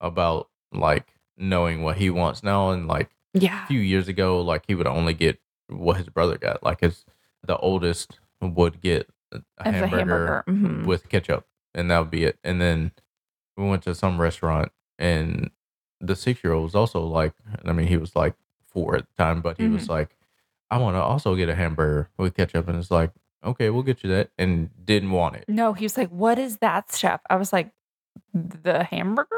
[0.00, 1.06] about like
[1.38, 2.70] knowing what he wants now.
[2.70, 3.64] And like Yeah.
[3.64, 6.62] a few years ago, like he would only get what his brother got.
[6.62, 7.06] Like his
[7.46, 10.44] the oldest would get a As hamburger, a hamburger.
[10.48, 10.84] mhm.
[10.84, 11.46] with ketchup,
[11.76, 12.38] and that would be it.
[12.42, 12.90] And then
[13.56, 15.50] we went to some restaurant, and
[16.00, 17.34] the six year old was also like,
[17.64, 18.34] I mean, he was like
[18.66, 19.92] four at the time, but he was mm-hmm.
[19.92, 20.16] like,
[20.70, 23.12] I want to also get a hamburger with ketchup, and it's like,
[23.44, 25.44] okay, we'll get you that, and didn't want it.
[25.48, 27.70] No, he was like, "What is that, chef?" I was like,
[28.34, 29.36] "The hamburger."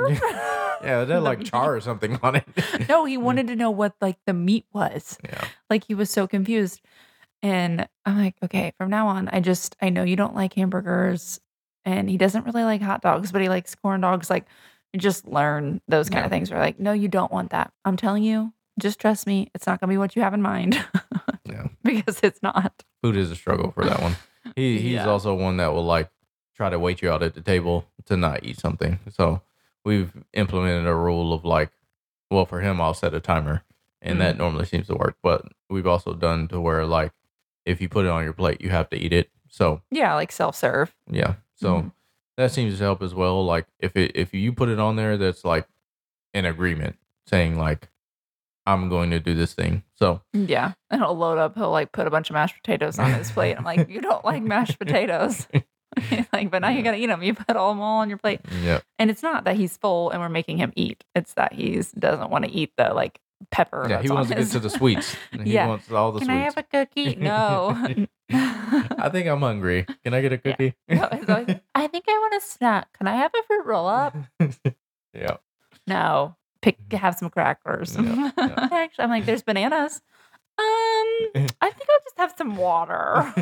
[0.82, 2.44] Yeah, that like char or something on it.
[2.88, 5.18] No, he wanted to know what like the meat was.
[5.24, 6.80] yeah, Like he was so confused.
[7.40, 11.38] And I'm like, okay, from now on, I just I know you don't like hamburgers
[11.84, 14.30] and he doesn't really like hot dogs, but he likes corn dogs.
[14.30, 14.46] Like
[14.92, 16.24] you just learn those kind Yeah.
[16.26, 16.50] of things.
[16.50, 17.72] We're like, no, you don't want that.
[17.84, 20.84] I'm telling you, just trust me, it's not gonna be what you have in mind.
[21.44, 21.68] Yeah.
[21.82, 22.84] because it's not.
[23.02, 24.16] food is a struggle for that one.
[24.54, 25.08] He he's Yeah.
[25.08, 26.10] also one that will like
[26.54, 28.98] try to wait you out at the table to not eat something.
[29.10, 29.40] So
[29.84, 31.70] we've implemented a rule of like,
[32.30, 33.62] well, for him, I'll set a timer,
[34.02, 34.42] and that mm-hmm.
[34.42, 35.16] normally seems to work.
[35.22, 37.12] But we've also done to where like,
[37.64, 39.30] if you put it on your plate, you have to eat it.
[39.48, 40.94] So Yeah, like self serve.
[41.10, 41.92] yeah, so Mhm.
[42.38, 43.44] that seems to help as well.
[43.44, 45.66] Like if it if you put it on there, that's like
[46.34, 47.88] an agreement saying like,
[48.66, 49.82] I'm going to do this thing.
[49.94, 50.72] So Yeah.
[50.90, 53.56] And he'll load up, he'll like put a bunch of mashed potatoes on his plate.
[53.56, 55.46] I'm like, you don't like mashed potatoes.
[56.32, 57.22] like, but now you gotta eat them.
[57.22, 58.40] You put all them all on your plate.
[58.62, 61.02] yeah, And it's not that he's full and we're making him eat.
[61.14, 63.20] It's that he's doesn't want to eat the like
[63.50, 63.86] pepper.
[63.88, 65.16] yeah, he wants to get to the sweets.
[65.42, 65.66] He Yeah.
[65.68, 66.38] wants all the Can sweets.
[66.38, 67.16] I have a cookie?
[67.20, 67.76] No.
[68.30, 69.86] I think I'm hungry.
[70.04, 70.74] Can I get a cookie?
[70.88, 72.92] No, it's always, I think I want a snack.
[72.98, 74.14] Can I have a fruit roll up?
[75.14, 75.36] yeah.
[75.86, 76.36] No.
[76.60, 77.96] Pick have some crackers.
[77.96, 78.68] Yeah, yeah.
[78.72, 80.02] Actually, I'm like, there's bananas.
[80.58, 80.64] Um,
[81.60, 83.32] I think I'll just have some water.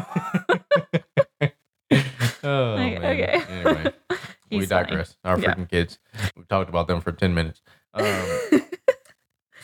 [2.44, 3.40] oh, Like, okay.
[3.48, 3.92] Anyway,
[4.50, 5.16] we digress.
[5.24, 5.54] Our Yeah.
[5.54, 5.98] freaking kids.
[6.36, 7.62] We talked about them for 10 minutes.
[7.94, 8.04] Um,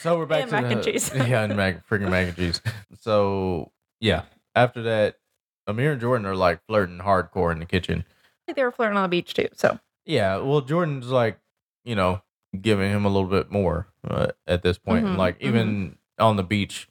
[0.02, 1.10] so we're back And to mac the, and cheese.
[1.14, 2.60] yeah, and mac, freaking mac and cheese.
[3.00, 4.22] So, yeah.
[4.54, 5.18] After that,
[5.66, 8.04] Amir and Jordan are like flirting hardcore in the kitchen.
[8.46, 9.48] think they were flirting on the beach too.
[9.54, 11.38] So Yeah, well, Jordan's like,
[11.84, 12.22] you know,
[12.60, 15.06] giving him a little bit more uh, at this point.
[15.06, 16.88] And Mhm, like, even on the beach,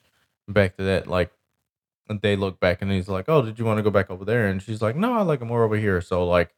[0.48, 1.32] back to that, like,
[2.22, 4.48] they look back and he's like, "Oh, did you want to go back over there?"
[4.48, 6.54] And she's like, "No, I like him more over here." So like,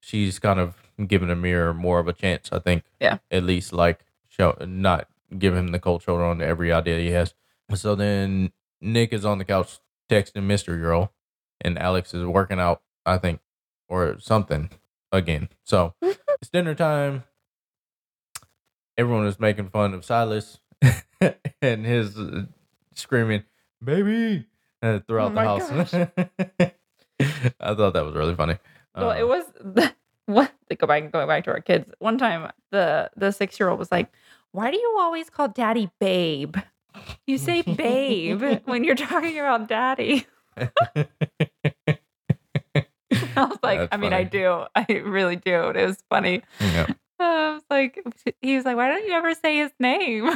[0.00, 0.74] she's kind of
[1.06, 2.48] giving Amir more of a chance.
[2.50, 2.82] I think.
[3.00, 3.18] Yeah.
[3.30, 5.06] At least like show not
[5.38, 7.34] give him the cold shoulder on every idea he has.
[7.74, 9.78] So then Nick is on the couch
[10.10, 11.12] texting Mystery Girl,
[11.60, 12.82] and Alex is working out.
[13.06, 13.40] I think
[13.88, 14.70] or something
[15.12, 15.48] again.
[15.64, 17.24] So it's dinner time.
[18.98, 20.58] Everyone is making fun of Silas
[21.62, 22.44] and his uh,
[22.94, 23.44] screaming,
[23.82, 24.46] "Baby!"
[24.82, 25.94] uh, throughout Oh the house.
[27.60, 28.56] I thought that was really funny.
[28.94, 29.44] Well, Uh, it was
[30.26, 31.90] what to go back going back to our kids.
[31.98, 34.10] One time the the six year old was like,
[34.52, 36.56] Why do you always call daddy babe?
[37.26, 40.26] You say babe when you're talking about daddy.
[40.56, 40.70] I
[43.44, 44.64] was like, That's I mean, I do.
[44.74, 45.70] I really do.
[45.70, 46.42] It was funny.
[46.60, 46.86] yeah.
[47.18, 48.02] I was like,
[48.40, 50.30] he was like, Why don't you ever say his name?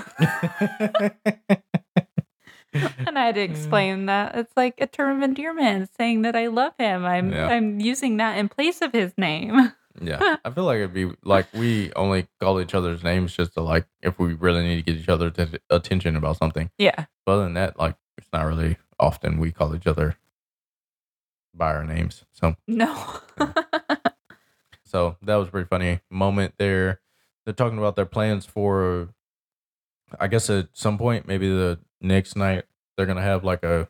[3.07, 3.51] And I had to mm.
[3.51, 7.05] explain that it's like a term of endearment, saying that I love him.
[7.05, 7.47] I'm Yeah.
[7.47, 9.73] I'm using that in place of his name.
[10.01, 13.61] Yeah, I feel like it'd be like we only call each other's names just to
[13.61, 16.71] like if we really need to get each other atten- attention about something.
[16.79, 17.07] Yeah.
[17.25, 20.16] But other than that, like it's not really often we call each other
[21.55, 22.25] by our names.
[22.33, 23.21] So No.
[24.87, 27.01] So that was a pretty funny moment there.
[27.45, 29.09] They're talking about their plans for,
[30.21, 32.65] I guess at some point, maybe the next night,
[32.97, 33.89] they're gonna have like a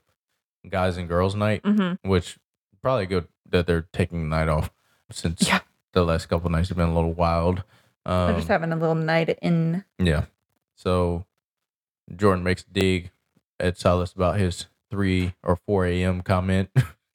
[0.68, 2.38] guys and girls night, hmm which
[2.80, 4.70] probably good that they're taking the night off
[5.10, 5.60] since Yeah.
[5.94, 7.62] The last couple nights have been a little wild.
[8.04, 9.84] They're Um, just having a little night in.
[9.98, 10.26] yeah.
[10.76, 11.24] So
[12.14, 13.10] Jordan makes a dig
[13.58, 16.20] at Silas about his three or four a.m.
[16.20, 16.68] comment,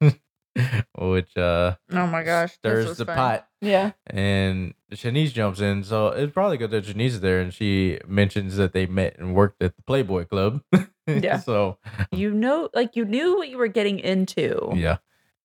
[0.98, 2.50] which uh Oh my gosh.
[2.62, 3.14] this stirs the fun.
[3.16, 3.48] pot.
[3.60, 3.92] Yeah.
[4.06, 5.84] and Shanice jumps in.
[5.84, 9.34] So it's probably good that Shanice is there, and she mentions that they met and
[9.34, 10.62] worked at the Playboy Club.
[11.06, 11.38] Yeah.
[11.40, 11.76] so
[12.12, 14.70] You know, like you knew what you were getting into.
[14.76, 14.98] yeah,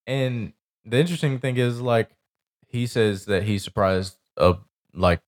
[0.06, 0.52] and
[0.84, 2.10] the interesting thing is, like,
[2.66, 4.60] he says that he's surprised of
[4.92, 5.20] like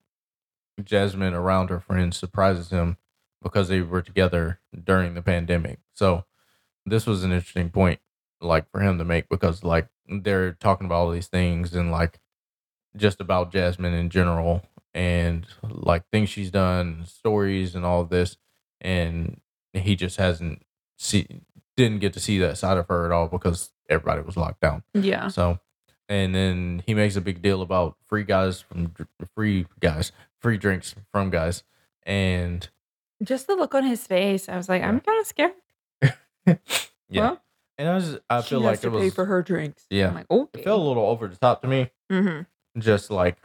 [0.83, 2.97] Jasmine around her friends surprises him
[3.43, 5.79] because they were together during the pandemic.
[5.95, 6.25] So
[6.87, 8.01] this was an interesting point,
[8.41, 12.19] like for him to make because like they're talking about all these things and like
[12.97, 14.63] just about Jasmine in general
[14.95, 18.37] and like things she's done, stories and all of this,
[18.81, 19.41] and
[19.73, 20.63] he just hasn't
[20.97, 21.27] see
[21.77, 24.83] didn't get to see that side of her at all because everybody was locked down.
[24.95, 25.29] Yeah.
[25.29, 25.61] So,
[26.09, 28.93] and then he makes a big deal about free guys from
[29.35, 31.63] free guys, free drinks from guys,
[32.05, 32.69] and
[33.23, 35.53] Just the look on his face, I was like, I'm kind of scared.
[36.47, 36.57] yeah,
[37.11, 37.43] Well,
[37.77, 39.87] and I was I feel like it was pay for her drinks.
[39.91, 40.09] Yeah.
[40.09, 40.61] I'm like, okay.
[40.61, 41.91] it felt a little over the top to me.
[42.11, 42.41] hmm
[42.79, 43.39] just like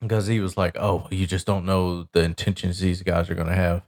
[0.00, 3.54] because he was like, "Oh, you just don't know the intentions these guys are gonna
[3.54, 3.82] have,"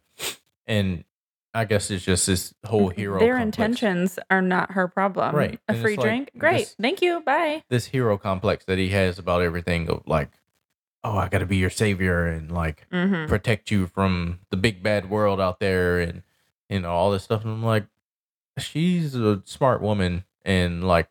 [0.66, 1.05] and
[1.52, 3.18] I guess it's just this whole hero.
[3.18, 3.59] Their complex.
[3.59, 5.35] intentions are not her problem.
[5.35, 6.31] Right, A and free like drink?
[6.39, 6.59] Great.
[6.59, 7.20] this- Thank you.
[7.20, 7.64] Bye.
[7.68, 10.31] This hero complex that he has about everything of like,
[11.02, 14.82] "Oh, I got to be your savior and like hmm protect you from the big
[14.82, 16.22] bad world out there," and
[16.68, 17.43] you know all this stuff.
[17.44, 17.86] And I'm like,
[18.59, 21.09] she's a smart woman, and like,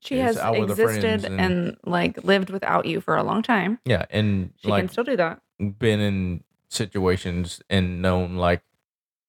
[0.00, 3.22] She has out with her friends existed and- and, like lived without you for a
[3.22, 3.78] long time.
[3.84, 5.40] yeah, and She like can still do that.
[5.78, 8.62] been in situations and known like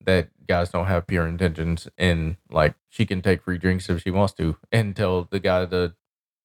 [0.04, 4.10] that guys don't have pure intentions and like she can take free drinks if she
[4.10, 5.94] wants to and tell the guy to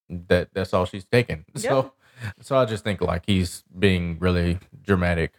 [0.10, 1.46] that that's all she's taking.
[1.58, 1.94] So
[2.42, 5.34] so I just think like he's being really dramatic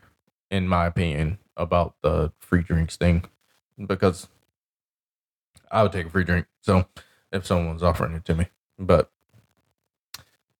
[0.51, 3.25] in my opinion about the free drinks thing
[3.87, 4.29] because
[5.71, 6.47] I would take a free drink.
[6.61, 6.87] So
[7.33, 8.47] if someone's offering it to me.
[8.79, 9.11] But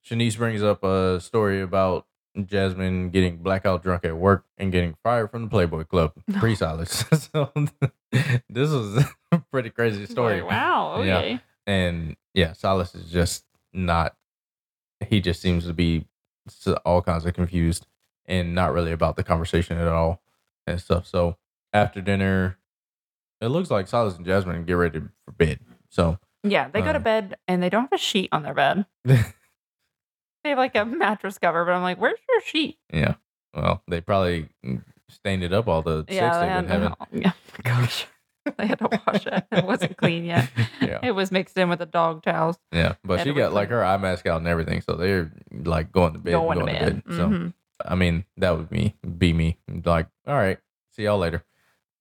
[0.07, 2.07] Shanice brings up a story about
[2.47, 6.39] Jasmine getting blackout drunk at work and getting fired from the Playboy Club No.
[6.41, 7.05] pre Silas.
[7.33, 7.53] so
[8.49, 10.41] this was a pretty crazy story.
[10.41, 11.03] Like, wow.
[11.03, 11.39] Yeah.
[11.67, 14.17] And yeah, Silas is just not.
[15.09, 16.07] He just seems to be
[16.85, 17.87] all kinds of confused
[18.27, 20.21] and not really about the conversation at all
[20.67, 21.07] and stuff.
[21.07, 21.37] So
[21.73, 22.59] after dinner,
[23.41, 25.61] it looks like Silas and Jasmine get ready for bed.
[25.89, 26.69] So Yeah.
[26.69, 28.87] They go to Um, bed and they don't have a sheet on their bed.
[30.45, 32.79] They have like a mattress cover, but I'm like, where's your sheet?
[32.93, 33.15] yeah,
[33.55, 36.31] well, they probably mm, stained it up all the sex yeah.
[36.41, 36.97] they've They been had, having.
[37.01, 37.33] oh, yeah.
[37.63, 38.07] Gosh.
[38.59, 39.47] they had to wash it.
[39.51, 40.51] It wasn't clean yet.
[40.83, 40.99] Yeah.
[41.03, 42.59] It was mixed in with the dog towels.
[42.71, 45.91] Yeah, but she to got like her eye mask out and everything, so they're like
[45.91, 47.05] going to bed, going going, to to bed.
[47.07, 47.17] bed.
[47.17, 47.29] So.
[47.29, 47.49] Mm-hmm.
[47.85, 49.59] I mean, that would be be me.
[49.85, 50.59] Like, all right,
[50.93, 51.43] see y'all later.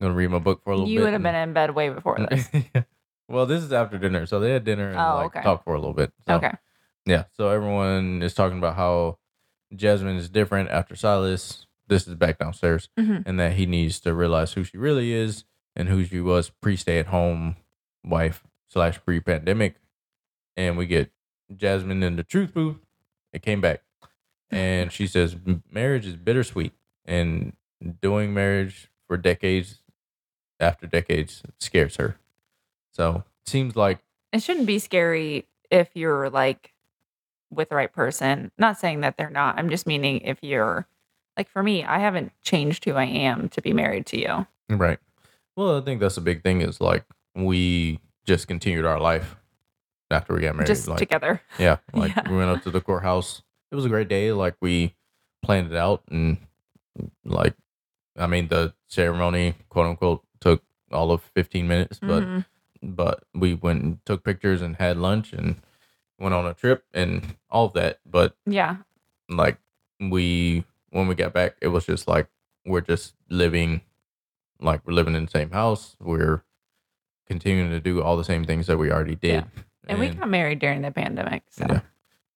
[0.02, 1.00] I'm gonna read my book for a little You bit.
[1.00, 2.48] You would have been in bed way before this.
[2.54, 2.86] and-
[3.30, 5.42] well, this is after dinner, so they had dinner and Oh, like okay.
[5.42, 6.12] talked for a little bit.
[6.28, 6.52] So, okay.
[7.06, 9.18] Yeah, so everyone is talking about how
[9.76, 11.66] Jasmine is different after Silas.
[11.88, 13.24] This is back downstairs, Mhm.
[13.26, 15.44] and that he needs to realize who she really is
[15.76, 17.58] and who she was pre stay at home
[18.04, 19.76] wife slash pre pandemic.
[20.56, 21.12] And we get
[21.54, 22.78] Jasmine in the truth booth.
[23.34, 23.84] It came back,
[24.50, 26.74] and she says "M- marriage is bittersweet,
[27.04, 27.54] and
[28.02, 29.82] doing marriage for decades
[30.60, 32.18] after decades scares her.
[32.92, 34.00] So seems like
[34.32, 36.73] It shouldn't be scary if you're like
[37.56, 38.52] with the right person.
[38.58, 39.58] Not saying that they're not.
[39.58, 40.88] I'm just meaning if you're
[41.38, 44.48] like for me, I haven't changed who I am to be married to you.
[44.70, 45.00] Right.
[45.56, 47.06] Well, I think that's a big thing is like
[47.36, 49.36] we just continued our life
[50.12, 50.68] after we got married.
[50.68, 51.42] just like, together.
[51.60, 52.30] yeah, like Yeah.
[52.30, 53.42] we went up to the courthouse.
[53.72, 54.32] It was a great day.
[54.32, 54.94] Like we
[55.42, 56.38] planned it out and
[57.26, 57.56] like,
[58.18, 60.62] I mean, the ceremony, quote unquote, took
[60.92, 62.46] all of 15 minutes, but, Mhm.
[62.84, 65.60] but we went and took pictures and had lunch and
[66.20, 68.00] went on a trip and all of that.
[68.06, 68.78] But yeah.
[69.30, 69.58] like
[70.00, 72.28] we when we got back it was just like
[72.66, 73.82] we're just living
[74.60, 76.44] like we're living in the same house we're
[77.28, 79.46] continuing to do all the same things that we already did
[79.88, 81.44] And, we got married during the pandemic.
[81.50, 81.82] So yeah.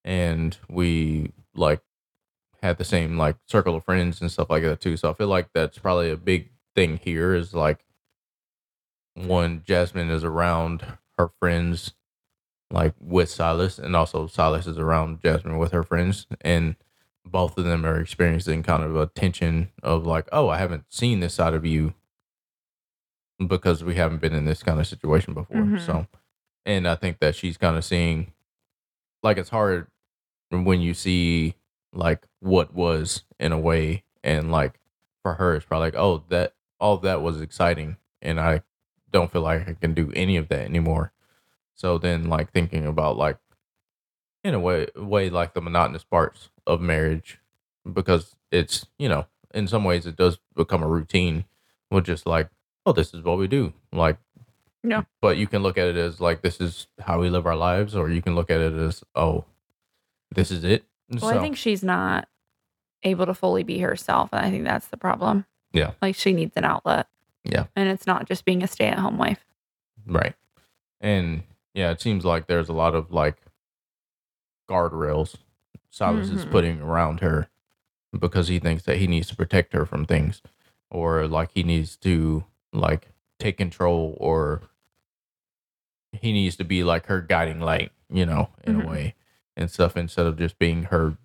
[0.04, 1.82] and we like
[2.62, 5.28] had the same like circle of friends and stuff like that too so i feel
[5.28, 7.86] like that's probably a big thing here is like
[9.14, 10.84] when jasmine is around
[11.18, 11.94] her friends
[12.72, 16.76] like with silas and also silas is around jasmine with her friends and
[17.26, 21.20] both of them are experiencing kind of a tension of like oh i haven't seen
[21.20, 21.94] this side of you
[23.46, 25.80] because we haven't been in this kind of situation before Mhm.
[25.80, 26.08] so
[26.66, 28.34] and i think that she's kind of seeing
[29.24, 29.88] like it's hard
[30.50, 31.56] when you see
[31.94, 34.80] like what was in a way and like
[35.22, 38.62] for her it's probably like oh that all that was exciting and i
[39.12, 41.12] don't feel like i can do any of that anymore
[41.78, 43.38] so then like thinking about like
[44.44, 47.40] in a way way like the monotonous parts of marriage
[47.92, 51.46] because it's you know in some ways it does become a routine
[51.90, 52.50] We're just like
[52.86, 54.18] oh this is what we do like
[54.84, 55.04] Yeah.
[55.22, 57.96] but you can look at it as like this is how we live our lives
[57.96, 59.46] or you can look at it as oh
[60.36, 62.28] this is it Well, I think she's not
[63.04, 64.30] able to fully be herself.
[64.34, 65.46] And I think that's the problem.
[65.72, 65.92] Yeah.
[66.02, 67.08] Like she needs an outlet.
[67.46, 67.68] Yeah.
[67.76, 69.46] And it's not just being a stay at home wife.
[70.06, 70.34] Right.
[71.00, 71.44] And
[71.78, 73.38] yeah, it seems like there's a lot of like
[74.68, 75.36] guardrails
[75.92, 76.52] Silas is Mhm.
[76.52, 77.50] putting around her
[78.18, 80.42] because he thinks that he needs to protect her from things
[80.90, 82.44] or like he needs to
[82.74, 83.10] like
[83.40, 84.64] take control or
[86.12, 88.84] he needs to be like her guiding light, you know, in Mhm.
[88.84, 89.16] a way
[89.56, 91.18] and stuff instead of just being her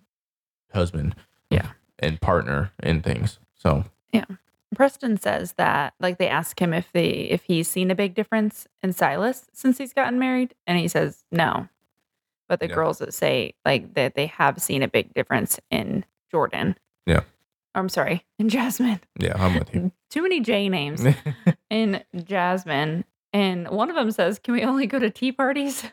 [0.71, 1.15] husband.
[1.49, 1.71] Yeah.
[1.99, 3.39] And partner in things.
[3.55, 3.85] So
[4.75, 8.67] Preston says that like they ask him if they if he's seen a big difference
[8.81, 11.67] in Silas since he's gotten married, and he says no.
[12.49, 12.75] But the Yeah.
[12.75, 16.75] girls that say like that they have seen a big difference in Jordan.
[17.05, 17.21] Yeah.
[17.75, 18.99] I'm sorry, in Jasmine.
[19.19, 19.91] Yeah, I'm with you.
[20.09, 21.03] Too many J names
[21.69, 23.03] in Jasmine.
[23.31, 25.83] And one of them says, Can we only go to tea parties?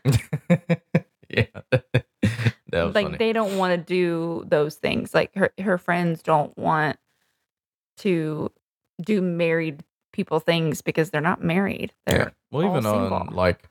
[1.31, 1.47] yeah.
[1.71, 3.17] that was like funny.
[3.17, 5.15] they don't want to do those things.
[5.15, 6.99] Like her her friends don't want
[7.99, 8.51] to
[9.01, 9.83] do married
[10.13, 11.93] people things because they're not married.
[12.07, 12.15] yeah.
[12.15, 13.69] They're Well, even all on like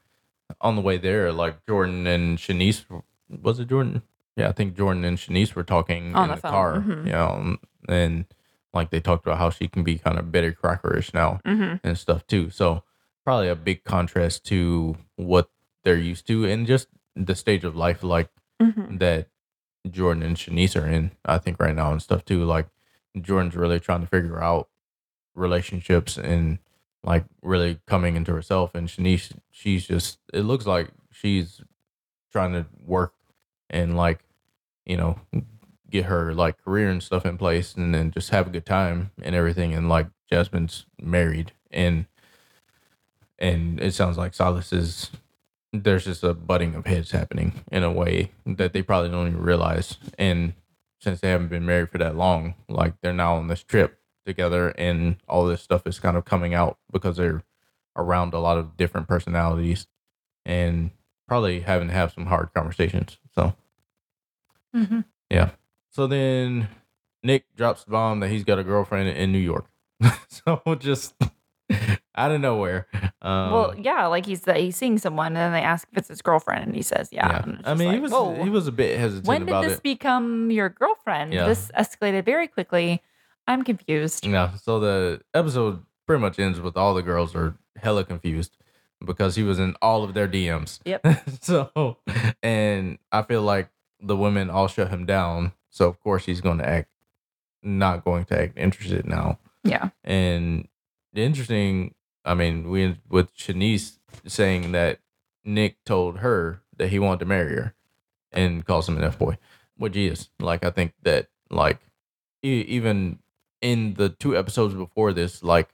[0.61, 2.85] on the way there, like Jordan and Shanice,
[3.29, 4.01] was it Jordan?
[4.35, 6.75] Yeah, I think Jordan and Shanice were talking On in the the, car.
[6.79, 7.05] mhm.
[7.05, 7.57] You know,
[7.87, 8.25] and
[8.73, 11.79] like they talked about how she can be kind of bitter crackerish now Mhm.
[11.83, 12.49] and stuff too.
[12.49, 12.83] So
[13.25, 15.49] probably a big contrast to what
[15.83, 18.29] they're used to and just the stage of life like
[18.61, 18.99] Mhm.
[18.99, 19.27] that
[19.89, 22.43] Jordan and Shanice are in, I think right now and stuff too.
[22.45, 22.67] Like
[23.19, 24.68] Jordan's really trying to figure out
[25.39, 26.59] relationships and
[27.03, 31.61] like really coming into herself and Shanice she's just it looks like she's
[32.31, 33.13] trying to work
[33.69, 34.19] and like,
[34.85, 35.19] you know,
[35.89, 39.11] get her like career and stuff in place and then just have a good time
[39.21, 42.05] and everything and like Jasmine's married and
[43.37, 45.11] and it sounds like Silas is
[45.71, 49.41] there's just a butting of heads happening in a way that they probably don't even
[49.41, 49.97] realize.
[50.17, 50.53] And
[50.99, 53.98] since they haven't been married for that long, like they're now on this trip
[54.29, 57.43] together and all this stuff is kind of coming out because they're
[57.97, 59.87] around a lot of different personalities
[60.45, 60.91] and
[61.27, 63.17] probably having to have some hard conversations.
[63.35, 63.53] So
[64.75, 65.03] Mhm.
[65.91, 66.67] so then
[67.23, 69.65] Nick drops the bomb that he's got a girlfriend in New York.
[70.29, 71.15] so just
[72.15, 72.87] out of nowhere.
[73.21, 76.21] Um, well, yeah, like he's he's seeing someone, and then they ask if it's his
[76.21, 77.57] girlfriend, and he says, "Yeah." yeah.
[77.65, 79.83] I mean, he was "Whoa, he was a bit hesitant when did this it.
[79.83, 81.33] become your girlfriend?
[81.33, 81.45] Yeah.
[81.47, 83.01] This escalated very quickly.
[83.49, 84.25] I'm confused.
[84.25, 84.55] Yeah.
[84.55, 88.55] So the episode pretty much ends with all the girls are hella confused
[89.03, 90.79] because he was in all of their DMs.
[90.85, 91.05] Yep.
[91.41, 91.97] so,
[92.43, 93.69] and I feel like
[93.99, 95.53] the women all shut him down.
[95.71, 96.89] So of course he's going to act
[97.63, 99.39] not going to act interested now.
[99.63, 99.89] Yeah.
[100.03, 100.67] And
[101.13, 103.97] the interesting, I mean, we with Shanice
[104.27, 104.99] saying that
[105.43, 107.73] Nick told her that he wanted to marry her
[108.31, 109.39] and calls him an F boy,
[109.75, 110.29] which he is.
[110.39, 111.79] Like, I think that, like,
[112.43, 113.19] e- even
[113.61, 115.69] in the two episodes before this, like,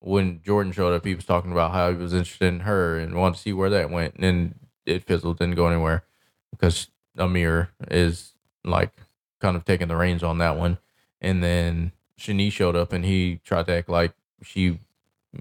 [0.00, 3.14] when Jordan showed up, he was talking about how he was interested in her and
[3.16, 4.14] wanted to see where that went.
[4.16, 6.04] And then it fizzled, didn't go anywhere
[6.50, 8.34] because Amir is,
[8.64, 8.92] like,
[9.40, 10.78] kind of taking the reins on that one.
[11.20, 14.12] And then Shanice showed up and he tried to act like
[14.42, 14.78] she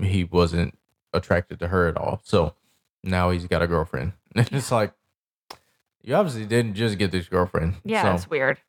[0.01, 0.77] he wasn't
[1.13, 2.21] attracted to her at all.
[2.23, 2.53] So
[3.03, 4.13] now he's got a girlfriend.
[4.35, 4.93] And it's like
[6.01, 7.75] you obviously didn't just get this girlfriend.
[7.85, 8.59] Yeah, So, it's weird.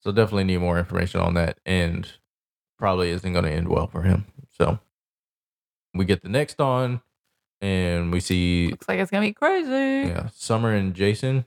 [0.00, 2.10] so definitely need more information on that and
[2.80, 4.26] probably isn't gonna end well for him.
[4.58, 4.80] So
[5.94, 7.00] we get the next on
[7.60, 10.08] and we see Looks like it's gonna be crazy.
[10.08, 11.44] yeah, Summer and Jason,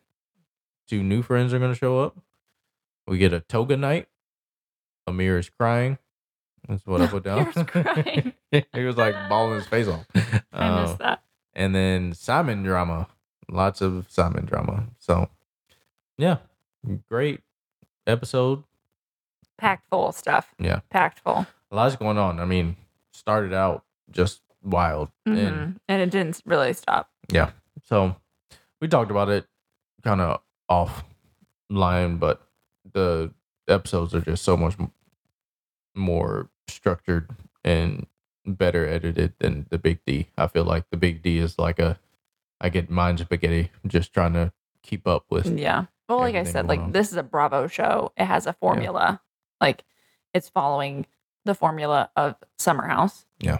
[0.88, 2.16] two new friends are gonna show up.
[3.08, 4.08] We get a toga night.
[5.08, 5.98] Amir is crying.
[6.70, 7.40] That's what I put down.
[7.54, 8.34] Amir's crying.
[8.74, 10.06] he was like bawling his face off.
[10.54, 11.22] I Uh, missed that.
[11.54, 13.08] and then Simon drama.
[13.50, 14.86] Lots of Simon drama.
[15.00, 15.30] So
[16.18, 16.38] yeah,
[17.10, 17.42] great
[18.08, 18.64] episode.
[19.58, 20.54] Packed full of stuff.
[20.60, 20.80] Yeah.
[20.90, 21.46] Packed full.
[21.72, 22.40] A lot's going on.
[22.40, 22.76] I mean,
[23.12, 25.10] started out just wild.
[25.26, 25.80] And Mhm.
[25.88, 27.10] And it didn't really stop.
[27.30, 27.52] Yeah.
[27.84, 28.16] So
[28.82, 29.48] we talked about it
[30.04, 30.42] kind of
[31.70, 32.42] offline, but
[32.92, 33.32] the
[33.68, 34.76] episodes are just so much
[35.96, 37.30] more structured
[37.64, 38.08] and
[38.46, 40.28] better edited than the Big D.
[40.38, 42.00] I feel like the Big D is like a,
[42.60, 44.52] I get mind spaghetti just trying to
[44.82, 45.46] keep up with.
[45.58, 45.86] Yeah.
[46.10, 46.92] Well, like I said, like on.
[46.92, 48.12] this is a Bravo show.
[48.18, 49.22] It has a formula.
[49.64, 49.86] Like
[50.34, 51.06] it's following
[51.46, 53.26] the formula of Summer House.
[53.40, 53.60] Yeah.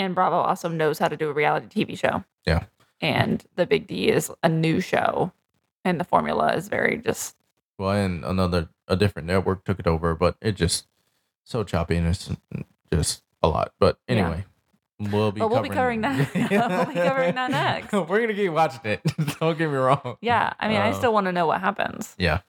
[0.00, 2.24] And Bravo also knows how to do a reality TV show.
[2.44, 2.64] Yeah.
[3.00, 5.32] And the Big D is a new show.
[5.84, 7.36] And the formula is very just
[7.78, 10.86] Well, and another, a different network took it over, but it just
[11.44, 12.28] so choppy and it's
[12.92, 13.72] just a lot.
[13.78, 14.14] But Yeah.
[14.16, 14.44] anyway.
[14.98, 17.92] We'll be, But we'll be covering that- we'll be covering that next.
[17.92, 19.00] We're gonna keep watching it.
[19.40, 20.16] Don't get me wrong.
[20.20, 20.52] yeah.
[20.60, 22.14] I mean, I Uh, still want to know what happens.
[22.18, 22.40] Yeah.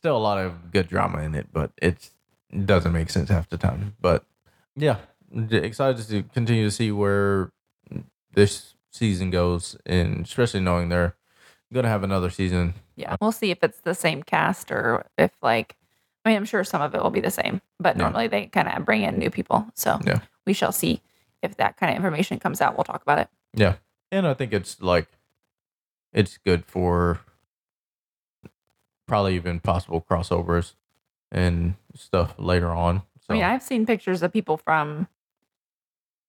[0.00, 2.10] Still a lot of good drama in it, but it's,
[2.50, 3.96] it doesn't make sense half the time.
[4.00, 4.24] But
[4.76, 4.96] yeah,
[5.50, 7.52] excited to continue to see where
[8.32, 11.14] this season goes, and especially knowing they're
[11.72, 12.74] going to have another season.
[12.96, 13.16] Yeah.
[13.20, 15.76] We'll see if it's the same cast or if like
[16.24, 18.02] I mean, I'm sure some of it will be the same, but Yeah.
[18.02, 19.66] normally they kind of bring in new people.
[19.74, 20.20] So Yeah.
[20.46, 21.00] we shall see
[21.42, 22.76] if that kind of information comes out.
[22.76, 23.28] We'll talk about it.
[23.54, 23.74] Yeah.
[24.12, 25.08] And I think it's like,
[26.12, 27.20] it's good for
[29.10, 30.74] probably even possible crossovers
[31.32, 33.02] and stuff later on.
[33.26, 35.08] So I mean, I've seen pictures of people from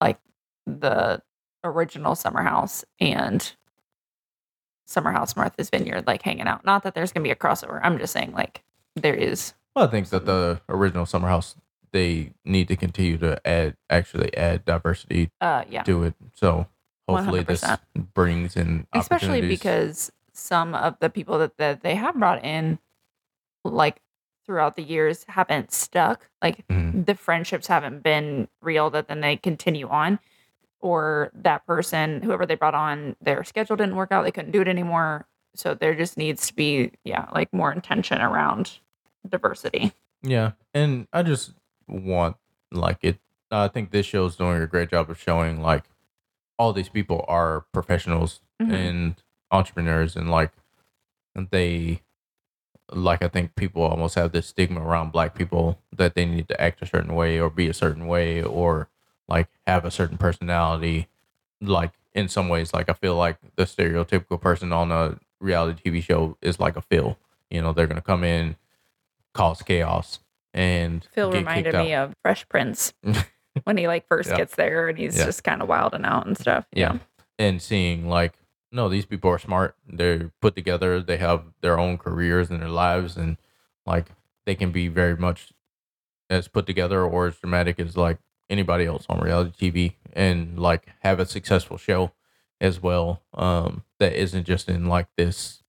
[0.02, 0.18] like
[0.66, 1.22] the
[1.64, 3.53] original Summer House and
[4.86, 6.66] Summer House Martha's Vineyard, like hanging out.
[6.66, 7.80] Not that there's gonna be a crossover.
[7.84, 8.64] I'm just saying, like,
[8.95, 9.53] there is.
[9.76, 11.56] well, I think that the original Summer House
[11.91, 16.16] they need to continue to add actually add diversity Uh, yeah, to it.
[16.34, 16.66] So
[17.08, 17.80] hopefully this 100%.
[18.16, 20.12] brings in especially because
[20.42, 22.80] some of the people that, that they have brought in,
[23.64, 24.02] like
[24.46, 26.28] throughout the years, haven't stuck.
[26.42, 27.06] Like Mhm.
[27.06, 28.90] the friendships haven't been real.
[28.90, 30.20] That then they continue on,
[30.80, 34.24] or that person, whoever they brought on, their schedule didn't work out.
[34.24, 35.28] They couldn't do it anymore.
[35.56, 38.80] So there just needs to be, yeah, like more intention around
[39.28, 39.94] diversity.
[40.24, 41.54] Yeah, and I just
[41.88, 42.38] want
[42.72, 43.20] like it.
[43.52, 45.84] I think this show is doing a great job of showing like
[46.58, 48.74] all these people are professionals Mhm.
[48.74, 50.52] and entrepreneurs, and like
[51.52, 52.02] they
[52.91, 56.61] like I think people almost have this stigma around black people that they need to
[56.61, 58.90] act a certain way or be a certain way or
[59.28, 61.07] like have a certain personality.
[61.61, 66.03] Like in some ways, like I feel like the stereotypical person on a reality TV
[66.03, 67.18] show is like a Phil.
[67.49, 68.56] You know, they're gonna come in,
[69.34, 70.19] cause chaos,
[70.53, 72.94] and Phil reminded me of Fresh Prince
[73.64, 74.38] when he like first Yeah.
[74.38, 75.26] gets there and he's Yeah.
[75.26, 76.65] just kind of wilding out and stuff.
[76.73, 76.98] yeah.
[77.40, 78.34] and seeing like
[78.72, 82.69] no these people are smart they're put together they have their own careers and their
[82.69, 83.38] lives and
[83.85, 84.11] like
[84.45, 85.52] they can be very much
[86.30, 88.18] as put together or as dramatic as like
[88.49, 92.11] anybody else on reality tv and like have a successful show
[92.60, 95.64] as well um that isn't just in like this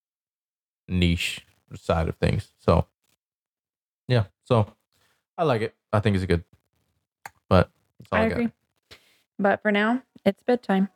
[0.89, 2.87] niche side of things so
[4.09, 4.67] yeah so
[5.39, 6.45] i like it i think it's good
[7.49, 7.71] but
[8.11, 8.33] I I, got.
[8.33, 8.53] agree.
[9.39, 10.89] But for now, it's bedtime.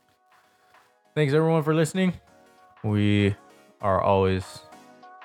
[1.17, 2.13] Thanks everyone for listening.
[2.85, 3.35] We
[3.81, 4.61] are always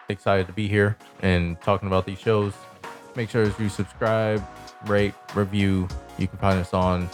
[0.08, 2.54] excited to be here and talking about these shows.
[3.18, 4.42] Make sure you subscribe,
[4.86, 5.90] rate, review.
[6.18, 7.10] You can find us on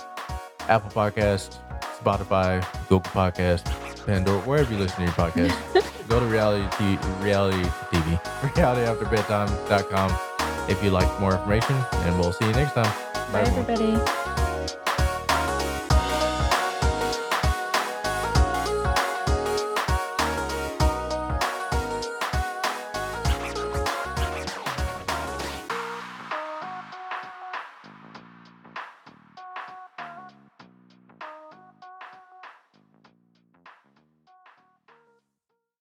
[0.69, 1.57] Apple Podcast,
[1.99, 3.65] Spotify, Google Podcast,
[4.05, 5.57] Pandora, wherever you listen to your podcast.
[6.07, 8.21] Go to reality t- reality TV,
[8.53, 12.93] realityafterbedtime.com if you'd like more information, and we'll see you next time.
[13.33, 13.71] Bye, everyone.
[13.71, 14.26] everybody.